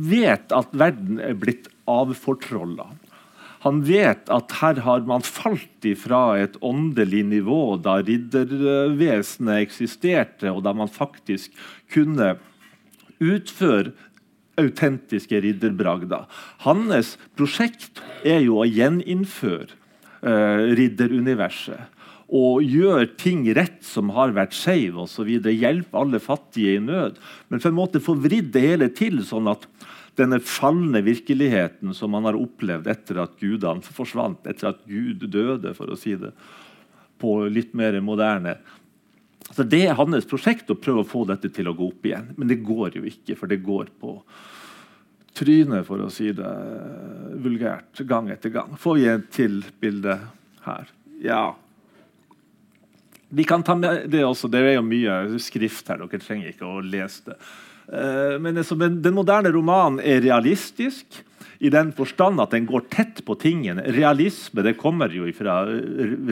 vet 0.06 0.52
at 0.54 0.74
verden 0.78 1.18
er 1.18 1.34
blitt 1.34 1.66
avfortrolla. 1.90 2.92
Han 3.62 3.84
vet 3.86 4.30
at 4.34 4.56
her 4.62 4.82
har 4.86 5.04
man 5.06 5.22
falt 5.26 5.86
ifra 5.86 6.40
et 6.42 6.56
åndelig 6.66 7.22
nivå 7.30 7.78
da 7.84 8.00
riddervesenet 8.02 9.68
eksisterte, 9.68 10.50
og 10.50 10.64
da 10.66 10.74
man 10.74 10.90
faktisk 10.90 11.54
kunne 11.94 12.34
utføre 13.22 13.94
autentiske 14.62 15.40
ridderbragder. 15.46 16.26
Hans 16.66 17.16
prosjekt 17.38 18.02
er 18.28 18.42
jo 18.46 18.62
å 18.62 18.68
gjeninnføre 18.68 19.70
uh, 20.26 20.70
ridderuniverset 20.78 22.02
og 22.32 22.64
gjør 22.64 23.10
ting 23.20 23.44
rett 23.58 23.82
som 23.84 24.14
har 24.16 24.32
vært 24.36 24.56
skeive 24.56 25.04
osv. 25.04 25.28
Hjelpe 25.52 26.00
alle 26.00 26.22
fattige 26.24 26.78
i 26.78 26.84
nød. 26.84 27.18
Men 27.52 27.60
for 27.60 27.74
en 27.74 27.80
måte 27.82 28.00
få 28.04 28.16
vridd 28.24 28.54
det 28.54 28.64
hele 28.64 28.88
til, 28.96 29.20
sånn 29.28 29.50
at 29.52 29.68
denne 30.20 30.42
falne 30.44 31.02
virkeligheten 31.06 31.94
som 31.96 32.12
man 32.12 32.28
har 32.28 32.38
opplevd 32.40 32.90
etter 32.92 33.22
at 33.24 33.38
gudene 33.40 33.96
forsvant, 33.96 34.44
etter 34.50 34.72
at 34.74 34.84
Gud 34.90 35.24
døde, 35.32 35.74
for 35.78 35.92
å 35.92 36.00
si 36.00 36.18
det 36.20 36.34
på 37.22 37.36
litt 37.54 37.76
mer 37.78 38.00
moderne 38.02 38.58
Så 39.52 39.64
Det 39.68 39.82
er 39.86 39.98
hans 40.00 40.26
prosjekt 40.26 40.70
å 40.72 40.80
prøve 40.80 41.04
å 41.04 41.08
få 41.08 41.26
dette 41.28 41.50
til 41.52 41.68
å 41.68 41.74
gå 41.76 41.90
opp 41.92 42.06
igjen. 42.08 42.30
Men 42.38 42.48
det 42.48 42.62
går 42.64 42.96
jo 42.96 43.02
ikke, 43.04 43.36
for 43.36 43.52
det 43.52 43.58
går 43.66 43.90
på 44.00 44.14
trynet, 45.36 45.84
for 45.88 46.00
å 46.00 46.08
si 46.14 46.30
det 46.36 46.52
vulgært, 47.44 48.00
gang 48.08 48.30
etter 48.32 48.54
gang. 48.54 48.78
Får 48.80 48.96
vi 48.96 49.10
et 49.12 49.28
til 49.36 49.60
bilde 49.82 50.16
her? 50.64 50.94
Ja. 51.20 51.44
Vi 53.28 53.44
kan 53.48 53.64
ta 53.64 53.76
med 53.76 54.08
Det 54.12 54.24
også, 54.24 54.48
det 54.52 54.64
er 54.64 54.78
jo 54.78 54.88
mye 54.88 55.42
skrift 55.44 55.92
her. 55.92 56.00
Dere 56.06 56.24
trenger 56.24 56.54
ikke 56.54 56.72
å 56.72 56.80
lese 56.84 57.32
det. 57.32 57.38
Eh, 57.88 58.38
men 58.42 58.62
Den 59.02 59.16
moderne 59.16 59.52
romanen 59.52 60.00
er 60.00 60.22
realistisk 60.24 61.22
i 61.62 61.70
den 61.70 61.92
forstand 61.94 62.42
at 62.42 62.54
den 62.56 62.66
går 62.66 62.88
tett 62.90 63.24
på 63.26 63.36
tingene. 63.40 63.86
Realisme 63.94 64.64
det 64.66 64.80
kommer 64.80 65.14
jo 65.14 65.30
fra 65.38 65.64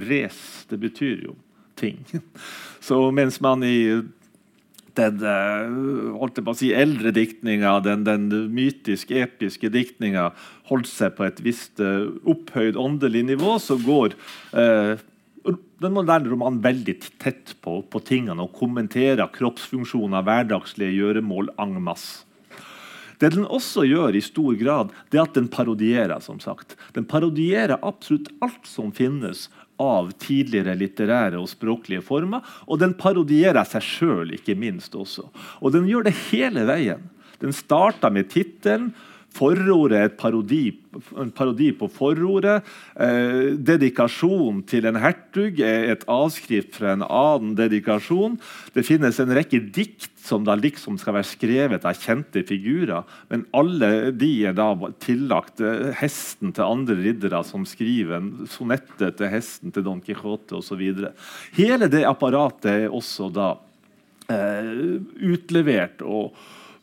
res. 0.09 0.65
Det 0.69 0.79
betyr 0.79 1.27
jo 1.29 1.35
ting. 1.75 1.99
Så 2.87 3.09
mens 3.11 3.39
man 3.41 3.63
i 3.63 4.01
den 4.97 5.21
eh, 5.23 6.15
holdt 6.19 6.39
jeg 6.39 6.47
på 6.47 6.55
å 6.55 6.57
si, 6.57 6.71
eldre 6.75 7.13
diktninga, 7.15 7.77
den, 7.85 8.03
den 8.07 8.27
mytiske, 8.51 9.21
episke 9.21 9.69
diktninga, 9.71 10.31
holdt 10.71 10.89
seg 10.89 11.13
på 11.15 11.27
et 11.27 11.39
visst 11.45 11.79
opphøyd 11.79 12.79
åndelig 12.79 13.23
nivå, 13.29 13.55
så 13.63 13.77
går 13.79 14.17
uh, 14.57 14.99
den 15.43 15.93
moderne 15.95 16.31
romanen 16.31 16.61
veldig 16.63 16.95
tett 17.21 17.53
på, 17.63 17.79
på 17.83 18.01
tingene 18.05 18.43
og 18.45 18.55
kommenterer 18.57 19.29
kroppsfunksjoner, 19.35 20.25
hverdagslige 20.27 20.97
gjøremål 20.97 21.53
masse. 21.79 22.25
Det 23.19 23.33
den 23.33 23.43
også 23.43 23.83
gjør 23.83 24.15
i 24.15 24.21
stor 24.23 24.53
grad, 24.55 24.91
det 25.11 25.19
er 25.19 25.25
at 25.25 25.35
den 25.35 25.49
parodierer. 25.51 26.19
som 26.21 26.39
sagt. 26.39 26.77
Den 26.93 27.03
parodierer 27.05 27.79
absolutt 27.83 28.29
alt 28.39 28.63
som 28.63 28.93
finnes 28.95 29.49
av 29.79 30.11
tidligere 30.19 30.75
litterære 30.75 31.39
og 31.39 31.49
språklige 31.51 32.01
former. 32.01 32.41
Og 32.67 32.79
den 32.79 32.93
parodierer 32.93 33.67
seg 33.67 33.83
sjøl, 33.83 34.33
ikke 34.35 34.55
minst 34.55 34.95
også. 34.95 35.27
Og 35.59 35.75
den 35.75 35.87
gjør 35.87 36.07
det 36.07 36.15
hele 36.29 36.65
veien. 36.67 37.09
Den 37.39 37.51
starter 37.55 38.11
med 38.11 38.31
tittelen 38.31 38.93
Forordet 39.35 39.99
er 39.99 40.13
parodi, 40.17 40.63
en 41.21 41.29
parodi 41.31 41.69
på 41.77 41.87
forordet. 41.93 42.63
Eh, 42.99 43.53
dedikasjon 43.55 44.63
til 44.67 44.87
en 44.89 44.97
hertug 44.99 45.61
er 45.63 45.93
et 45.93 46.05
avskrift 46.09 46.79
fra 46.79 46.95
en 46.95 47.05
annen 47.05 47.53
dedikasjon. 47.57 48.39
Det 48.73 48.83
finnes 48.87 49.19
en 49.21 49.33
rekke 49.37 49.61
dikt 49.75 50.11
som 50.25 50.43
da 50.47 50.57
liksom 50.59 50.97
skal 50.99 51.15
være 51.19 51.29
skrevet 51.29 51.85
av 51.87 52.01
kjente 52.01 52.43
figurer. 52.49 53.05
Men 53.29 53.45
alle 53.55 54.11
de 54.17 54.31
er 54.49 54.57
da 54.57 54.71
tillagt 55.03 55.61
eh, 55.63 55.91
hesten 56.01 56.55
til 56.55 56.65
andre 56.65 56.97
riddere 56.99 57.43
som 57.47 57.67
skriver 57.69 58.17
en 58.17 58.31
sonette 58.49 59.13
til 59.19 59.31
hesten 59.31 59.75
til 59.75 59.85
Don 59.85 60.01
Quijote 60.03 60.57
osv. 60.59 60.81
Hele 61.55 61.91
det 61.91 62.01
apparatet 62.09 62.71
er 62.73 62.97
også 62.97 63.29
da 63.33 63.53
eh, 64.33 64.97
utlevert 65.29 66.01
og 66.01 66.33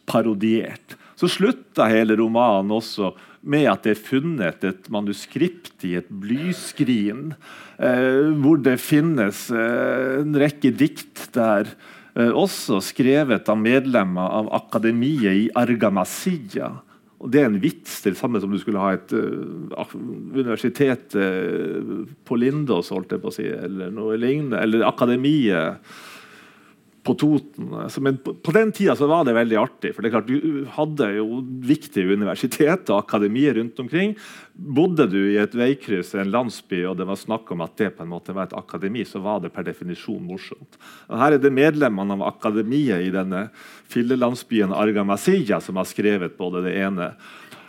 parodiert. 0.06 0.96
Så 1.16 1.30
slutta 1.32 1.88
hele 1.88 2.16
romanen 2.20 2.74
også 2.76 3.14
med 3.46 3.68
at 3.70 3.86
det 3.86 3.94
er 3.94 4.06
funnet 4.08 4.64
et 4.66 4.88
manuskript 4.92 5.84
i 5.86 5.94
et 6.00 6.08
blyskrin, 6.10 7.30
eh, 7.78 8.32
hvor 8.42 8.60
det 8.60 8.76
finnes 8.82 9.46
eh, 9.54 10.20
en 10.20 10.36
rekke 10.36 10.74
dikt 10.76 11.28
der, 11.36 11.70
eh, 12.18 12.32
også 12.32 12.82
skrevet 12.84 13.48
av 13.48 13.60
medlemmer 13.60 14.34
av 14.42 14.50
akademiet 14.60 15.46
i 15.46 15.46
Argamasia. 15.56 16.74
Og 17.16 17.30
Det 17.32 17.40
er 17.40 17.48
en 17.48 17.62
vits, 17.62 18.02
det 18.04 18.16
samme 18.18 18.42
som 18.42 18.52
du 18.52 18.58
skulle 18.60 18.82
ha 18.82 18.92
et 18.92 19.12
uh, 19.16 19.94
universitet 20.36 21.14
uh, 21.16 22.04
på 22.28 22.36
Lindås, 22.36 22.90
holdt 22.92 23.14
jeg 23.14 23.22
på 23.22 23.30
å 23.30 23.34
si, 23.34 23.46
eller 23.48 23.88
noe 23.94 24.18
lignende. 24.20 24.60
Eller 24.60 24.84
akademiet 24.84 25.80
på 27.06 27.14
Toten. 27.18 27.70
Altså, 27.84 28.02
men 28.04 28.18
på, 28.22 28.34
på 28.42 28.54
den 28.54 28.72
tida 28.74 28.96
så 28.98 29.08
var 29.10 29.24
det 29.26 29.36
veldig 29.36 29.58
artig. 29.60 29.92
for 29.94 30.02
det 30.02 30.10
er 30.10 30.16
klart 30.16 30.28
Du 30.28 30.66
hadde 30.74 31.08
jo 31.16 31.40
viktige 31.66 32.16
universitet 32.18 32.90
og 32.90 32.98
akademier 32.98 33.56
rundt 33.60 33.78
omkring. 33.82 34.16
Bodde 34.52 35.06
du 35.12 35.18
i 35.20 35.38
et 35.40 35.54
veikryss 35.56 36.14
i 36.16 36.22
en 36.24 36.32
landsby 36.34 36.82
og 36.90 36.98
det 36.98 37.06
var 37.08 37.20
snakk 37.20 37.50
om 37.54 37.64
at 37.64 37.76
det 37.78 37.92
på 37.96 38.04
en 38.04 38.12
måte 38.12 38.34
var 38.36 38.50
et 38.50 38.58
akademi, 38.58 39.04
så 39.06 39.22
var 39.24 39.40
det 39.44 39.52
per 39.54 39.66
definisjon 39.68 40.24
morsomt. 40.26 40.78
Og 41.08 41.18
her 41.20 41.36
er 41.36 41.42
det 41.42 41.54
medlemmene 41.54 42.18
av 42.18 42.26
akademiet 42.32 43.06
i 43.06 43.14
denne 43.14 43.46
fillelandsbyen 43.92 44.74
Argamasilla 44.74 45.60
som 45.62 45.78
har 45.78 45.88
skrevet 45.88 46.38
både 46.38 46.64
det 46.66 46.76
ene 46.82 47.12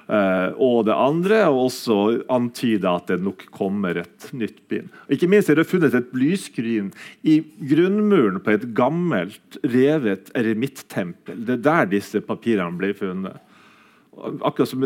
og 0.08 0.86
det 0.88 0.96
andre 0.96 1.42
og 1.50 1.66
også 1.66 1.98
antyde 2.32 2.88
at 2.88 3.10
det 3.12 3.18
nok 3.20 3.42
kommer 3.52 4.00
et 4.00 4.30
nytt 4.32 4.62
bind. 4.72 4.88
Ikke 5.12 5.28
minst 5.28 5.52
er 5.52 5.60
det 5.60 5.68
funnet 5.68 5.98
et 5.98 6.08
blyskrin 6.14 6.94
i 7.28 7.42
grunnmuren 7.68 8.40
på 8.44 8.56
et 8.56 8.64
gammelt, 8.78 9.60
revet 9.68 10.32
eremittempel. 10.38 11.42
Det 11.44 11.58
er 11.58 11.66
der 11.66 11.92
disse 11.92 12.22
papirene 12.24 12.80
ble 12.80 12.94
funnet. 12.96 13.44
Akkurat 14.18 14.72
som 14.72 14.86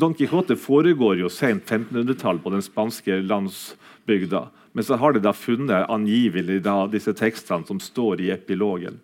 Don 0.00 0.14
Quijote 0.16 0.56
foregår 0.56 1.18
jo 1.20 1.28
sent 1.32 1.66
1500-tall 1.66 2.38
på 2.40 2.54
den 2.54 2.62
spanske 2.64 3.18
landsbygda. 3.26 4.46
Men 4.72 4.86
så 4.86 4.96
har 4.96 5.12
de 5.12 5.20
da 5.26 5.34
funnet 5.36 5.90
angivelig 5.92 6.62
da, 6.64 6.86
disse 6.88 7.12
tekstene 7.18 7.68
som 7.68 7.82
står 7.82 8.22
i 8.22 8.30
epilogen 8.32 9.02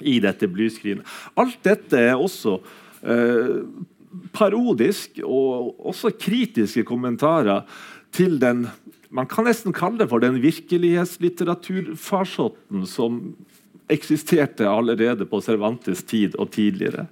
i 0.00 0.18
dette 0.22 0.48
blyskrinet. 0.50 1.06
Alt 1.38 1.60
dette 1.66 2.00
er 2.10 2.18
også 2.18 2.58
uh, 2.58 3.62
parodisk 4.32 5.18
og 5.24 5.74
også 5.90 6.14
kritiske 6.16 6.86
kommentarer 6.88 7.66
til 8.14 8.38
den 8.40 8.68
man 9.08 9.24
kan 9.28 9.44
nesten 9.48 9.72
kalle 9.72 9.98
det 10.02 10.08
for 10.10 10.18
den 10.20 10.42
virkelighetslitteraturfarsotten 10.42 12.86
som 12.88 13.36
eksisterte 13.88 14.68
allerede 14.68 15.26
på 15.28 15.40
Cervantes 15.40 16.02
tid 16.04 16.34
og 16.36 16.50
tidligere. 16.52 17.06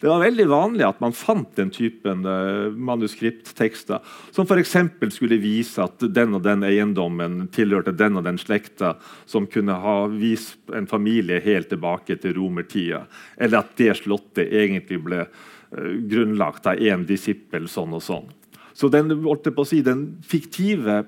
Det 0.00 0.08
var 0.08 0.22
veldig 0.22 0.48
vanlig 0.48 0.84
at 0.86 1.00
man 1.02 1.12
fant 1.12 1.56
den 1.58 1.70
typen 1.74 2.24
uh, 2.24 2.72
manuskripttekster 2.72 4.00
som 4.32 4.46
f.eks. 4.48 4.76
skulle 5.12 5.36
vise 5.42 5.82
at 5.84 6.00
den 6.00 6.34
og 6.38 6.42
den 6.46 6.64
eiendommen 6.64 7.48
tilhørte 7.52 7.92
den 7.92 8.16
og 8.16 8.24
den 8.24 8.38
slekta, 8.40 8.94
som 9.28 9.44
kunne 9.50 9.76
ha 9.82 10.06
vist 10.14 10.56
en 10.72 10.86
familie 10.88 11.40
helt 11.44 11.68
tilbake 11.68 12.16
til 12.22 12.32
romertida, 12.38 13.02
eller 13.36 13.60
at 13.60 13.76
det 13.76 13.92
slottet 14.00 14.48
egentlig 14.48 15.04
ble 15.04 15.20
Eh, 15.26 15.49
grunnlagt 15.70 16.66
av 16.66 16.80
én 16.82 17.06
disippel 17.06 17.68
sånn 17.70 17.94
og 17.94 18.02
sånn. 18.02 18.28
Så 18.74 18.88
den, 18.88 19.12
si, 19.68 19.82
den 19.84 20.04
fiktive 20.26 21.02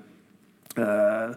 eh, 0.77 1.31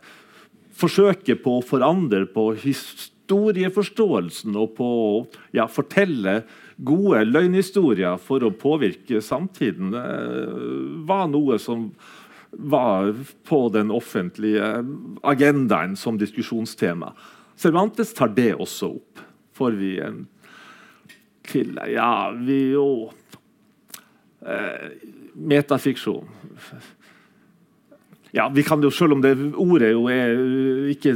forsøket 0.75 1.43
på 1.43 1.57
å 1.59 1.65
forandre 1.65 2.25
på 2.29 2.49
historieforståelsen 2.59 4.57
og 4.59 4.75
på 4.77 4.89
å 5.05 5.13
ja, 5.55 5.67
fortelle 5.71 6.41
gode 6.75 7.23
løgnhistorier 7.29 8.19
for 8.19 8.43
å 8.43 8.51
påvirke 8.51 9.21
samtiden, 9.23 9.95
eh, 9.95 10.53
var 11.07 11.27
noe 11.31 11.59
som 11.61 11.91
var 12.55 13.13
på 13.47 13.69
den 13.73 13.91
offentlige 13.91 14.83
agendaen 15.23 15.95
som 15.99 16.17
diskusjonstema. 16.19 17.13
Cervantes 17.55 18.13
tar 18.15 18.31
det 18.35 18.53
også 18.55 18.95
opp. 18.95 19.23
Får 19.55 19.71
vi 19.79 19.99
en 20.03 20.25
til 21.49 21.77
Ja, 21.91 22.31
vi 22.35 22.59
jo 22.73 23.11
eh, 24.45 24.91
Metafiksjon. 25.35 26.27
Ja, 28.35 28.49
vi 28.51 28.63
kan 28.63 28.83
jo, 28.83 28.91
Selv 28.91 29.15
om 29.15 29.21
det 29.23 29.35
ordet 29.55 29.93
jo 29.93 30.07
er, 30.11 30.35
ikke 30.91 31.15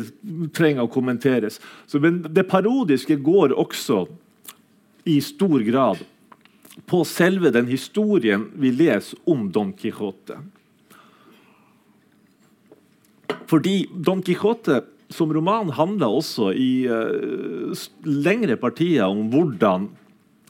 trenger 0.55 0.85
å 0.85 0.91
kommenteres. 0.91 1.59
Så, 1.87 1.99
men 1.99 2.21
det 2.23 2.47
parodiske 2.47 3.19
går 3.19 3.55
også 3.59 4.05
i 5.09 5.19
stor 5.23 5.59
grad 5.67 6.05
på 6.87 7.01
selve 7.07 7.51
den 7.51 7.67
historien 7.67 8.45
vi 8.55 8.71
leser 8.71 9.19
om 9.27 9.49
Don 9.51 9.73
Quijote. 9.75 10.37
Fordi 13.49 13.81
Don 13.91 14.23
Quijote 14.23 14.83
som 15.09 15.33
roman 15.33 15.71
handler 15.73 16.19
også 16.19 16.51
i 16.53 16.85
uh, 16.85 17.73
lengre 18.05 18.55
partier 18.61 19.09
om 19.09 19.25
hvordan 19.33 19.89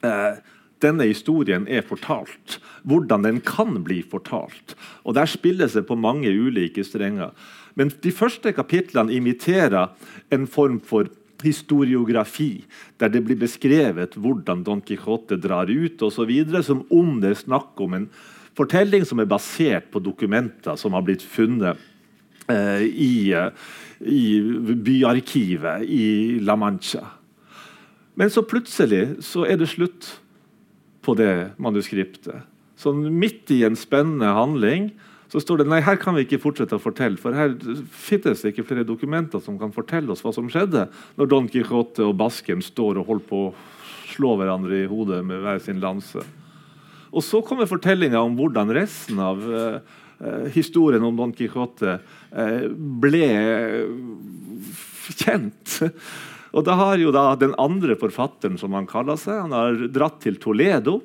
eh, 0.04 0.40
denne 0.80 1.08
historien 1.10 1.68
er 1.68 1.84
fortalt. 1.88 2.60
Hvordan 2.88 3.26
den 3.28 3.42
kan 3.44 3.82
bli 3.84 4.02
fortalt. 4.02 4.76
Og 5.04 5.16
Der 5.16 5.26
spilles 5.26 5.74
det 5.74 5.88
på 5.88 5.96
mange 5.96 6.30
ulike 6.30 6.84
strenger. 6.84 7.32
Men 7.76 7.92
de 8.04 8.12
første 8.12 8.52
kapitlene 8.52 9.14
imiterer 9.14 9.92
en 10.32 10.48
form 10.48 10.80
for 10.80 11.08
historiografi, 11.44 12.66
der 13.00 13.08
det 13.08 13.24
blir 13.24 13.40
beskrevet 13.40 14.16
hvordan 14.16 14.64
Don 14.64 14.82
Quijote 14.82 15.38
drar 15.40 15.70
ut, 15.70 16.02
videre, 16.28 16.64
som 16.64 16.86
om 16.92 17.22
det 17.22 17.30
er 17.30 17.46
snakk 17.46 17.80
om 17.80 17.94
en 17.94 18.10
fortelling 18.56 19.06
som 19.06 19.20
er 19.20 19.30
basert 19.30 19.92
på 19.92 20.02
dokumenter 20.04 20.76
som 20.76 20.94
har 20.94 21.06
blitt 21.08 21.24
funnet 21.24 21.78
eh, 22.50 22.84
i, 22.84 23.32
eh, 23.32 23.52
i 24.04 24.42
byarkivet 24.76 25.86
i 25.88 26.40
La 26.44 26.56
Mancha. 26.60 27.19
Men 28.20 28.32
så 28.34 28.44
plutselig 28.44 29.22
så 29.24 29.46
er 29.48 29.60
det 29.60 29.70
slutt 29.72 30.10
på 31.06 31.16
det 31.16 31.56
manuskriptet. 31.62 32.44
Så 32.80 32.92
midt 32.94 33.52
i 33.56 33.64
en 33.68 33.78
spennende 33.80 34.34
handling 34.36 34.92
så 35.30 35.42
står 35.44 35.62
det 35.62 35.70
nei, 35.70 35.80
her 35.86 36.00
kan 36.02 36.16
vi 36.18 36.24
ikke 36.26 36.42
fortsette 36.42 36.78
å 36.78 36.82
fortelle, 36.82 37.20
for 37.22 37.36
her 37.38 37.54
finnes 37.94 38.42
det 38.42 38.52
ikke 38.54 38.66
flere 38.66 38.88
dokumenter 38.88 39.42
som 39.44 39.60
kan 39.62 39.74
fortelle 39.74 40.10
oss 40.10 40.24
hva 40.26 40.34
som 40.34 40.48
skjedde 40.50 40.88
når 41.20 41.30
Don 41.30 41.50
Quijote 41.52 42.08
og 42.08 42.16
Basken 42.18 42.64
står 42.66 42.98
og 42.98 43.12
holder 43.12 43.28
på 43.30 43.42
å 43.50 43.54
slå 44.10 44.34
hverandre 44.40 44.82
i 44.82 44.90
hodet 44.90 45.22
med 45.28 45.44
hver 45.44 45.62
sin 45.62 45.82
lanse. 45.84 46.24
Og 47.14 47.26
så 47.26 47.44
kommer 47.46 47.70
fortellinga 47.70 48.22
om 48.26 48.36
hvordan 48.38 48.74
resten 48.74 49.22
av 49.22 49.46
eh, 49.54 50.50
historien 50.56 51.06
om 51.06 51.16
Don 51.18 51.36
Quijote 51.36 52.00
eh, 52.34 52.66
ble 53.04 53.30
kjent. 55.14 55.78
Og 56.56 56.66
da 56.66 56.76
har 56.80 56.98
jo 57.02 57.14
da 57.14 57.36
Den 57.40 57.56
andre 57.62 57.96
forfatteren 58.00 58.58
som 58.58 58.74
han 58.78 58.90
kaller 58.90 59.20
seg, 59.20 59.44
han 59.46 59.56
har 59.56 59.88
dratt 59.94 60.22
til 60.24 60.40
Toledo. 60.42 61.00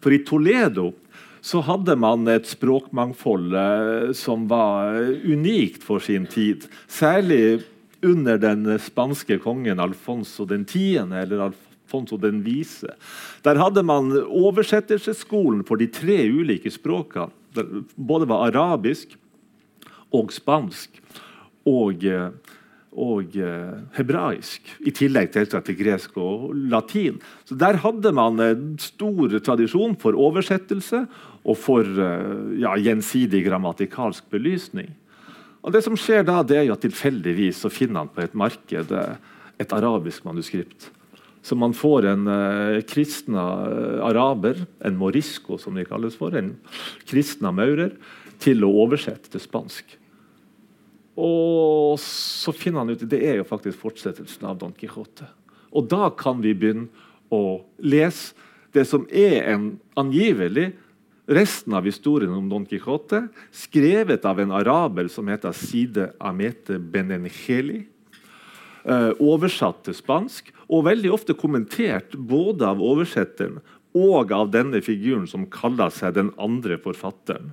For 0.00 0.12
i 0.12 0.22
Toledo 0.24 0.92
så 1.40 1.62
hadde 1.64 1.96
man 1.96 2.28
et 2.28 2.48
språkmangfold 2.48 3.54
eh, 3.56 4.12
som 4.16 4.44
var 4.50 4.98
unikt 5.24 5.84
for 5.86 6.02
sin 6.04 6.26
tid. 6.28 6.66
Særlig 6.88 7.62
under 8.04 8.40
den 8.40 8.68
spanske 8.80 9.38
kongen 9.40 9.80
Alfonso 9.80 10.46
den 10.48 10.64
10., 10.64 11.08
eller 11.22 11.46
Alfonso 11.50 12.16
den 12.20 12.42
vise. 12.44 12.92
Der 13.44 13.60
hadde 13.60 13.82
man 13.82 14.12
oversettelsesskolen 14.12 15.64
for 15.68 15.80
de 15.80 15.88
tre 15.92 16.22
ulike 16.28 16.72
språkene. 16.72 17.32
Både 17.96 18.28
var 18.30 18.46
arabisk 18.50 19.16
og 20.14 20.30
spansk 20.32 21.00
og 21.68 22.04
eh, 22.06 22.30
og 22.90 23.36
eh, 23.38 23.74
hebraisk, 23.94 24.66
i 24.82 24.90
tillegg 24.90 25.30
til, 25.34 25.76
gresk 25.78 26.16
og 26.18 26.50
latin. 26.54 27.20
Så 27.46 27.54
Der 27.54 27.78
hadde 27.84 28.12
man 28.12 28.40
stor 28.82 29.38
tradisjon 29.38 29.94
for 29.96 30.18
oversettelse 30.18 31.04
og 31.44 31.56
for 31.56 31.86
eh, 31.86 32.58
ja, 32.60 32.74
gjensidig 32.74 33.44
grammatikalsk 33.46 34.26
belysning. 34.30 34.90
Og 35.62 35.72
Det 35.72 35.84
som 35.84 35.96
skjer 35.96 36.24
da, 36.24 36.42
det 36.42 36.56
er 36.58 36.66
jo 36.66 36.74
at 36.74 36.82
tilfeldigvis 36.82 37.62
så 37.62 37.70
finner 37.70 38.02
han 38.02 38.12
på 38.12 38.24
et 38.24 38.34
marked 38.34 38.90
eh, 38.96 39.14
et 39.60 39.72
arabisk 39.76 40.24
manuskript 40.24 40.88
Så 41.42 41.56
man 41.56 41.72
får 41.76 42.04
en 42.04 42.26
uh, 42.28 42.80
kristna 42.84 43.42
araber, 44.04 44.58
en 44.84 44.96
morisco 44.96 45.56
som 45.56 45.76
de 45.76 45.86
kalles 45.88 46.16
for, 46.20 46.36
en 46.36 46.50
kristna 47.08 47.48
maurer, 47.48 47.94
til 48.40 48.64
å 48.64 48.72
oversette 48.82 49.32
til 49.32 49.40
spansk. 49.40 49.99
Og 51.20 51.98
så 52.02 52.52
finner 52.56 52.84
han 52.84 52.94
ut 52.94 53.02
at 53.04 53.12
det 53.12 53.20
er 53.26 53.40
jo 53.40 53.48
faktisk 53.48 53.82
fortsettelsen 53.82 54.46
av 54.48 54.58
Don 54.60 54.72
Quijote. 54.76 55.28
Og 55.76 55.86
da 55.90 56.08
kan 56.16 56.40
vi 56.42 56.54
begynne 56.56 56.88
å 57.30 57.60
lese 57.78 58.34
det 58.74 58.86
som 58.86 59.04
er 59.10 59.44
en 59.52 59.74
angivelig 59.98 60.70
resten 61.30 61.74
av 61.74 61.86
historien 61.86 62.32
om 62.34 62.48
Don 62.50 62.66
Quijote, 62.66 63.24
skrevet 63.54 64.24
av 64.26 64.40
en 64.42 64.54
araber 64.54 65.10
som 65.12 65.28
heter 65.30 65.54
Side 65.54 66.10
Amete 66.18 66.78
Benengeli. 66.78 67.84
Uh, 68.80 69.12
oversatt 69.20 69.82
til 69.84 69.94
spansk, 69.94 70.48
og 70.70 70.86
veldig 70.86 71.10
ofte 71.12 71.36
kommentert 71.36 72.14
både 72.16 72.64
av 72.64 72.80
oversetteren 72.80 73.58
og 73.92 74.32
av 74.32 74.48
denne 74.54 74.80
figuren 74.80 75.26
som 75.28 75.44
kaller 75.52 75.92
seg 75.92 76.14
den 76.16 76.30
andre 76.40 76.78
forfatteren 76.80 77.50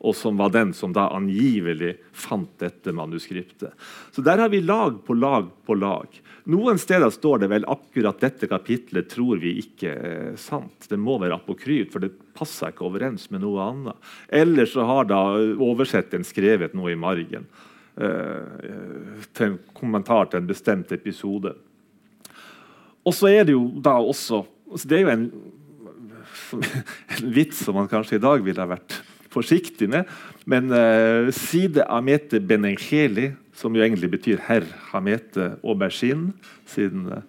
og 0.00 0.16
som 0.16 0.38
var 0.40 0.52
den 0.54 0.72
som 0.72 0.94
da 0.96 1.10
angivelig 1.12 1.92
fant 2.16 2.50
dette 2.60 2.92
manuskriptet. 2.96 3.74
Så 4.12 4.24
der 4.24 4.40
har 4.40 4.48
vi 4.48 4.62
lag 4.64 4.96
på 5.04 5.14
lag 5.14 5.50
på 5.66 5.76
lag. 5.76 6.08
Noen 6.48 6.80
steder 6.80 7.12
står 7.12 7.42
det 7.42 7.50
vel 7.52 7.66
akkurat 7.68 8.22
dette 8.22 8.48
kapitlet 8.48 9.10
tror 9.12 9.42
vi 9.42 9.58
ikke 9.60 9.92
er 9.92 10.38
sant. 10.40 10.88
Det 10.88 10.96
må 10.96 11.18
være 11.20 11.36
apokryft, 11.36 11.92
for 11.92 12.00
det 12.00 12.14
passer 12.36 12.72
ikke 12.72 12.86
overens 12.88 13.28
med 13.30 13.44
noe 13.44 13.66
annet. 13.66 14.08
Eller 14.32 14.70
så 14.70 14.86
har 14.88 15.10
da 15.10 15.20
oversetteren 15.60 16.24
skrevet 16.24 16.72
noe 16.78 16.94
i 16.94 16.98
margen 16.98 17.44
eh, 18.00 19.20
til 19.36 19.50
en 19.50 19.60
kommentar 19.76 20.30
til 20.30 20.40
en 20.40 20.48
bestemt 20.48 20.96
episode. 20.96 21.52
Og 23.04 23.16
så 23.16 23.28
er 23.34 23.44
det 23.44 23.56
jo 23.58 23.66
da 23.80 23.98
også 24.00 24.46
altså 24.70 24.86
Det 24.86 24.96
er 24.96 25.00
jo 25.02 25.08
en, 25.10 25.22
en 27.16 27.30
vits 27.34 27.64
som 27.66 27.74
man 27.74 27.88
kanskje 27.90 28.20
i 28.20 28.22
dag 28.22 28.44
ville 28.46 28.62
ha 28.62 28.70
vært 28.70 29.00
forsiktig 29.30 29.88
med. 29.90 30.08
Men 30.50 30.70
uh, 30.72 31.30
Side 31.34 31.84
Amete 31.88 32.40
Benengeli, 32.40 33.30
som 33.54 33.74
jo 33.76 33.84
egentlig 33.84 34.10
betyr 34.14 34.42
herr 34.48 34.66
Hamete 34.90 35.54
aubergine, 35.62 36.32
siden 36.68 37.08
uh, 37.10 37.22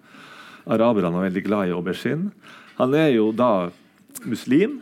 araberne 0.66 1.20
er 1.20 1.28
veldig 1.28 1.44
glad 1.46 1.68
i 1.68 1.76
aubergine, 1.76 2.32
han 2.78 2.96
er 2.96 3.12
jo 3.16 3.30
da 3.36 3.68
muslim. 4.24 4.80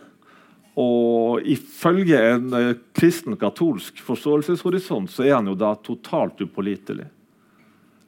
Og 0.81 1.45
ifølge 1.51 2.17
en 2.31 2.55
uh, 2.55 2.73
kristen 2.97 3.37
katolsk 3.41 4.01
forståelseshorisont 4.07 5.13
så 5.13 5.27
er 5.27 5.37
han 5.37 5.51
jo 5.51 5.59
da 5.59 5.75
totalt 5.85 6.41
upålitelig. 6.41 7.09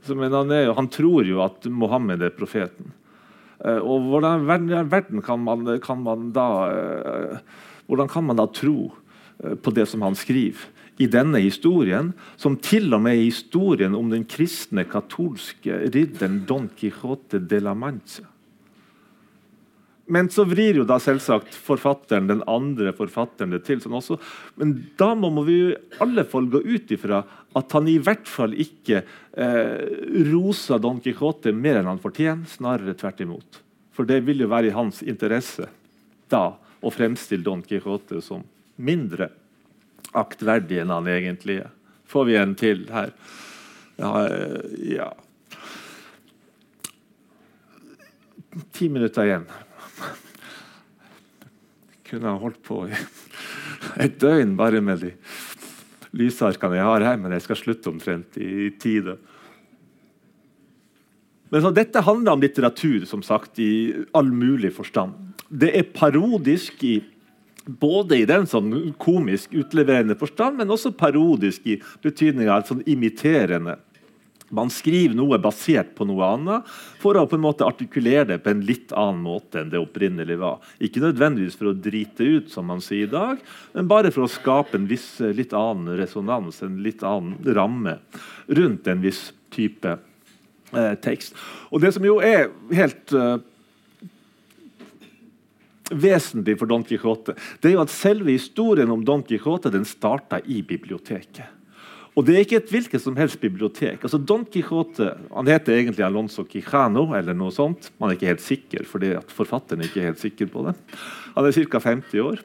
Men 0.08 0.34
han, 0.34 0.50
jo, 0.64 0.72
han, 0.74 0.88
tror 0.90 1.28
jo 1.28 1.44
at 1.44 1.68
Mohammed 1.70 2.24
er 2.26 2.32
profeten. 2.34 2.88
Og 3.62 4.08
hvordan 4.10 4.48
verden 4.48 5.22
kan 5.22 5.38
man, 5.38 5.68
kan 5.78 6.00
man 6.02 6.32
da 6.34 6.46
hvordan 7.86 8.10
kan 8.10 8.26
man 8.26 8.40
da 8.40 8.48
tro 8.50 8.88
Eh, 8.90 9.01
på 9.62 9.74
det 9.74 9.88
som 9.90 10.04
han 10.06 10.16
skriver 10.18 10.68
i 11.00 11.08
denne 11.10 11.40
historien, 11.42 12.12
som 12.36 12.58
til 12.60 12.92
og 12.92 13.02
med 13.04 13.16
er 13.16 13.24
historien 13.24 13.96
om 13.96 14.10
den 14.12 14.26
kristne 14.28 14.84
katolske 14.88 15.86
ridderen 15.88 16.42
Don 16.48 16.68
Quijote 16.78 17.40
de 17.40 17.60
la 17.62 17.74
Mancha. 17.74 18.26
Men 20.12 20.28
så 20.28 20.44
vrir 20.44 20.76
jo 20.76 20.84
da 20.84 20.98
selvsagt 21.00 21.54
forfatteren 21.56 22.26
den 22.28 22.42
andre 22.50 22.90
forfatteren 22.96 23.54
det 23.54 23.62
til. 23.64 23.80
sånn 23.80 23.96
også. 23.96 24.18
Men 24.60 24.74
da 24.98 25.14
må 25.14 25.30
vi 25.46 25.58
i 25.70 25.76
alle 26.02 26.26
fall 26.28 26.50
gå 26.52 26.60
ut 26.60 26.90
ifra 26.92 27.22
at 27.56 27.76
han 27.76 27.88
i 27.88 27.98
hvert 28.02 28.28
fall 28.28 28.52
ikke 28.52 29.00
eh, 29.00 30.24
roser 30.32 30.82
Don 30.82 31.00
Quijote 31.00 31.54
mer 31.54 31.80
enn 31.80 31.88
han 31.88 32.02
fortjener, 32.02 32.50
snarere 32.50 32.96
tvert 32.98 33.22
imot. 33.24 33.62
For 33.94 34.08
det 34.08 34.20
vil 34.26 34.42
jo 34.42 34.50
være 34.52 34.72
i 34.72 34.76
hans 34.76 35.00
interesse 35.06 35.70
da 36.32 36.50
å 36.82 36.92
fremstille 36.92 37.46
Don 37.46 37.62
Quijote 37.64 38.20
som 38.24 38.42
mindre 38.82 39.30
aktverdig 40.18 40.82
enn 40.82 40.92
han 40.92 41.08
egentlig 41.08 41.62
er. 41.62 41.70
Får 42.12 42.28
vi 42.28 42.36
en 42.36 42.54
til 42.58 42.84
her? 42.92 43.14
Ja, 44.00 44.12
ja. 44.76 45.08
Ti 48.76 48.88
minutter 48.92 49.28
igjen. 49.28 49.46
Kunne 52.08 52.34
ha 52.34 52.40
holdt 52.42 52.60
på 52.66 52.84
i 52.90 52.96
et 54.02 54.18
døgn 54.20 54.56
bare 54.58 54.82
med 54.84 55.00
de 55.06 55.12
lysarkene 56.16 56.76
jeg 56.76 56.88
har 56.88 57.06
her, 57.06 57.20
men 57.20 57.32
jeg 57.32 57.46
skal 57.46 57.60
slutte 57.60 57.92
omtrent 57.92 58.36
i 58.36 58.68
tide. 58.80 59.16
Men 61.52 61.64
så 61.64 61.72
Dette 61.72 62.04
handler 62.04 62.36
om 62.36 62.42
litteratur 62.44 63.06
som 63.08 63.24
sagt, 63.24 63.58
i 63.60 63.92
all 64.16 64.30
mulig 64.32 64.72
forstand. 64.76 65.16
Det 65.48 65.72
er 65.76 65.90
parodisk 65.92 66.84
i 66.88 66.98
både 67.66 68.18
i 68.18 68.26
den 68.28 68.46
sånn 68.50 68.92
komisk 69.00 69.54
utleverende 69.54 70.16
forstand, 70.18 70.58
men 70.58 70.72
også 70.72 70.94
parodisk 70.98 71.66
i 71.70 71.78
betydninga 72.02 72.60
sånn 72.66 72.84
imiterende. 72.90 73.78
Man 74.52 74.68
skriver 74.68 75.16
noe 75.16 75.38
basert 75.40 75.94
på 75.96 76.04
noe 76.04 76.26
annet 76.34 76.68
for 77.00 77.16
å 77.16 77.24
på 77.28 77.38
en 77.38 77.44
måte 77.44 77.64
artikulere 77.64 78.34
det 78.34 78.42
på 78.44 78.52
en 78.52 78.64
litt 78.68 78.92
annen 78.92 79.22
måte 79.24 79.62
enn 79.62 79.70
det 79.72 79.80
opprinnelig 79.80 80.36
var. 80.42 80.58
Ikke 80.76 81.00
nødvendigvis 81.00 81.56
for 81.56 81.70
å 81.70 81.76
drite 81.76 82.26
ut, 82.26 82.50
som 82.52 82.68
man 82.68 82.82
sier 82.84 83.06
i 83.06 83.12
dag, 83.12 83.40
men 83.72 83.88
bare 83.88 84.12
for 84.12 84.26
å 84.26 84.32
skape 84.32 84.76
en 84.76 84.88
viss, 84.90 85.06
litt 85.32 85.56
annen 85.56 85.96
resonans, 85.96 86.60
en 86.60 86.82
litt 86.84 87.00
annen 87.06 87.38
ramme 87.56 87.96
rundt 88.52 88.92
en 88.92 89.00
viss 89.04 89.30
type 89.52 89.96
eh, 89.96 90.94
tekst. 91.00 91.38
Og 91.72 91.80
Det 91.80 91.94
som 91.96 92.04
jo 92.04 92.18
er 92.20 92.50
helt 92.76 93.16
eh, 93.16 93.38
vesentlig 95.90 96.58
for 96.60 96.70
Don 96.70 96.84
Quijote, 96.86 97.34
det 97.60 97.70
er 97.70 97.76
jo 97.76 97.82
at 97.84 97.92
selve 97.92 98.30
historien 98.34 98.90
om 98.92 99.02
Don 99.04 99.24
Quijote 99.26 99.72
den 99.72 99.86
starta 99.88 100.40
i 100.46 100.62
biblioteket. 100.66 101.58
Og 102.12 102.26
det 102.28 102.34
er 102.34 102.44
ikke 102.44 102.58
et 102.60 102.72
hvilket 102.72 103.00
som 103.00 103.16
helst 103.16 103.40
bibliotek. 103.40 104.02
Altså 104.04 104.20
Don 104.20 104.44
Quijote 104.44 105.14
han 105.32 105.48
heter 105.48 105.78
egentlig 105.78 106.04
Alonso 106.04 106.44
Quijano, 106.44 107.06
eller 107.16 107.36
noe 107.36 107.54
sånt. 107.54 107.88
Man 107.96 108.10
er 108.10 108.18
ikke 108.18 108.28
helt 108.34 108.44
sikker, 108.44 108.84
fordi 108.88 109.14
forfatteren 109.32 109.80
er 109.80 109.88
ikke 109.88 110.04
helt 110.10 110.20
sikker 110.20 110.50
på 110.52 110.66
det. 110.66 110.74
Han 111.32 111.48
er 111.48 111.56
ca. 111.56 111.80
50 111.80 112.26
år. 112.26 112.42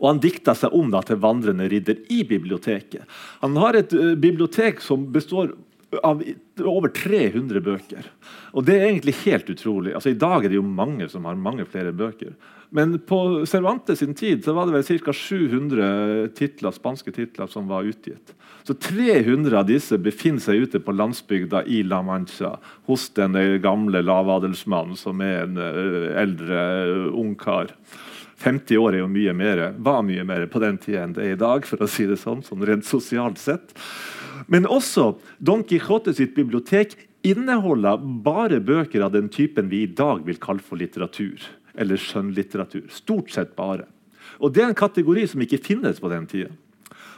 Og 0.00 0.08
han 0.08 0.20
dikta 0.20 0.54
seg 0.56 0.72
om 0.76 0.88
da, 0.92 1.02
til 1.04 1.20
vandrende 1.20 1.68
ridder 1.68 2.00
i 2.12 2.22
biblioteket. 2.28 3.04
Han 3.44 3.56
har 3.60 3.76
et 3.76 3.92
uh, 3.96 4.14
bibliotek 4.16 4.80
som 4.84 5.06
består 5.12 5.52
av 6.04 6.22
over 6.62 6.92
300 6.92 7.62
bøker. 7.64 8.10
Og 8.56 8.66
det 8.66 8.76
er 8.76 8.88
egentlig 8.90 9.16
helt 9.24 9.48
utrolig. 9.52 9.94
Altså, 9.94 10.12
I 10.12 10.20
dag 10.20 10.44
er 10.44 10.52
det 10.52 10.58
jo 10.58 10.66
mange 10.66 11.08
som 11.12 11.28
har 11.28 11.38
mange 11.38 11.66
flere 11.68 11.94
bøker. 11.96 12.34
Men 12.74 12.98
på 12.98 13.46
Cervantes 13.46 13.98
sin 13.98 14.14
tid 14.14 14.44
så 14.44 14.52
var 14.56 14.66
det 14.66 14.74
vel 14.74 15.00
ca. 15.04 15.12
700 15.12 16.32
titler, 16.36 16.74
spanske 16.74 17.12
titler 17.14 17.46
som 17.50 17.68
var 17.70 17.86
utgitt. 17.86 18.34
Så 18.66 18.74
300 18.74 19.60
av 19.60 19.68
disse 19.68 19.98
befinner 20.02 20.42
seg 20.42 20.66
ute 20.66 20.80
på 20.82 20.94
landsbygda 20.96 21.62
i 21.70 21.84
La 21.86 22.02
Mancha 22.02 22.56
hos 22.90 23.08
den 23.14 23.38
gamle 23.62 24.02
lavadelsmannen 24.02 24.98
som 24.98 25.22
er 25.22 25.44
en 25.44 25.60
eh, 25.62 26.10
eldre 26.24 26.66
uh, 26.90 27.14
ungkar. 27.14 27.70
50 28.42 28.82
år 28.82 28.96
er 28.96 29.04
jo 29.04 29.08
mye 29.08 29.32
mer, 29.36 29.62
var 29.78 30.02
mye 30.04 30.24
mer 30.26 30.44
på 30.50 30.60
den 30.60 30.76
tida 30.82 31.06
enn 31.06 31.14
det 31.16 31.24
er 31.24 31.36
i 31.36 31.40
dag, 31.40 31.64
for 31.64 31.80
å 31.80 31.88
si 31.88 32.04
det 32.10 32.18
sånn, 32.20 32.42
sånn 32.44 32.66
rent 32.68 32.84
sosialt 32.84 33.40
sett. 33.40 33.72
Men 34.52 34.68
også 34.70 35.14
Don 35.42 35.64
Quijote 35.66 36.14
sitt 36.14 36.36
bibliotek 36.36 36.94
inneholder 37.26 37.98
bare 37.98 38.60
bøker 38.62 39.02
av 39.06 39.14
den 39.16 39.30
typen 39.32 39.70
vi 39.72 39.82
i 39.84 39.90
dag 39.90 40.22
vil 40.26 40.38
kalle 40.42 40.62
for 40.62 40.78
litteratur. 40.78 41.42
Eller 41.76 42.00
skjønnlitteratur. 42.00 42.86
Stort 42.92 43.32
sett 43.34 43.56
bare. 43.58 43.88
Og 44.38 44.52
Det 44.54 44.62
er 44.62 44.70
en 44.70 44.78
kategori 44.78 45.26
som 45.30 45.42
ikke 45.42 45.62
finnes 45.64 46.00
på 46.00 46.10
den 46.12 46.26
tida. 46.30 46.52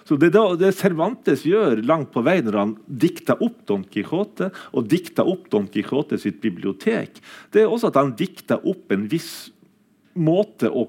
Så 0.09 0.17
det, 0.17 0.31
da, 0.33 0.55
det 0.57 0.71
Cervantes 0.73 1.43
gjør 1.45 1.83
langt 1.85 2.15
på 2.15 2.23
vei 2.25 2.39
når 2.41 2.57
han 2.57 2.71
dikter 2.89 3.43
opp 3.45 3.59
Don 3.69 3.83
Quijote, 3.85 4.49
og 4.73 4.89
dikter 4.89 5.29
opp 5.29 5.51
Don 5.53 5.67
Quijote 5.69 6.17
sitt 6.21 6.39
bibliotek, 6.41 7.21
det 7.53 7.67
er 7.67 7.69
også 7.69 7.91
at 7.91 7.99
han 8.01 8.15
dikter 8.17 8.65
opp 8.65 8.95
en 8.95 9.05
viss 9.13 9.51
måte 10.17 10.71
å 10.73 10.87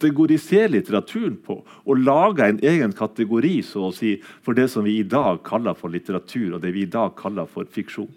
kategorisere 0.00 0.70
litteraturen 0.72 1.36
på 1.44 1.58
og 1.60 2.00
lage 2.00 2.46
en 2.48 2.60
egen 2.64 2.92
kategori 2.96 3.60
så 3.66 3.88
å 3.88 3.92
si, 3.92 4.16
for 4.42 4.56
det 4.56 4.70
som 4.72 4.84
vi 4.84 5.00
i 5.00 5.04
dag 5.04 5.42
kaller 5.44 5.76
for 5.76 5.92
litteratur, 5.92 6.56
og 6.56 6.62
det 6.62 6.72
vi 6.72 6.86
i 6.86 6.90
dag 6.90 7.12
kaller 7.18 7.48
for 7.50 7.68
fiksjon. 7.68 8.08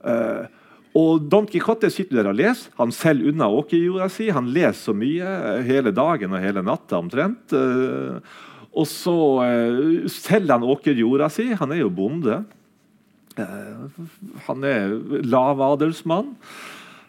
Uh, 0.00 0.48
og 0.96 1.26
Don 1.30 1.46
Quijote 1.46 1.90
sitter 1.92 2.18
der 2.18 2.30
og 2.32 2.38
leser. 2.38 2.72
Han 2.80 2.90
selger 2.90 3.30
unna 3.30 3.46
åkerjorda 3.52 4.08
si. 4.10 4.30
Han 4.32 4.48
leser 4.50 4.80
så 4.88 4.94
mye 4.96 5.60
hele 5.62 5.92
dagen 5.94 6.32
og 6.32 6.42
hele 6.42 6.64
natta 6.66 6.98
omtrent. 6.98 7.52
Uh, 7.52 8.18
og 8.72 8.88
så 8.88 9.18
uh, 9.44 10.08
selger 10.10 10.56
han 10.56 10.66
åkerjorda 10.66 11.28
si. 11.30 11.50
Han 11.60 11.76
er 11.76 11.84
jo 11.84 11.92
bonde. 11.92 12.42
han 14.48 14.64
er 14.66 14.96
lavadelsmann. 15.22 16.34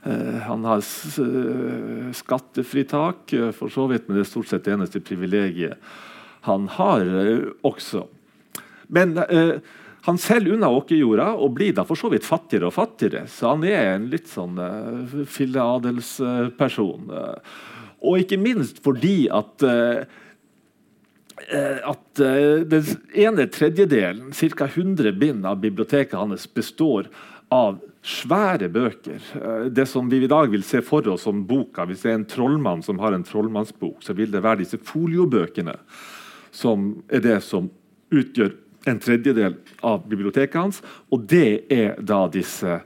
Eh, 0.04 0.38
han 0.48 0.66
har 0.66 0.78
eh, 0.78 2.12
skattefritak, 2.14 3.34
eh, 3.34 3.52
for 3.52 3.70
så 3.70 3.86
vidt, 3.88 4.08
men 4.08 4.18
det 4.18 4.26
er 4.26 4.32
stort 4.32 4.50
sett 4.50 4.66
det 4.66 4.74
eneste 4.74 5.02
privilegiet 5.06 5.78
han 6.42 6.66
har 6.74 7.06
også. 7.62 8.08
Men 8.90 9.14
Han 10.02 10.18
selger 10.18 10.56
unna 10.56 10.66
åkerjorda 10.74 11.28
og 11.38 11.52
blir 11.54 11.76
da 11.78 11.84
for 11.86 11.94
så 11.94 12.10
vidt 12.10 12.26
fattigere 12.26 12.72
og 12.72 12.74
fattigere. 12.74 13.28
Så 13.30 13.52
han 13.52 13.62
er 13.70 13.92
en 13.92 14.08
litt 14.10 14.26
sånn 14.32 14.58
eh, 14.58 15.20
filleadelsperson. 15.30 17.12
Og 18.02 18.24
ikke 18.24 18.40
minst 18.42 18.82
fordi 18.82 19.30
at 19.30 19.62
eh, 19.62 20.02
at 21.86 22.20
den 22.70 22.90
ene 23.18 23.48
tredjedelen, 23.50 24.34
ca. 24.34 24.66
100 24.66 25.14
bind 25.18 25.46
av 25.46 25.62
biblioteket 25.62 26.18
hans, 26.18 26.48
består 26.50 27.08
av 27.52 27.80
svære 28.02 28.70
bøker. 28.72 29.22
Det 29.70 29.86
som 29.90 30.10
vi 30.10 30.24
i 30.24 30.30
dag 30.32 30.50
vil 30.50 30.64
se 30.66 30.82
for 30.86 31.06
oss 31.12 31.28
som 31.28 31.44
boka, 31.46 31.86
Hvis 31.86 32.02
det 32.02 32.12
er 32.12 32.20
en 32.20 32.26
trollmann 32.26 32.82
som 32.82 33.00
har 33.00 33.14
en 33.14 33.24
trollmannsbok, 33.24 34.02
så 34.02 34.14
vil 34.14 34.32
det 34.32 34.44
være 34.44 34.64
disse 34.64 34.78
foliobøkene 34.78 35.76
som 36.52 37.04
er 37.10 37.20
det 37.20 37.42
som 37.44 37.70
utgjør 38.12 38.56
en 38.88 39.00
tredjedel 39.00 39.56
av 39.84 40.08
biblioteket 40.10 40.58
hans. 40.58 40.82
Og 41.12 41.28
det 41.30 41.66
er 41.70 42.00
da 42.02 42.28
disse 42.28 42.82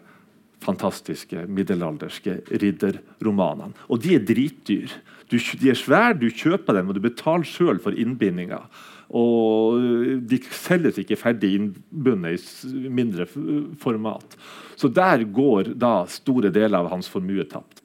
fantastiske 0.66 1.46
middelalderske 1.48 2.42
ridderromanene. 2.50 3.74
Og 3.90 4.02
de 4.02 4.16
er 4.16 4.26
dritdyr. 4.26 4.92
De 5.30 5.40
er 5.70 5.78
svære, 5.78 6.18
du 6.20 6.30
kjøper 6.30 6.78
dem, 6.78 6.90
og 6.90 6.98
du 6.98 7.02
betaler 7.06 7.48
sjøl 7.48 7.80
for 7.82 7.96
innbindinga. 7.98 8.66
Og 9.14 9.82
de 10.26 10.40
selges 10.50 10.98
ikke 11.02 11.18
ferdig 11.20 11.52
innbundet 11.60 12.46
i 12.66 12.90
mindre 12.90 13.28
format. 13.82 14.38
Så 14.76 14.90
der 14.90 15.24
går 15.30 15.76
da 15.80 15.98
store 16.10 16.52
deler 16.54 16.82
av 16.82 16.90
hans 16.94 17.10
formue 17.12 17.46
tapt. 17.50 17.84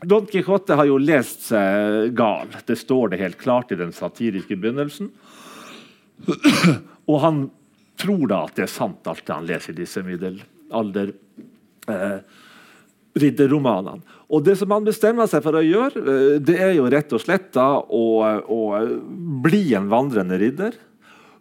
Don 0.00 0.24
Quijote 0.30 0.78
har 0.78 0.88
jo 0.88 0.96
lest 1.00 1.50
seg 1.50 2.14
gal. 2.16 2.48
Det 2.64 2.78
står 2.78 3.12
det 3.12 3.20
helt 3.20 3.40
klart 3.40 3.72
i 3.72 3.80
den 3.80 3.92
satiriske 3.92 4.56
begynnelsen. 4.56 5.10
Og 7.10 7.18
han 7.20 7.42
tror 8.00 8.24
da 8.30 8.44
at 8.46 8.56
det 8.56 8.64
er 8.64 8.72
sant, 8.72 9.04
alt 9.10 9.26
det 9.26 9.34
han 9.34 9.48
leser 9.48 9.74
i 9.74 9.82
disse 9.82 10.00
middelalder 10.06 11.12
eh, 11.90 12.20
ridderromanene. 13.18 14.04
Og 14.30 14.44
det 14.46 14.56
som 14.60 14.70
han 14.74 14.86
bestemmer 14.86 15.26
seg 15.30 15.42
for 15.44 15.58
å 15.58 15.64
gjøre, 15.64 16.02
eh, 16.04 16.36
det 16.42 16.58
er 16.62 16.76
jo 16.76 16.90
rett 16.90 17.12
og 17.16 17.22
slett 17.22 17.50
da 17.56 17.72
å, 17.80 18.04
å 18.46 18.60
bli 19.42 19.72
en 19.78 19.90
vandrende 19.90 20.38
ridder. 20.40 20.78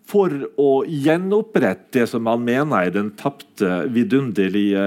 For 0.10 0.34
å 0.58 0.70
gjenopprette 0.90 2.00
det 2.00 2.08
som 2.10 2.26
han 2.26 2.42
mener 2.42 2.88
er 2.88 2.96
den 2.96 3.12
tapte, 3.18 3.84
vidunderlige, 3.94 4.82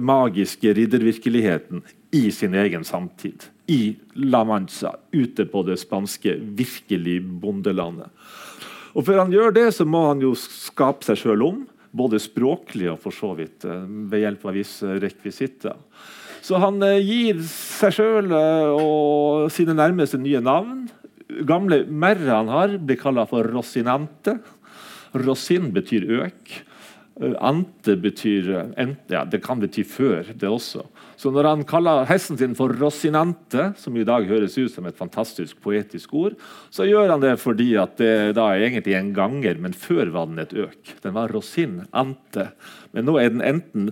magiske 0.00 0.72
riddervirkeligheten 0.78 1.84
i 2.16 2.30
sin 2.32 2.56
egen 2.56 2.86
samtid. 2.88 3.50
I 3.68 3.96
La 4.14 4.44
Mancha, 4.48 4.94
ute 5.12 5.44
på 5.50 5.60
det 5.66 5.76
spanske 5.82 6.38
virkelig 6.56 7.18
bondelandet. 7.42 8.08
Og 8.96 9.04
Før 9.04 9.26
han 9.26 9.34
gjør 9.34 9.52
det, 9.52 9.66
så 9.76 9.84
må 9.84 10.06
han 10.06 10.22
jo 10.24 10.32
skape 10.40 11.04
seg 11.04 11.20
sjøl 11.20 11.44
om, 11.44 11.64
både 11.96 12.20
språklig 12.22 12.90
og 12.92 13.00
for 13.02 13.14
så 13.14 13.32
vidt 13.38 13.66
eh, 13.68 13.86
ved 14.10 14.24
hjelp 14.24 14.46
av 14.46 14.56
visse 14.56 14.98
rekvisitter. 15.02 15.76
Så 16.44 16.60
han 16.62 16.78
eh, 16.84 17.00
gir 17.02 17.42
seg 17.48 17.96
sjøl 17.96 18.30
eh, 18.36 18.76
og 18.76 19.50
sine 19.54 19.76
nærmeste 19.76 20.20
nye 20.22 20.42
navn. 20.44 20.86
Gamle 21.48 21.82
merret 21.88 22.30
han 22.30 22.52
har, 22.52 22.76
blir 22.78 23.00
kalla 23.00 23.26
for 23.28 23.48
Rosinante. 23.50 24.38
Rosin 25.16 25.72
betyr 25.74 26.06
øk. 26.26 26.58
Ante 27.16 27.94
betyr 27.96 28.48
ja, 29.08 29.22
Det 29.24 29.38
kan 29.40 29.60
bety 29.62 29.80
før, 29.88 30.26
det 30.36 30.48
også. 30.50 30.82
Så 31.16 31.30
når 31.32 31.48
han 31.48 31.62
kaller 31.64 32.04
hesten 32.10 32.36
sin 32.36 32.52
for 32.58 32.74
Rosinante, 32.76 33.70
som 33.80 33.96
i 33.96 34.04
dag 34.04 34.26
høres 34.28 34.58
ut 34.58 34.74
som 34.74 34.84
et 34.84 34.98
fantastisk 34.98 35.56
poetisk 35.64 36.12
ord, 36.12 36.36
så 36.68 36.84
gjør 36.84 37.14
han 37.14 37.24
det 37.24 37.38
fordi 37.40 37.70
at 37.80 37.96
det 37.96 38.34
da 38.36 38.50
er 38.52 38.66
egentlig 38.66 38.98
en 38.98 39.14
ganger, 39.16 39.56
men 39.64 39.72
før 39.72 40.12
var 40.12 40.28
den 40.28 40.42
et 40.44 40.52
øk. 40.52 40.92
Den 41.06 41.16
var 41.16 41.32
Rosinante. 41.32 42.50
Men 42.92 43.08
nå 43.08 43.16
er 43.22 43.32
den 43.32 43.44
enten 43.48 43.88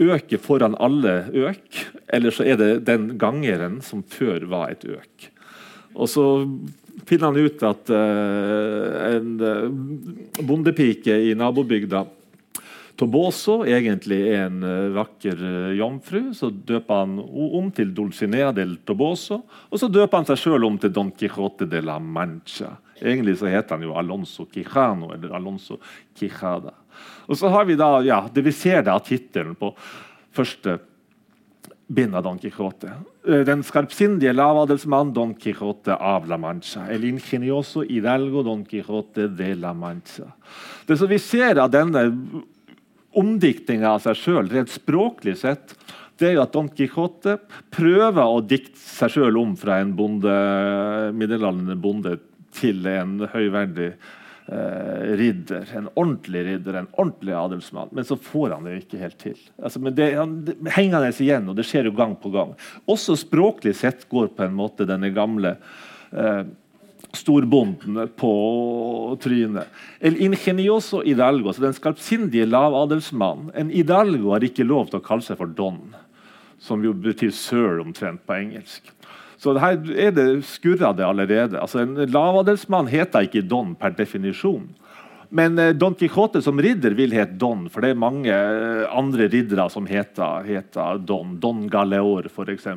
øket 0.00 0.40
foran 0.40 0.78
alle 0.80 1.26
øk, 1.28 1.82
eller 2.08 2.32
så 2.32 2.48
er 2.48 2.56
det 2.56 2.70
den 2.88 3.18
gangeren 3.20 3.82
som 3.84 4.00
før 4.00 4.48
var 4.48 4.72
et 4.72 4.88
øk. 4.88 5.28
Og 5.92 6.08
så 6.08 6.24
finner 7.04 7.28
han 7.28 7.36
ut 7.36 7.62
at 7.68 7.92
uh, 7.92 9.12
en 9.12 9.30
uh, 9.44 10.40
bondepike 10.40 11.20
i 11.28 11.36
nabobygda 11.36 12.06
Toboso 13.02 13.64
egentlig 13.66 14.20
er 14.30 14.44
en 14.46 14.60
uh, 14.62 14.92
vakker 14.94 15.40
uh, 15.42 15.72
jomfru. 15.74 16.28
Så 16.36 16.52
døper 16.52 17.00
han 17.00 17.16
om 17.18 17.70
til 17.74 17.90
Dulcinea 17.96 18.52
del 18.54 18.76
Toboso, 18.86 19.40
og 19.42 19.80
så 19.80 19.88
døper 19.90 20.20
han 20.20 20.28
seg 20.28 20.38
sjøl 20.38 20.68
om 20.68 20.78
til 20.78 20.92
Don 20.94 21.10
Quijote 21.18 21.66
de 21.66 21.80
la 21.82 21.98
Mancha. 21.98 22.76
Egentlig 23.00 23.40
så 23.40 23.50
heter 23.50 23.74
han 23.74 23.88
jo 23.88 23.96
Alonso 23.98 24.46
Quijano 24.46 25.10
eller 25.16 25.34
Alonso 25.34 25.80
Quijada. 26.14 26.76
Og 27.26 27.38
så 27.40 27.50
har 27.50 27.66
vi 27.66 27.74
da, 27.80 27.96
ja, 28.06 28.22
det 28.30 28.44
Vi 28.46 28.54
ser 28.54 28.84
da 28.86 28.94
tittelen 29.02 29.56
på 29.58 29.72
første 30.30 30.78
bind 31.90 32.14
av 32.14 32.22
Don 32.28 32.38
Quijote. 32.38 32.92
Uh, 33.26 33.42
den 33.48 33.66
skarpsindige 33.66 34.36
lavadelsmann 34.36 35.10
Don 35.16 35.34
Quijote 35.34 35.98
av 35.98 36.30
La 36.30 36.38
Mancha. 36.38 36.86
El 36.86 37.08
ingenioso 37.10 37.82
hidalgo 37.82 38.46
Don 38.46 38.62
Quijote 38.62 39.26
de 39.26 39.52
la 39.58 39.74
Mancha. 39.74 40.30
Det 40.86 41.00
som 41.02 41.10
vi 41.10 41.18
ser 41.18 41.58
av 41.58 41.74
denne 41.74 42.06
omdiktninga 43.18 43.96
av 43.96 44.02
seg 44.04 44.18
sjøl, 44.18 44.50
rent 44.52 44.72
språklig 44.72 45.36
sett, 45.40 45.76
det 46.20 46.28
er 46.28 46.36
jo 46.36 46.44
at 46.44 46.54
Don 46.54 46.68
Quijote 46.70 47.38
prøver 47.74 48.22
å 48.22 48.42
dikte 48.44 48.78
seg 48.78 49.16
sjøl 49.16 49.38
om 49.40 49.54
fra 49.58 49.80
en 49.82 49.94
bonde, 49.98 50.32
middelaldrende 51.18 51.78
bonde 51.82 52.18
til 52.54 52.84
en 52.86 53.16
høyverdig 53.32 53.88
eh, 53.90 55.08
ridder. 55.18 55.66
En 55.78 55.88
ordentlig 55.94 56.44
ridder, 56.46 56.78
en 56.78 56.90
ordentlig 56.92 57.34
adelsmann. 57.38 57.90
Men 57.96 58.06
så 58.06 58.18
får 58.20 58.54
han 58.54 58.68
det 58.68 58.76
ikke 58.82 59.00
helt 59.00 59.18
til. 59.22 59.40
Altså, 59.58 59.82
men 59.82 59.96
det, 59.98 60.12
han, 60.18 60.36
det 60.46 60.58
henger 60.76 61.00
han 61.00 61.24
igjen, 61.26 61.48
og 61.50 61.58
det 61.58 61.66
skjer 61.68 61.88
jo 61.90 61.96
gang 61.98 62.14
på 62.20 62.32
gang. 62.34 62.54
Også 62.92 63.16
språklig 63.18 63.74
sett 63.80 64.06
går 64.12 64.34
på 64.36 64.46
en 64.46 64.58
måte 64.58 64.86
denne 64.88 65.10
gamle 65.16 65.56
eh, 66.12 66.44
storbonden 67.16 68.08
på 68.16 68.32
trynet. 69.22 69.68
El 70.00 70.16
ingenioso 70.22 71.02
hidalgo, 71.04 71.52
så 71.52 71.66
den 71.66 71.76
skarpsindige 71.76 72.46
lavadelsmannen. 72.48 73.52
En 73.54 73.72
hidalgo 73.72 74.32
har 74.34 74.44
ikke 74.46 74.66
lov 74.66 74.90
til 74.90 75.00
å 75.00 75.04
kalle 75.04 75.24
seg 75.26 75.40
for 75.40 75.52
don, 75.52 75.80
som 76.62 76.84
jo 76.84 76.94
betyr 76.94 77.32
sir 77.36 77.82
omtrent 77.82 78.24
på 78.26 78.38
engelsk. 78.38 78.92
Så 79.42 79.56
her 79.58 79.80
er 79.98 80.12
det 80.14 80.28
skurra 80.46 80.92
det 80.94 81.04
allerede. 81.04 81.58
Altså, 81.58 81.82
en 81.82 81.98
lavadelsmann 81.98 82.90
heter 82.90 83.26
ikke 83.26 83.42
don 83.42 83.74
per 83.74 83.96
definisjon. 83.98 84.68
Men 85.32 85.58
eh, 85.58 85.72
Don 85.72 85.94
Quijote 85.96 86.42
som 86.44 86.60
ridder 86.60 86.92
vil 86.94 87.14
hete 87.16 87.38
Don, 87.40 87.64
for 87.72 87.82
det 87.82 87.94
er 87.94 87.98
mange 87.98 88.32
eh, 88.32 88.84
andre 88.92 89.30
riddere 89.32 89.64
som 89.72 89.88
heter, 89.88 90.44
heter 90.44 91.00
Don. 91.08 91.38
Don 91.40 91.64
Galeor, 91.72 92.28
f.eks. 92.28 92.68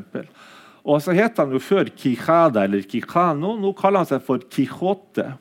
Og 0.85 1.01
så 1.01 1.15
het 1.17 1.41
han 1.41 1.53
jo 1.53 1.61
før 1.63 1.89
Quijada 1.97 2.63
eller 2.67 2.85
Quijano. 2.85 3.55
Nå 3.57 3.73
kaller 3.77 4.03
han 4.03 4.09
seg 4.09 4.23
for 4.25 4.43
Quijote. 4.53 5.31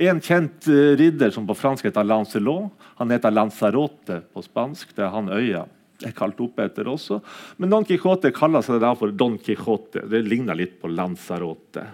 En 0.00 0.20
kjent 0.24 0.68
uh, 0.68 0.92
ridder 1.00 1.32
som 1.32 1.48
på 1.48 1.56
fransk 1.56 1.88
heter 1.88 2.06
Lancelot. 2.06 2.70
Han 3.00 3.12
heter 3.12 3.32
Lanzarote 3.32 4.20
på 4.32 4.44
spansk. 4.44 4.92
Det 4.96 5.06
er 5.06 5.14
han 5.16 5.32
øya 5.32 5.66
er 6.06 6.14
kalt 6.16 6.38
opp 6.42 6.60
etter 6.62 6.88
også. 6.90 7.20
Men 7.60 7.72
Don 7.72 7.86
Quijote 7.86 8.32
kaller 8.34 8.64
seg 8.64 8.80
da 8.82 8.92
for 8.98 9.12
Don 9.12 9.38
Quijote. 9.40 10.06
Det 10.10 10.22
ligner 10.26 10.58
litt 10.58 10.78
på 10.80 10.90
Lanzarote. 10.92 11.84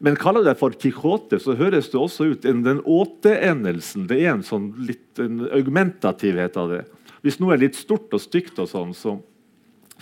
Men 0.00 0.16
kaller 0.16 0.46
det 0.46 0.56
for 0.60 0.74
Quijote, 0.80 1.40
så 1.42 1.56
høres 1.58 1.90
det 1.92 1.98
også 2.00 2.30
ut 2.32 2.46
Den 2.46 2.80
åte-endelsen 2.88 4.06
det 4.08 4.22
er 4.22 4.32
en 4.32 4.46
sånn 4.46 4.70
litt 4.80 5.20
en 5.20 5.42
augmentativhet 5.50 6.56
av 6.56 6.72
det. 6.72 6.84
Hvis 7.20 7.36
noe 7.40 7.52
er 7.52 7.66
litt 7.66 7.76
stort 7.76 8.14
og 8.16 8.22
stygt, 8.22 8.56
og 8.62 8.70
sånn, 8.70 8.94
så 8.96 9.18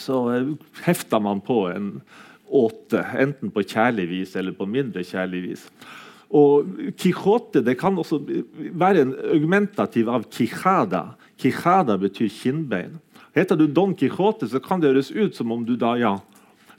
så 0.01 0.23
eh, 0.35 0.53
hefter 0.87 1.23
man 1.23 1.43
på 1.45 1.67
en 1.73 1.93
åte, 2.49 3.03
enten 3.21 3.53
på 3.53 3.65
kjærlig 3.67 4.09
vis 4.09 4.37
eller 4.39 4.57
på 4.57 4.67
mindre 4.69 5.05
kjærlig 5.05 5.43
vis. 5.51 5.67
Og 6.29 6.69
Quijote 7.01 7.63
det 7.65 7.79
kan 7.81 7.97
også 7.99 8.21
være 8.77 9.05
en 9.05 9.15
augmentativ 9.33 10.09
av 10.13 10.27
quijada. 10.33 11.15
Quijada 11.41 11.97
betyr 12.01 12.29
kinnbein. 12.33 12.99
Heter 13.37 13.57
du 13.57 13.67
Don 13.67 13.95
Quijote, 13.97 14.49
så 14.49 14.61
kan 14.61 14.81
det 14.81 14.93
høres 14.93 15.13
ut 15.13 15.37
som 15.37 15.53
om 15.53 15.65
du 15.65 15.77
da 15.77 15.95
ja, 16.01 16.17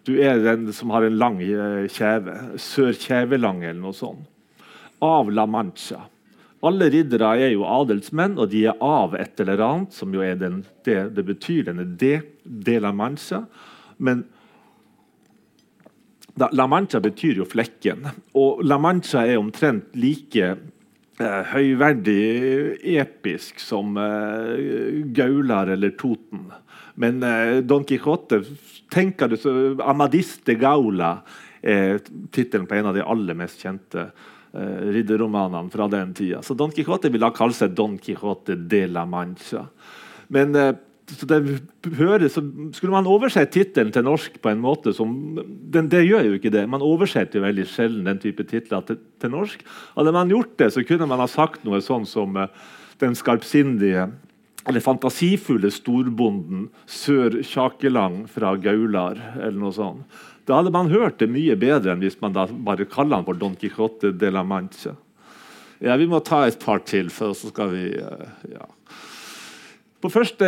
du 0.06 0.16
er 0.22 0.42
den 0.42 0.72
som 0.74 0.90
har 0.94 1.06
en 1.06 1.18
lang 1.22 1.42
eh, 1.44 1.86
kjeve. 1.92 2.36
Sør-kjevelang 2.62 3.64
eller 3.64 3.82
noe 3.82 3.96
sånt. 3.96 4.26
Av 5.06 5.30
La 5.32 5.46
Mancha. 5.48 6.02
Alle 6.66 6.90
riddere 6.92 7.30
er 7.40 7.54
jo 7.54 7.64
adelsmenn, 7.64 8.36
og 8.40 8.50
de 8.52 8.66
er 8.68 8.82
av 8.84 9.14
et 9.16 9.40
eller 9.40 9.62
annet, 9.64 9.94
som 9.96 10.12
jo 10.14 10.24
er 10.26 10.36
den, 10.40 10.64
det 10.84 11.16
det 11.16 11.24
betyr. 11.28 11.70
denne 11.70 11.86
de, 12.00 12.18
de 12.44 12.80
la 12.84 12.92
Mancha. 12.92 13.46
Men 13.98 14.26
da, 16.36 16.50
La 16.52 16.68
Mancha 16.68 17.00
betyr 17.04 17.40
jo 17.42 17.48
flekken. 17.48 18.10
Og 18.40 18.64
La 18.68 18.78
Mancha 18.80 19.26
er 19.28 19.40
omtrent 19.40 19.96
like 20.00 20.50
eh, 21.20 21.54
høyverdig 21.54 22.80
episk 23.00 23.60
som 23.64 23.98
eh, 24.00 25.00
Gaular 25.16 25.72
eller 25.76 25.96
Toten. 26.00 26.50
Men 27.00 27.24
eh, 27.24 27.60
Don 27.64 27.88
Quijote 27.88 28.42
tenker 28.92 29.32
du 29.32 29.38
så, 29.40 29.54
Amadiste 29.84 30.56
Gaula 30.60 31.22
er 31.60 32.00
tittelen 32.32 32.68
på 32.68 32.80
en 32.80 32.92
av 32.92 32.96
de 32.96 33.04
aller 33.04 33.36
mest 33.36 33.64
kjente 33.64 34.10
ridderromanene 34.54 35.70
fra 35.74 35.86
den 35.92 36.14
tida. 36.18 36.44
Så 36.46 36.56
Don 36.58 36.72
Quijote 36.74 37.12
ville 37.12 37.28
da 37.28 37.36
kalt 37.36 37.58
seg 37.58 37.76
Don 37.78 38.00
Quijote 38.02 38.56
de 38.70 38.86
la 38.90 39.04
Mancha. 39.06 39.68
Men 40.34 40.56
så 41.18 41.26
det 41.26 41.40
høres, 41.98 42.38
Skulle 42.76 42.94
man 42.94 43.08
oversett 43.10 43.52
tittelen 43.54 43.92
til 43.94 44.06
norsk 44.06 44.40
på 44.42 44.52
en 44.52 44.62
måte 44.62 44.94
som 44.94 45.12
den, 45.38 45.90
Det 45.90 46.06
gjør 46.06 46.26
jo 46.28 46.38
ikke 46.38 46.54
det. 46.54 46.70
Man 46.70 46.86
oversetter 46.86 47.40
jo 47.40 47.46
veldig 47.46 47.66
sjelden 47.66 48.06
den 48.06 48.20
type 48.20 48.44
titler 48.44 48.82
til, 48.86 49.00
til, 49.20 49.32
norsk. 49.32 49.64
Hadde 49.96 50.14
man 50.14 50.30
gjort 50.30 50.58
det, 50.58 50.72
så 50.74 50.84
kunne 50.84 51.08
man 51.08 51.20
ha 51.20 51.28
sagt 51.28 51.64
noe 51.66 51.82
sånn 51.82 52.06
som 52.06 52.36
uh, 52.38 52.48
Den 53.00 53.16
skarpsindige 53.16 54.10
eller 54.68 54.84
fantasifulle 54.84 55.72
storbonden 55.72 56.68
Sør 56.86 57.40
Kjakelang 57.42 58.26
fra 58.30 58.54
Gaular, 58.60 59.18
eller 59.40 59.58
noe 59.58 59.74
sånt. 59.74 60.20
Da 60.50 60.58
hadde 60.58 60.74
man 60.74 60.90
hørt 60.90 61.20
det 61.22 61.30
mye 61.30 61.54
bedre 61.62 61.94
enn 61.94 62.02
hvis 62.02 62.18
man 62.24 62.34
da 62.34 62.48
bare 62.50 62.88
kaller 62.90 63.20
han 63.20 63.28
for 63.28 63.38
Don 63.38 63.54
Quijote 63.60 64.10
de 64.18 64.32
la 64.34 64.42
Mancha. 64.42 64.96
Ja, 65.78 65.96
Vi 65.96 66.10
må 66.10 66.20
ta 66.26 66.48
et 66.48 66.58
par 66.60 66.82
til, 66.90 67.12
for 67.14 67.38
så 67.38 67.52
skal 67.54 67.70
vi 67.72 67.84
uh, 68.02 68.26
ja. 68.50 68.66
På 70.00 70.10
første 70.10 70.48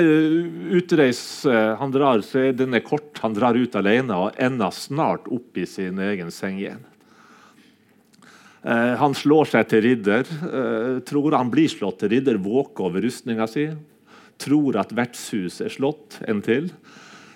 utreis 0.71 1.19
eh, 1.43 1.73
han 1.75 1.91
drar, 1.91 2.21
så 2.23 2.39
er 2.39 2.53
denne 2.55 2.79
kort. 2.79 3.19
Han 3.19 3.33
drar 3.35 3.57
ut 3.59 3.73
alene 3.75 4.15
og 4.15 4.37
ender 4.39 4.71
snart 4.71 5.27
opp 5.27 5.59
i 5.59 5.65
sin 5.67 5.99
egen 5.99 6.31
seng 6.31 6.61
igjen. 6.61 6.85
Eh, 8.63 8.93
han 8.95 9.15
slår 9.17 9.51
seg 9.51 9.67
til 9.67 9.83
ridder. 9.89 10.23
Eh, 10.23 11.01
tror 11.03 11.35
han 11.35 11.51
blir 11.51 11.67
slått 11.67 11.99
til 11.99 12.13
ridder, 12.15 12.39
våker 12.39 12.87
over 12.87 13.03
rustninga 13.03 13.49
si. 13.51 13.67
Tror 14.39 14.79
at 14.79 14.95
vertshuset 14.95 15.67
er 15.67 15.75
slått 15.75 16.21
en 16.31 16.39
til. 16.45 16.71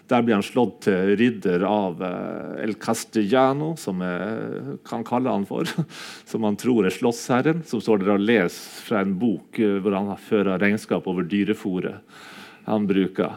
Der 0.10 0.22
blir 0.22 0.38
han 0.38 0.45
slått 0.45 0.84
til 0.86 1.16
ridder 1.18 1.64
av 1.66 2.01
uh, 2.03 2.62
El 2.62 2.76
Castellano, 2.78 3.72
som 3.80 4.03
jeg 4.06 4.78
kan 4.86 5.06
kalle 5.08 5.34
han 5.34 5.47
for. 5.49 5.66
Som 6.30 6.45
han 6.45 6.58
tror 6.62 6.86
er 6.86 6.93
slottsherren, 6.93 7.64
som 7.66 7.82
står 7.82 8.03
der 8.03 8.14
og 8.14 8.22
leser 8.22 8.86
fra 8.86 9.01
en 9.01 9.16
bok 9.18 9.58
uh, 9.58 9.80
hvor 9.82 9.97
han 9.97 10.14
fører 10.22 10.62
regnskap 10.62 11.10
over 11.10 11.26
dyrefòret 11.26 12.22
han 12.66 12.88
bruker, 12.89 13.36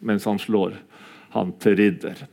mens 0.00 0.24
han 0.24 0.38
slår 0.40 0.78
han 1.34 1.52
til 1.60 1.76
ridder. 1.76 2.24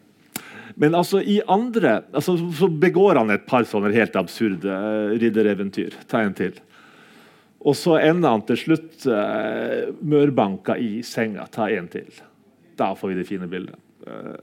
Men 0.80 0.96
altså 0.96 1.20
i 1.22 1.42
andre 1.48 2.02
altså, 2.16 2.38
så 2.56 2.70
begår 2.72 3.20
han 3.20 3.34
et 3.34 3.44
par 3.48 3.68
sånne 3.68 3.92
helt 3.96 4.16
absurde 4.20 4.72
uh, 4.72 5.12
riddereventyr. 5.20 5.98
Ta 6.08 6.24
en 6.24 6.36
til. 6.38 6.56
Og 7.60 7.76
så 7.76 7.98
ender 8.00 8.32
han 8.32 8.46
til 8.48 8.60
slutt 8.62 9.08
uh, 9.12 9.92
mørbanka 10.00 10.78
i 10.80 11.02
senga. 11.04 11.50
Ta 11.52 11.68
en 11.76 11.92
til. 11.92 12.08
Da 12.80 12.94
får 12.96 13.12
vi 13.12 13.20
det 13.20 13.28
fine 13.30 13.50
bildet. 13.52 13.80
Eh, 14.08 14.38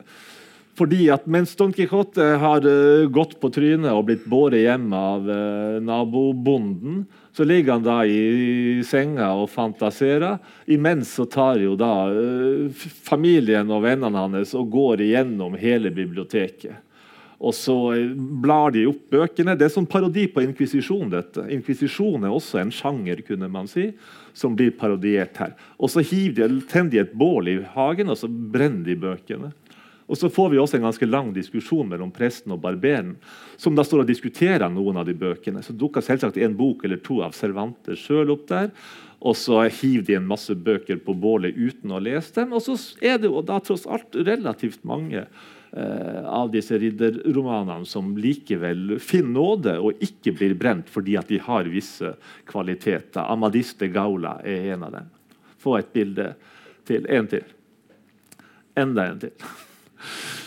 fordi 0.76 1.06
at 1.08 1.24
Mens 1.24 1.54
Don 1.56 1.72
Quijote 1.72 2.24
har 2.40 2.66
eh, 2.68 3.06
gått 3.08 3.38
på 3.40 3.48
trynet 3.52 3.94
og 3.94 4.06
blitt 4.10 4.26
båret 4.28 4.60
hjem 4.66 4.90
av 4.96 5.30
eh, 5.32 5.78
nabobonden, 5.84 7.06
så 7.36 7.44
ligger 7.48 7.76
han 7.76 7.84
da 7.84 7.98
i 8.08 8.82
senga 8.84 9.30
og 9.40 9.50
fantaserer. 9.52 10.38
Imens 10.72 11.14
så 11.16 11.26
tar 11.28 11.60
jo 11.60 11.74
da 11.80 11.92
familien 13.04 13.72
og 13.72 13.84
vennene 13.84 14.22
hans 14.24 14.54
og 14.56 14.70
går 14.72 15.04
igjennom 15.04 15.56
hele 15.60 15.92
biblioteket. 15.92 16.85
Og 17.36 17.52
så 17.54 17.74
blar 18.16 18.72
de 18.72 18.86
opp 18.88 19.10
bøkene. 19.12 19.56
Det 19.58 19.66
er 19.66 19.74
sånn 19.74 19.88
parodi 19.88 20.24
på 20.32 20.42
inkvisisjon. 20.44 21.10
dette. 21.12 21.44
Inkvisisjon 21.52 22.24
er 22.24 22.32
også 22.32 22.60
en 22.62 22.72
sjanger 22.72 23.20
kunne 23.26 23.48
man 23.52 23.68
si, 23.68 23.90
som 24.32 24.56
blir 24.56 24.72
parodiert 24.72 25.36
her. 25.36 25.52
Og 25.78 25.90
Så 25.90 26.02
tenner 26.68 26.90
de 26.90 26.98
et 26.98 27.12
bål 27.12 27.48
i 27.48 27.62
hagen 27.62 28.08
og 28.08 28.16
så 28.16 28.28
brenner 28.28 28.84
de 28.84 28.96
bøkene. 28.96 29.52
Og 30.08 30.16
Så 30.16 30.30
får 30.30 30.50
vi 30.50 30.58
også 30.58 30.76
en 30.76 30.86
ganske 30.86 31.06
lang 31.06 31.34
diskusjon 31.34 31.88
mellom 31.88 32.10
presten 32.10 32.52
og 32.52 32.60
barberen, 32.60 33.16
som 33.56 33.74
da 33.74 33.82
står 33.82 34.04
og 34.04 34.06
diskuterer 34.06 34.70
noen 34.70 34.96
av 34.96 35.04
de 35.04 35.12
bøkene. 35.12 35.62
Så 35.62 35.76
dukker 35.76 36.00
selvsagt 36.00 36.38
en 36.38 36.56
bok 36.56 36.84
eller 36.84 36.96
to 36.96 37.20
av 37.22 37.34
Cervantes 37.34 37.98
sjøl 37.98 38.30
opp 38.30 38.46
der. 38.48 38.70
Og 39.20 39.34
så 39.36 39.68
hiver 39.68 40.06
de 40.06 40.14
en 40.14 40.28
masse 40.28 40.54
bøker 40.54 40.96
på 41.04 41.12
bålet 41.12 41.56
uten 41.56 41.90
å 41.90 42.00
lese 42.00 42.32
dem. 42.32 42.52
Og 42.52 42.62
så 42.62 42.76
er 43.02 43.18
det 43.18 43.28
jo 43.28 43.42
da 43.42 43.58
tross 43.58 43.86
alt 43.86 44.14
relativt 44.14 44.84
mange 44.84 45.26
Eh, 45.26 45.55
av 45.76 46.50
disse 46.52 46.78
ridderromanene 46.78 47.84
som 47.88 48.14
likevel 48.16 48.96
finner 49.02 49.34
nåde 49.34 49.74
og 49.82 50.04
ikke 50.04 50.32
blir 50.38 50.54
brent 50.56 50.88
fordi 50.88 51.16
at 51.18 51.28
de 51.28 51.40
har 51.42 51.68
visse 51.68 52.14
kvaliteter. 52.48 53.26
Amadis 53.26 53.74
de 53.76 53.90
Gaula 53.92 54.38
er 54.46 54.72
en 54.72 54.86
av 54.86 54.94
dem. 54.94 55.10
Få 55.60 55.76
et 55.80 55.92
bilde 55.92 56.30
til. 56.86 57.04
En 57.10 57.28
til. 57.28 57.44
Enda 58.78 59.10
en 59.10 59.20
til. 59.26 59.46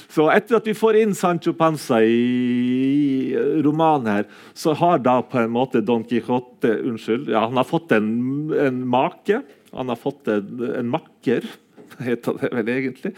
Så 0.10 0.26
etter 0.34 0.58
at 0.58 0.66
vi 0.66 0.74
får 0.74 0.98
inn 1.04 1.14
Sancho 1.14 1.54
Panza 1.54 2.00
i 2.02 3.36
romanen, 3.62 4.10
her, 4.10 4.26
så 4.58 4.74
har 4.80 5.04
da 5.06 5.20
på 5.22 5.38
en 5.44 5.54
måte 5.54 5.84
Don 5.86 6.02
Quijote 6.08 6.72
Unnskyld, 6.90 7.30
ja, 7.30 7.46
han 7.46 7.60
har 7.60 7.68
fått 7.70 7.94
en, 7.94 8.10
en 8.58 8.82
make. 8.90 9.44
Han 9.76 9.92
har 9.94 10.00
fått 10.02 10.32
en, 10.34 10.64
en 10.80 10.90
makker 10.90 11.46
heter 12.10 12.38
det 12.40 12.50
vel 12.54 12.72
egentlig. 12.74 13.14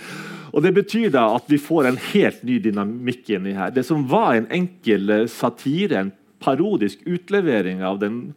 Og 0.52 0.64
Det 0.64 0.74
betyr 0.76 1.12
da 1.14 1.28
at 1.36 1.48
vi 1.52 1.60
får 1.62 1.88
en 1.88 2.00
helt 2.12 2.42
ny 2.48 2.60
dynamikk 2.64 3.30
inni 3.38 3.56
her. 3.56 3.72
Det 3.72 3.86
som 3.88 4.04
var 4.10 4.36
en 4.36 4.50
enkel 4.52 5.10
eh, 5.10 5.28
satire, 5.32 6.00
en 6.00 6.12
parodisk 6.42 7.04
utlevering 7.06 7.84
av 7.86 8.02
den 8.02 8.34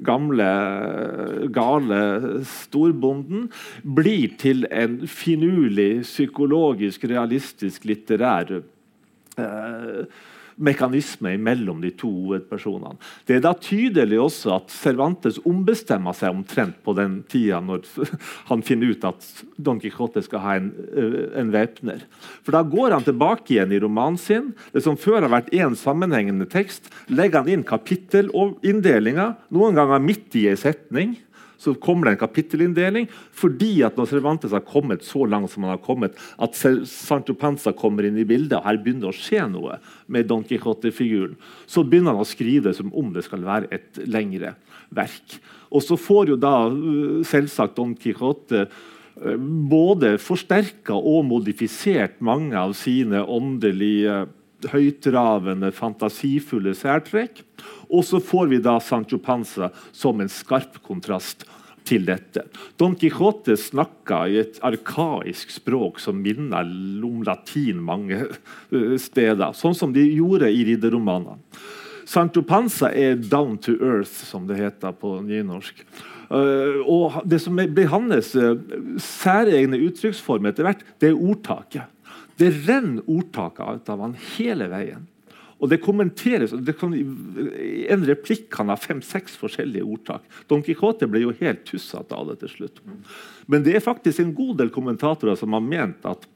gamle, 0.00 0.48
gale 1.52 2.00
storbonden, 2.48 3.48
blir 3.82 4.32
til 4.40 4.64
en 4.72 5.02
finurlig, 5.04 6.06
psykologisk, 6.06 7.04
realistisk, 7.10 7.84
litterær 7.90 8.54
eh, 8.60 10.04
mekanisme 10.60 11.34
mellom 11.40 11.80
de 11.82 11.90
to 11.96 12.10
hovedpersonene. 12.10 12.98
Det 13.26 13.38
er 13.38 13.44
da 13.44 13.52
tydelig 13.56 14.18
også 14.20 14.52
at 14.58 14.74
Cervantes 14.74 15.40
ombestemmer 15.48 16.16
seg 16.16 16.34
omtrent 16.34 16.78
på 16.84 16.94
den 16.98 17.20
tida 17.30 17.62
når 17.64 17.86
han 18.50 18.64
finner 18.66 18.92
ut 18.92 19.06
at 19.08 19.26
Don 19.56 19.80
Quijote 19.82 20.22
skal 20.26 20.44
ha 20.44 20.58
en, 20.60 20.70
en 21.40 21.52
væpner. 21.54 22.04
For 22.44 22.56
Da 22.56 22.62
går 22.66 22.96
han 22.96 23.06
tilbake 23.06 23.54
igjen 23.54 23.72
i 23.72 23.80
romanen 23.80 24.20
sin. 24.20 24.52
Det 24.74 24.84
som 24.84 24.98
før 25.00 25.24
har 25.24 25.32
vært 25.32 25.52
én 25.56 25.76
sammenhengende 25.78 26.48
tekst, 26.50 26.90
legger 27.08 27.42
han 27.42 27.50
inn 27.50 27.66
kapittelinndelinger, 27.66 29.36
noen 29.54 29.78
ganger 29.78 30.02
midt 30.04 30.36
i 30.38 30.48
en 30.50 30.60
setning 30.60 31.18
så 31.60 31.74
kommer 31.76 32.08
det 32.08 32.14
en 32.16 32.22
kapittelinndeling. 32.22 33.08
Fordi 33.36 33.82
at 33.84 33.98
når 33.98 34.08
Cervantes 34.10 34.54
har 34.56 34.64
kommet 34.66 35.04
så 35.06 35.26
langt 35.28 35.52
som 35.52 35.66
han 35.66 35.74
har 35.74 35.82
kommet, 35.84 36.16
at 36.40 36.56
Sancho 36.56 37.36
Panza 37.36 37.74
kommer 37.76 38.08
inn 38.08 38.18
i 38.20 38.26
bildet, 38.28 38.56
og 38.58 38.66
her 38.66 38.80
begynner 38.80 39.08
det 39.08 39.12
å 39.12 39.20
skje 39.20 39.44
noe 39.52 39.76
med 40.10 40.30
Don 40.30 40.46
Quijote-figuren, 40.46 41.36
så 41.68 41.84
begynner 41.84 42.16
han 42.16 42.24
å 42.24 42.28
skrive 42.28 42.72
som 42.76 42.92
om 42.96 43.12
det 43.14 43.26
skal 43.28 43.44
være 43.44 43.70
et 43.76 44.00
lengre 44.08 44.54
verk. 44.96 45.36
Og 45.70 45.84
så 45.84 45.98
får 46.00 46.32
jo 46.32 46.40
da 46.40 46.54
uh, 46.72 47.20
selvsagt 47.28 47.76
Don 47.78 47.94
Quijote 47.98 48.66
uh, 48.66 49.36
både 49.70 50.16
forsterka 50.22 50.96
og 50.96 51.26
modifisert 51.28 52.18
mange 52.24 52.56
av 52.58 52.74
sine 52.78 53.22
åndelige 53.22 54.24
høytravende, 54.68 55.70
fantasifulle 55.72 56.74
særtrekk. 56.76 57.40
Og 57.90 58.04
så 58.06 58.20
får 58.22 58.50
vi 58.52 58.60
da 58.62 58.78
Sancho 58.82 59.18
Panza 59.18 59.70
som 59.92 60.20
en 60.20 60.30
skarp 60.30 60.78
kontrast 60.86 61.46
til 61.88 62.04
dette. 62.06 62.44
Don 62.78 62.94
Quijote 62.98 63.56
snakka 63.58 64.22
i 64.30 64.38
et 64.42 64.60
arkaisk 64.66 65.50
språk 65.54 66.00
som 66.02 66.20
minner 66.22 66.68
om 67.06 67.24
latin 67.26 67.80
mange 67.82 68.22
eh, 68.22 68.96
steder. 69.00 69.56
Sånn 69.56 69.76
som 69.76 69.94
de 69.96 70.04
gjorde 70.06 70.50
i 70.52 70.64
ridderromanene. 70.68 71.40
Sancho 72.10 72.42
Panza 72.42 72.90
er 72.90 73.14
'down 73.16 73.56
to 73.58 73.72
earth', 73.78 74.24
som 74.26 74.46
det 74.46 74.56
heter 74.56 74.92
på 74.92 75.20
nynorsk. 75.22 75.84
Uh, 76.30 76.82
og 76.86 77.22
Det 77.26 77.40
som 77.42 77.54
blir 77.54 77.86
hans 77.90 78.34
uh, 78.34 78.58
særegne 78.98 79.78
uttrykksform 79.78 80.46
etter 80.46 80.66
hvert, 80.66 80.82
det 80.98 81.10
er 81.10 81.18
ordtaket. 81.18 81.86
Det 82.38 82.50
renner 82.66 83.02
ordtaker 83.06 83.78
ut 83.78 83.88
av 83.90 84.00
han 84.00 84.16
hele 84.36 84.66
veien. 84.70 85.06
Og 85.60 85.68
det 85.68 85.82
kommenteres 85.84 86.54
det 86.64 86.74
kan, 86.80 86.94
En 86.96 88.06
replikk 88.08 88.48
kan 88.52 88.72
ha 88.72 88.78
fem-seks 88.80 89.36
forskjellige 89.40 89.84
ordtak. 89.84 90.24
Don 90.48 90.64
Quijote 90.64 91.08
ble 91.10 91.24
jo 91.26 91.36
helt 91.40 91.66
tussete 91.68 92.16
av 92.16 92.30
det 92.30 92.40
til 92.40 92.54
slutt. 92.54 92.80
Men 93.46 93.64
det 93.66 93.76
er 93.76 93.84
faktisk 93.84 94.22
en 94.22 94.34
god 94.36 94.56
del 94.62 94.72
kommentatorer 94.72 95.36
som 95.36 95.56
har 95.56 95.64
ment 95.64 96.06
at 96.08 96.26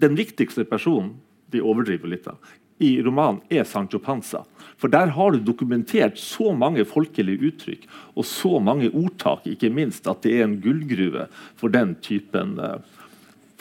den 0.00 0.16
viktigste 0.18 0.64
personen 0.66 1.14
de 1.52 1.60
overdriver 1.62 2.10
litt 2.10 2.26
av, 2.26 2.40
i 2.82 2.96
romanen 3.04 3.38
er 3.54 3.62
Sancho 3.68 4.00
Panza. 4.02 4.42
For 4.80 4.90
der 4.90 5.12
har 5.14 5.30
du 5.30 5.44
dokumentert 5.44 6.18
så 6.18 6.50
mange 6.56 6.82
folkelige 6.88 7.52
uttrykk 7.52 7.86
og 8.16 8.26
så 8.26 8.58
mange 8.58 8.90
ordtak, 8.90 9.46
ikke 9.46 9.70
minst, 9.70 10.08
at 10.10 10.24
det 10.26 10.34
er 10.38 10.48
en 10.48 10.58
gullgruve 10.64 11.28
for 11.60 11.70
den 11.70 11.94
typen 12.02 12.56
uh, 12.58 12.80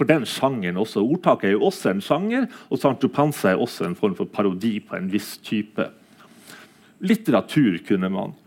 for 0.04 0.12
den 0.12 0.28
sjangeren 0.28 0.80
også. 0.82 1.04
Ordtaket 1.04 1.50
er 1.50 1.56
jo 1.56 1.68
også 1.70 1.94
en 1.94 2.04
sjanger, 2.04 2.48
og 2.70 2.80
Sancho 2.82 3.08
Panza 3.08 3.54
er 3.54 3.62
også 3.64 3.88
en 3.88 3.96
form 3.96 4.16
for 4.20 4.28
parodi 4.28 4.76
på 4.84 4.98
en 5.00 5.12
viss 5.12 5.38
type 5.44 5.88
litteratur, 7.04 7.80
kunne 7.88 8.12
man 8.12 8.40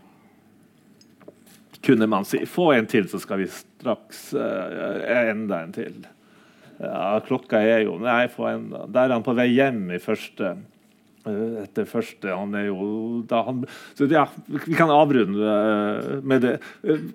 kunne 1.85 2.07
man 2.09 2.25
si. 2.25 2.41
Få 2.49 2.71
en 2.73 2.87
til, 2.89 3.05
så 3.07 3.19
skal 3.21 3.39
vi 3.39 3.45
straks 3.47 4.33
uh, 4.35 5.29
Enda 5.29 5.61
en 5.63 5.75
til. 5.75 6.01
Ja, 6.81 7.19
klokka 7.23 7.61
er 7.63 7.85
jo 7.85 7.95
Nei, 8.01 8.25
få 8.33 8.49
enda. 8.49 8.83
Der 8.91 9.07
er 9.07 9.15
han 9.15 9.25
på 9.25 9.35
vei 9.37 9.47
hjem 9.53 9.85
i 9.95 10.01
første 10.01 10.57
Etter 11.63 11.87
første 11.89 12.33
han 12.33 12.55
er 12.57 12.69
jo 12.69 13.21
da 13.27 13.43
han, 13.47 13.63
så 13.97 14.07
ja, 14.11 14.27
Vi 14.47 14.75
kan 14.77 14.91
avrunde 14.93 15.55
eh, 15.55 16.13
med 16.23 16.45
det. 16.45 16.57
Eh, 16.83 17.07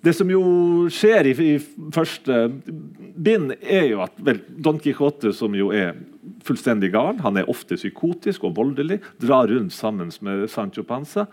det 0.00 0.14
som 0.16 0.30
jo 0.32 0.42
skjer 0.92 1.28
i, 1.28 1.34
i 1.44 1.90
første 1.92 2.46
bind, 3.20 3.52
er 3.60 3.90
jo 3.90 4.00
at 4.06 4.16
vel, 4.24 4.40
Don 4.48 4.80
Quijote, 4.80 5.34
som 5.36 5.52
jo 5.56 5.68
er 5.76 5.92
fullstendig 6.46 6.92
gal, 6.94 7.18
han 7.20 7.36
er 7.36 7.48
ofte 7.52 7.76
psykotisk 7.76 8.46
og 8.48 8.56
voldelig, 8.56 9.00
drar 9.20 9.50
rundt 9.50 9.74
sammen 9.76 10.12
med 10.24 10.46
Sancho 10.52 10.84
Panza, 10.88 11.26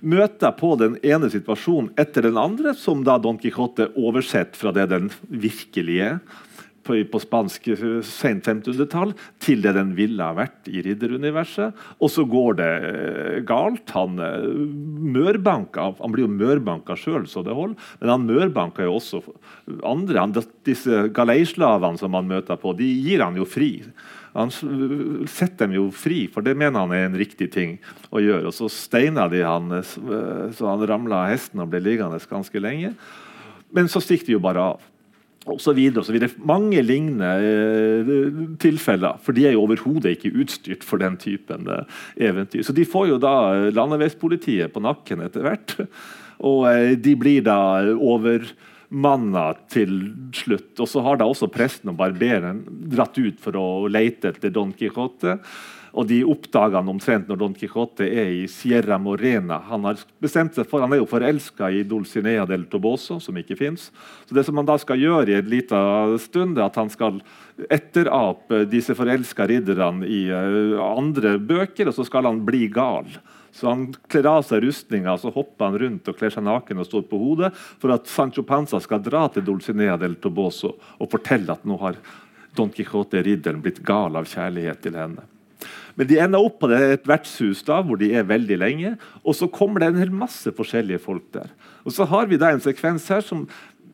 møter 0.00 0.52
på 0.58 0.74
den 0.80 0.98
ene 1.00 1.30
situasjonen 1.32 1.94
etter 2.00 2.28
den 2.28 2.38
andre, 2.40 2.74
som 2.76 3.04
da 3.06 3.16
Don 3.20 3.40
Quijote 3.40 3.90
oversetter 3.96 4.60
fra 4.60 4.74
det 4.76 4.90
den 4.92 5.08
virkelig 5.28 6.00
er 6.10 6.20
på, 6.86 6.96
på 7.12 7.20
spansk 7.22 7.68
eh, 7.72 7.84
sent 8.06 8.48
1500-tall 8.48 9.14
til 9.42 9.62
det 9.64 9.74
den 9.76 9.92
ville 9.98 10.24
ha 10.24 10.36
vært 10.36 10.68
i 10.70 10.82
ridderuniverset. 10.84 11.76
Og 12.00 12.12
så 12.12 12.24
går 12.28 12.58
det 12.60 12.70
eh, 12.90 13.40
galt. 13.48 13.92
Han 13.96 14.20
eh, 14.24 14.46
mørbanka 15.16 15.90
Han 16.00 16.14
blir 16.14 16.26
jo 16.26 16.32
mørbanka 16.32 16.96
sjøl, 16.98 17.26
så 17.30 17.44
det 17.46 17.56
holder. 17.56 17.90
Men 18.00 18.14
han 18.14 18.28
mørbanka 18.28 18.86
jo 18.86 18.96
også 18.98 19.22
andre. 19.86 20.22
Han, 20.22 20.34
disse 20.66 21.06
galeislavene 21.16 22.00
som 22.00 22.16
han 22.16 22.30
møter 22.30 22.60
på, 22.60 22.74
de 22.78 22.88
gir 22.88 23.24
han 23.24 23.38
jo 23.38 23.48
fri. 23.48 23.72
Han 24.36 24.52
setter 24.54 25.64
dem 25.64 25.72
jo 25.74 25.88
fri, 25.90 26.20
for 26.30 26.46
det 26.46 26.54
mener 26.54 26.84
han 26.84 26.92
er 26.94 27.08
en 27.08 27.18
riktig 27.18 27.48
ting 27.50 27.80
å 28.14 28.22
gjøre. 28.22 28.52
Og 28.52 28.54
så 28.54 28.68
steina 28.70 29.26
de 29.32 29.40
han 29.42 29.80
så 29.82 30.68
han 30.68 30.84
ramla 30.86 31.24
av 31.24 31.32
hesten 31.32 31.64
og 31.64 31.72
ble 31.72 31.82
liggende 31.82 32.20
ganske 32.30 32.62
lenge. 32.62 32.94
Men 33.74 33.90
så 33.90 34.02
stikker 34.02 34.30
de 34.30 34.36
jo 34.36 34.42
bare 34.42 34.62
av 34.70 34.89
videre. 35.58 36.30
Mange 36.44 36.82
lignende 36.82 37.30
eh, 37.42 38.10
tilfeller. 38.60 39.18
For 39.24 39.36
de 39.36 39.46
er 39.46 39.54
jo 39.56 39.64
overhodet 39.64 40.16
ikke 40.16 40.34
utstyrt 40.42 40.84
for 40.86 40.98
den 40.98 41.16
typen 41.20 41.68
eh, 41.68 41.84
eventyr. 42.16 42.62
Så 42.62 42.72
de 42.76 42.84
får 42.84 43.08
jo 43.08 43.18
da 43.22 43.34
eh, 43.54 43.70
landeveispolitiet 43.74 44.72
på 44.72 44.82
nakken 44.84 45.20
etter 45.26 45.42
hvert. 45.46 45.76
Og 46.40 46.64
de 47.04 47.12
blir 47.20 47.42
da 47.44 47.84
overmanna 48.00 49.50
til 49.68 50.14
slutt. 50.32 50.72
Og 50.80 50.88
så 50.88 51.02
har 51.04 51.20
da 51.20 51.26
også 51.28 51.50
presten 51.52 51.92
og 51.92 51.98
barberen 51.98 52.62
dratt 52.88 53.18
ut 53.20 53.36
for 53.42 53.58
å 53.60 53.66
lete 53.92 54.32
etter 54.32 54.54
Don 54.54 54.72
Quijote. 54.72 55.36
Og 55.90 56.06
de 56.06 56.20
oppdager 56.28 56.78
han 56.78 56.90
omtrent 56.92 57.28
når 57.30 57.40
Don 57.40 57.54
Quijote 57.56 58.06
er 58.06 58.30
i 58.42 58.44
Sierra 58.50 58.98
Morena. 59.02 59.58
Han 59.70 59.88
har 59.88 60.02
bestemt 60.22 60.54
seg 60.54 60.68
for, 60.70 60.84
han 60.84 60.94
er 60.94 61.02
jo 61.02 61.08
forelska 61.10 61.70
i 61.74 61.82
Dulcinea 61.86 62.46
del 62.48 62.68
Toboso, 62.70 63.18
som 63.22 63.38
ikke 63.40 63.58
fins. 63.58 63.88
Så 64.28 64.36
det 64.36 64.44
som 64.46 64.60
han 64.60 64.68
da 64.68 64.78
skal 64.80 65.02
gjøre 65.02 65.34
i 65.34 65.40
en 65.40 65.50
liten 65.50 66.16
stund, 66.22 66.58
er 66.58 66.68
at 66.68 66.78
han 66.78 66.92
skal 66.92 67.18
etterape 67.70 68.64
disse 68.70 68.94
forelska 68.96 69.48
ridderne 69.50 70.06
i 70.06 70.22
uh, 70.30 70.78
andre 70.84 71.36
bøker, 71.38 71.90
og 71.90 71.98
så 71.98 72.06
skal 72.06 72.30
han 72.30 72.44
bli 72.46 72.68
gal. 72.72 73.10
Så 73.52 73.66
Han 73.68 73.88
kler 74.08 74.28
av 74.30 74.44
seg 74.46 74.62
rustninga 74.62 75.16
så 75.18 75.32
hopper 75.34 75.66
han 75.66 75.78
rundt 75.82 76.08
og 76.08 76.18
kler 76.18 76.30
seg 76.30 76.46
naken 76.46 76.80
og 76.80 76.86
står 76.86 77.02
på 77.10 77.18
hodet 77.18 77.50
for 77.56 77.90
at 77.90 78.06
Sancho 78.06 78.44
Panza 78.46 78.78
skal 78.80 79.02
dra 79.02 79.24
til 79.28 79.42
Dulcinea 79.46 79.98
del 79.98 80.14
Toboso 80.22 80.76
og 80.78 81.10
fortelle 81.10 81.58
at 81.58 81.66
nå 81.66 81.80
har 81.82 81.98
Don 82.54 82.70
Quijote 82.74 83.22
ridderen 83.26 83.62
blitt 83.62 83.82
gal 83.86 84.18
av 84.18 84.30
kjærlighet 84.30 84.82
til 84.86 84.98
henne. 84.98 85.26
Men 86.00 86.08
de 86.08 86.16
ender 86.24 86.40
opp 86.40 86.62
på 86.62 86.70
et 86.72 87.04
vertshus 87.04 87.60
da, 87.66 87.82
hvor 87.84 88.00
de 88.00 88.08
er 88.16 88.24
veldig 88.24 88.56
lenge. 88.56 88.94
Og 89.20 89.36
så 89.36 89.50
kommer 89.52 89.82
det 89.82 89.90
en 89.90 90.00
hel 90.00 90.14
masse 90.16 90.48
forskjellige 90.56 91.02
folk 91.04 91.26
der. 91.36 91.50
Og 91.84 91.92
så 91.92 92.06
har 92.08 92.30
vi 92.30 92.38
da 92.40 92.54
en 92.54 92.64
sekvens 92.64 93.10
her 93.12 93.20
som 93.20 93.44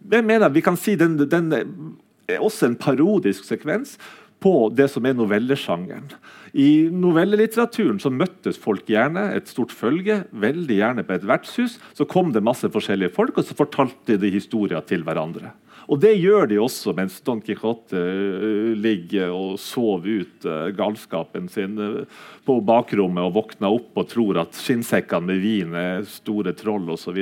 jeg 0.06 0.22
mener 0.22 0.52
vi 0.54 0.62
kan 0.62 0.78
si 0.78 0.94
den, 0.94 1.16
den 1.18 1.50
er 1.50 2.38
også 2.38 2.68
en 2.68 2.78
parodisk 2.78 3.42
sekvens 3.48 3.96
på 4.38 4.68
det 4.76 4.86
som 4.92 5.06
er 5.08 5.16
novellesjangeren. 5.18 6.12
I 6.54 6.86
novellelitteraturen 6.94 7.98
så 7.98 8.12
møttes 8.12 8.60
folk 8.60 8.86
gjerne, 8.86 9.32
et 9.34 9.50
stort 9.50 9.74
følge, 9.74 10.22
veldig 10.30 10.78
gjerne 10.78 11.04
på 11.08 11.16
et 11.16 11.26
vertshus. 11.26 11.80
Så 11.96 12.06
kom 12.06 12.30
det 12.32 12.44
masse 12.44 12.70
forskjellige 12.70 13.16
folk, 13.16 13.34
og 13.34 13.48
så 13.48 13.56
fortalte 13.58 14.18
de 14.20 14.30
historier 14.30 14.84
til 14.86 15.02
hverandre. 15.08 15.56
Og 15.86 16.00
det 16.02 16.16
gjør 16.18 16.48
de 16.50 16.58
også 16.62 16.94
mens 16.96 17.18
Don 17.26 17.40
Quijote 17.44 18.00
uh, 18.00 18.74
ligger 18.74 19.32
og 19.34 19.56
sover 19.62 20.22
ut 20.22 20.46
uh, 20.48 20.68
galskapen 20.74 21.48
sin 21.52 21.78
uh, 21.78 22.22
på 22.46 22.58
bakrommet 22.66 23.28
og 23.28 23.36
våkner 23.38 23.78
opp 23.78 24.02
og 24.02 24.08
tror 24.10 24.42
at 24.42 24.56
skinnsekkene 24.58 25.30
med 25.30 25.42
vin 25.42 25.76
er 25.78 26.06
store 26.10 26.54
troll 26.58 26.88
osv. 26.94 27.18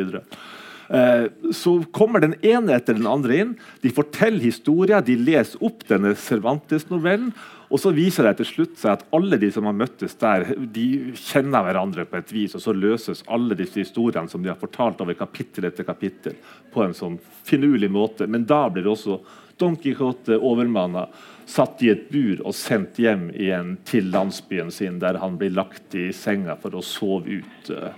Så 1.56 1.70
kommer 1.96 2.20
den 2.20 2.34
ene 2.44 2.74
etter 2.76 2.98
den 2.98 3.08
andre 3.08 3.36
inn. 3.40 3.52
De 3.80 3.88
forteller 3.88 4.44
historier, 4.44 5.00
de 5.00 5.16
leser 5.16 5.62
opp 5.64 5.80
denne 5.88 6.12
Cervantes-novellen. 6.20 7.30
Og 7.74 7.80
så 7.82 7.90
viser 7.90 8.28
det 8.28 8.36
til 8.38 8.46
slutt 8.46 8.76
seg 8.78 8.92
at 8.92 9.00
alle 9.16 9.34
de 9.42 9.48
som 9.50 9.66
har 9.66 9.74
møttes 9.74 10.12
der, 10.20 10.44
de 10.54 11.14
kjenner 11.18 11.64
hverandre 11.66 12.04
på 12.06 12.20
et 12.20 12.28
vis, 12.30 12.54
og 12.54 12.62
så 12.62 12.74
løses 12.76 13.24
alle 13.26 13.56
disse 13.58 13.80
historiene 13.82 14.30
som 14.30 14.44
de 14.44 14.52
har 14.52 14.60
fortalt 14.60 15.02
over 15.02 15.16
kapittel 15.18 15.66
etter 15.66 15.86
kapittel, 15.88 16.36
på 16.70 16.84
en 16.84 16.94
sånn 16.94 17.16
finurlig 17.48 17.90
måte. 17.90 18.28
Men 18.30 18.46
da 18.46 18.68
blir 18.70 18.86
også 18.92 19.18
Don 19.58 19.74
Quijote 19.78 20.38
overmanna, 20.38 21.08
satt 21.50 21.82
i 21.82 21.90
et 21.90 22.06
bur 22.14 22.44
og 22.46 22.54
sendt 22.56 23.00
hjem 23.02 23.26
igjen 23.34 23.74
til 23.86 24.06
landsbyen 24.14 24.70
sin, 24.74 25.00
der 25.02 25.18
han 25.18 25.34
blir 25.40 25.52
lagt 25.58 25.98
i 25.98 26.12
senga 26.14 26.54
for 26.62 26.78
å 26.78 26.82
sove 26.86 27.42
ut 27.42 27.74
uh, 27.74 27.90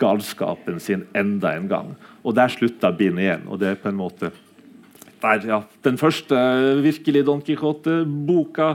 galskapen 0.00 0.76
sin 0.80 1.08
enda 1.16 1.56
en 1.56 1.70
gang. 1.72 1.94
Og 2.22 2.36
der 2.36 2.52
slutta 2.52 2.92
bind 2.92 3.24
igjen. 3.24 3.48
Og 3.48 3.60
det 3.62 3.72
er 3.72 3.80
på 3.80 3.88
en 3.88 4.02
måte 4.04 4.34
der, 5.24 5.44
ja, 5.48 5.58
den 5.84 5.96
første 5.96 6.36
virkelig 6.84 7.24
Don 7.24 7.40
Quijote-boka 7.40 8.74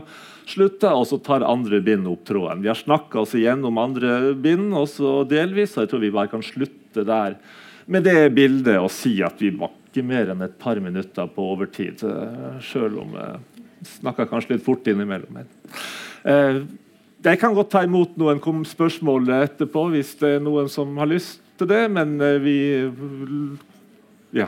slutta, 0.50 0.94
og 0.98 1.08
så 1.10 1.20
tar 1.24 1.46
andre 1.48 1.80
bind 1.86 2.08
opp 2.10 2.26
tråden. 2.28 2.64
Vi 2.64 2.72
har 2.72 2.78
snakka 2.78 3.22
oss 3.24 3.36
igjennom 3.38 3.78
andre 3.82 4.34
bind, 4.36 4.74
også 4.76 5.24
delvis, 5.30 5.76
og 5.78 5.86
jeg 5.86 5.92
tror 5.92 6.04
vi 6.04 6.14
bare 6.16 6.32
kan 6.32 6.46
slutte 6.46 7.06
der 7.08 7.38
med 7.90 8.06
det 8.06 8.30
bildet 8.38 8.78
og 8.78 8.92
si 8.94 9.16
at 9.26 9.40
vi 9.42 9.50
var 9.58 9.74
ikke 9.90 10.04
mer 10.06 10.30
enn 10.30 10.44
et 10.46 10.60
par 10.62 10.78
minutter 10.84 11.30
på 11.34 11.48
overtid, 11.56 12.04
eh, 12.06 12.60
sjøl 12.62 13.00
om 13.02 13.16
jeg 13.18 13.40
snakka 14.00 14.28
kanskje 14.30 14.56
litt 14.56 14.66
fort 14.66 14.86
innimellom. 14.92 15.40
Men. 15.40 16.68
jeg 17.24 17.40
kan 17.40 17.56
godt 17.56 17.72
ta 17.72 17.84
imot 17.88 18.18
noen 18.20 18.66
spørsmål 18.68 19.32
etterpå 19.40 19.86
hvis 19.94 20.14
det 20.20 20.36
er 20.36 20.44
noen 20.44 20.68
som 20.70 20.98
har 21.00 21.08
lyst 21.10 21.40
til 21.60 21.68
det, 21.72 21.84
men 21.92 22.20
eh, 22.22 22.40
vi 22.44 22.58
Ja. 24.32 24.48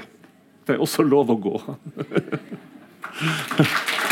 Det 0.61 0.75
er 0.75 0.83
også 0.83 1.01
lov 1.03 1.31
å 1.33 1.35
gå. 1.41 1.55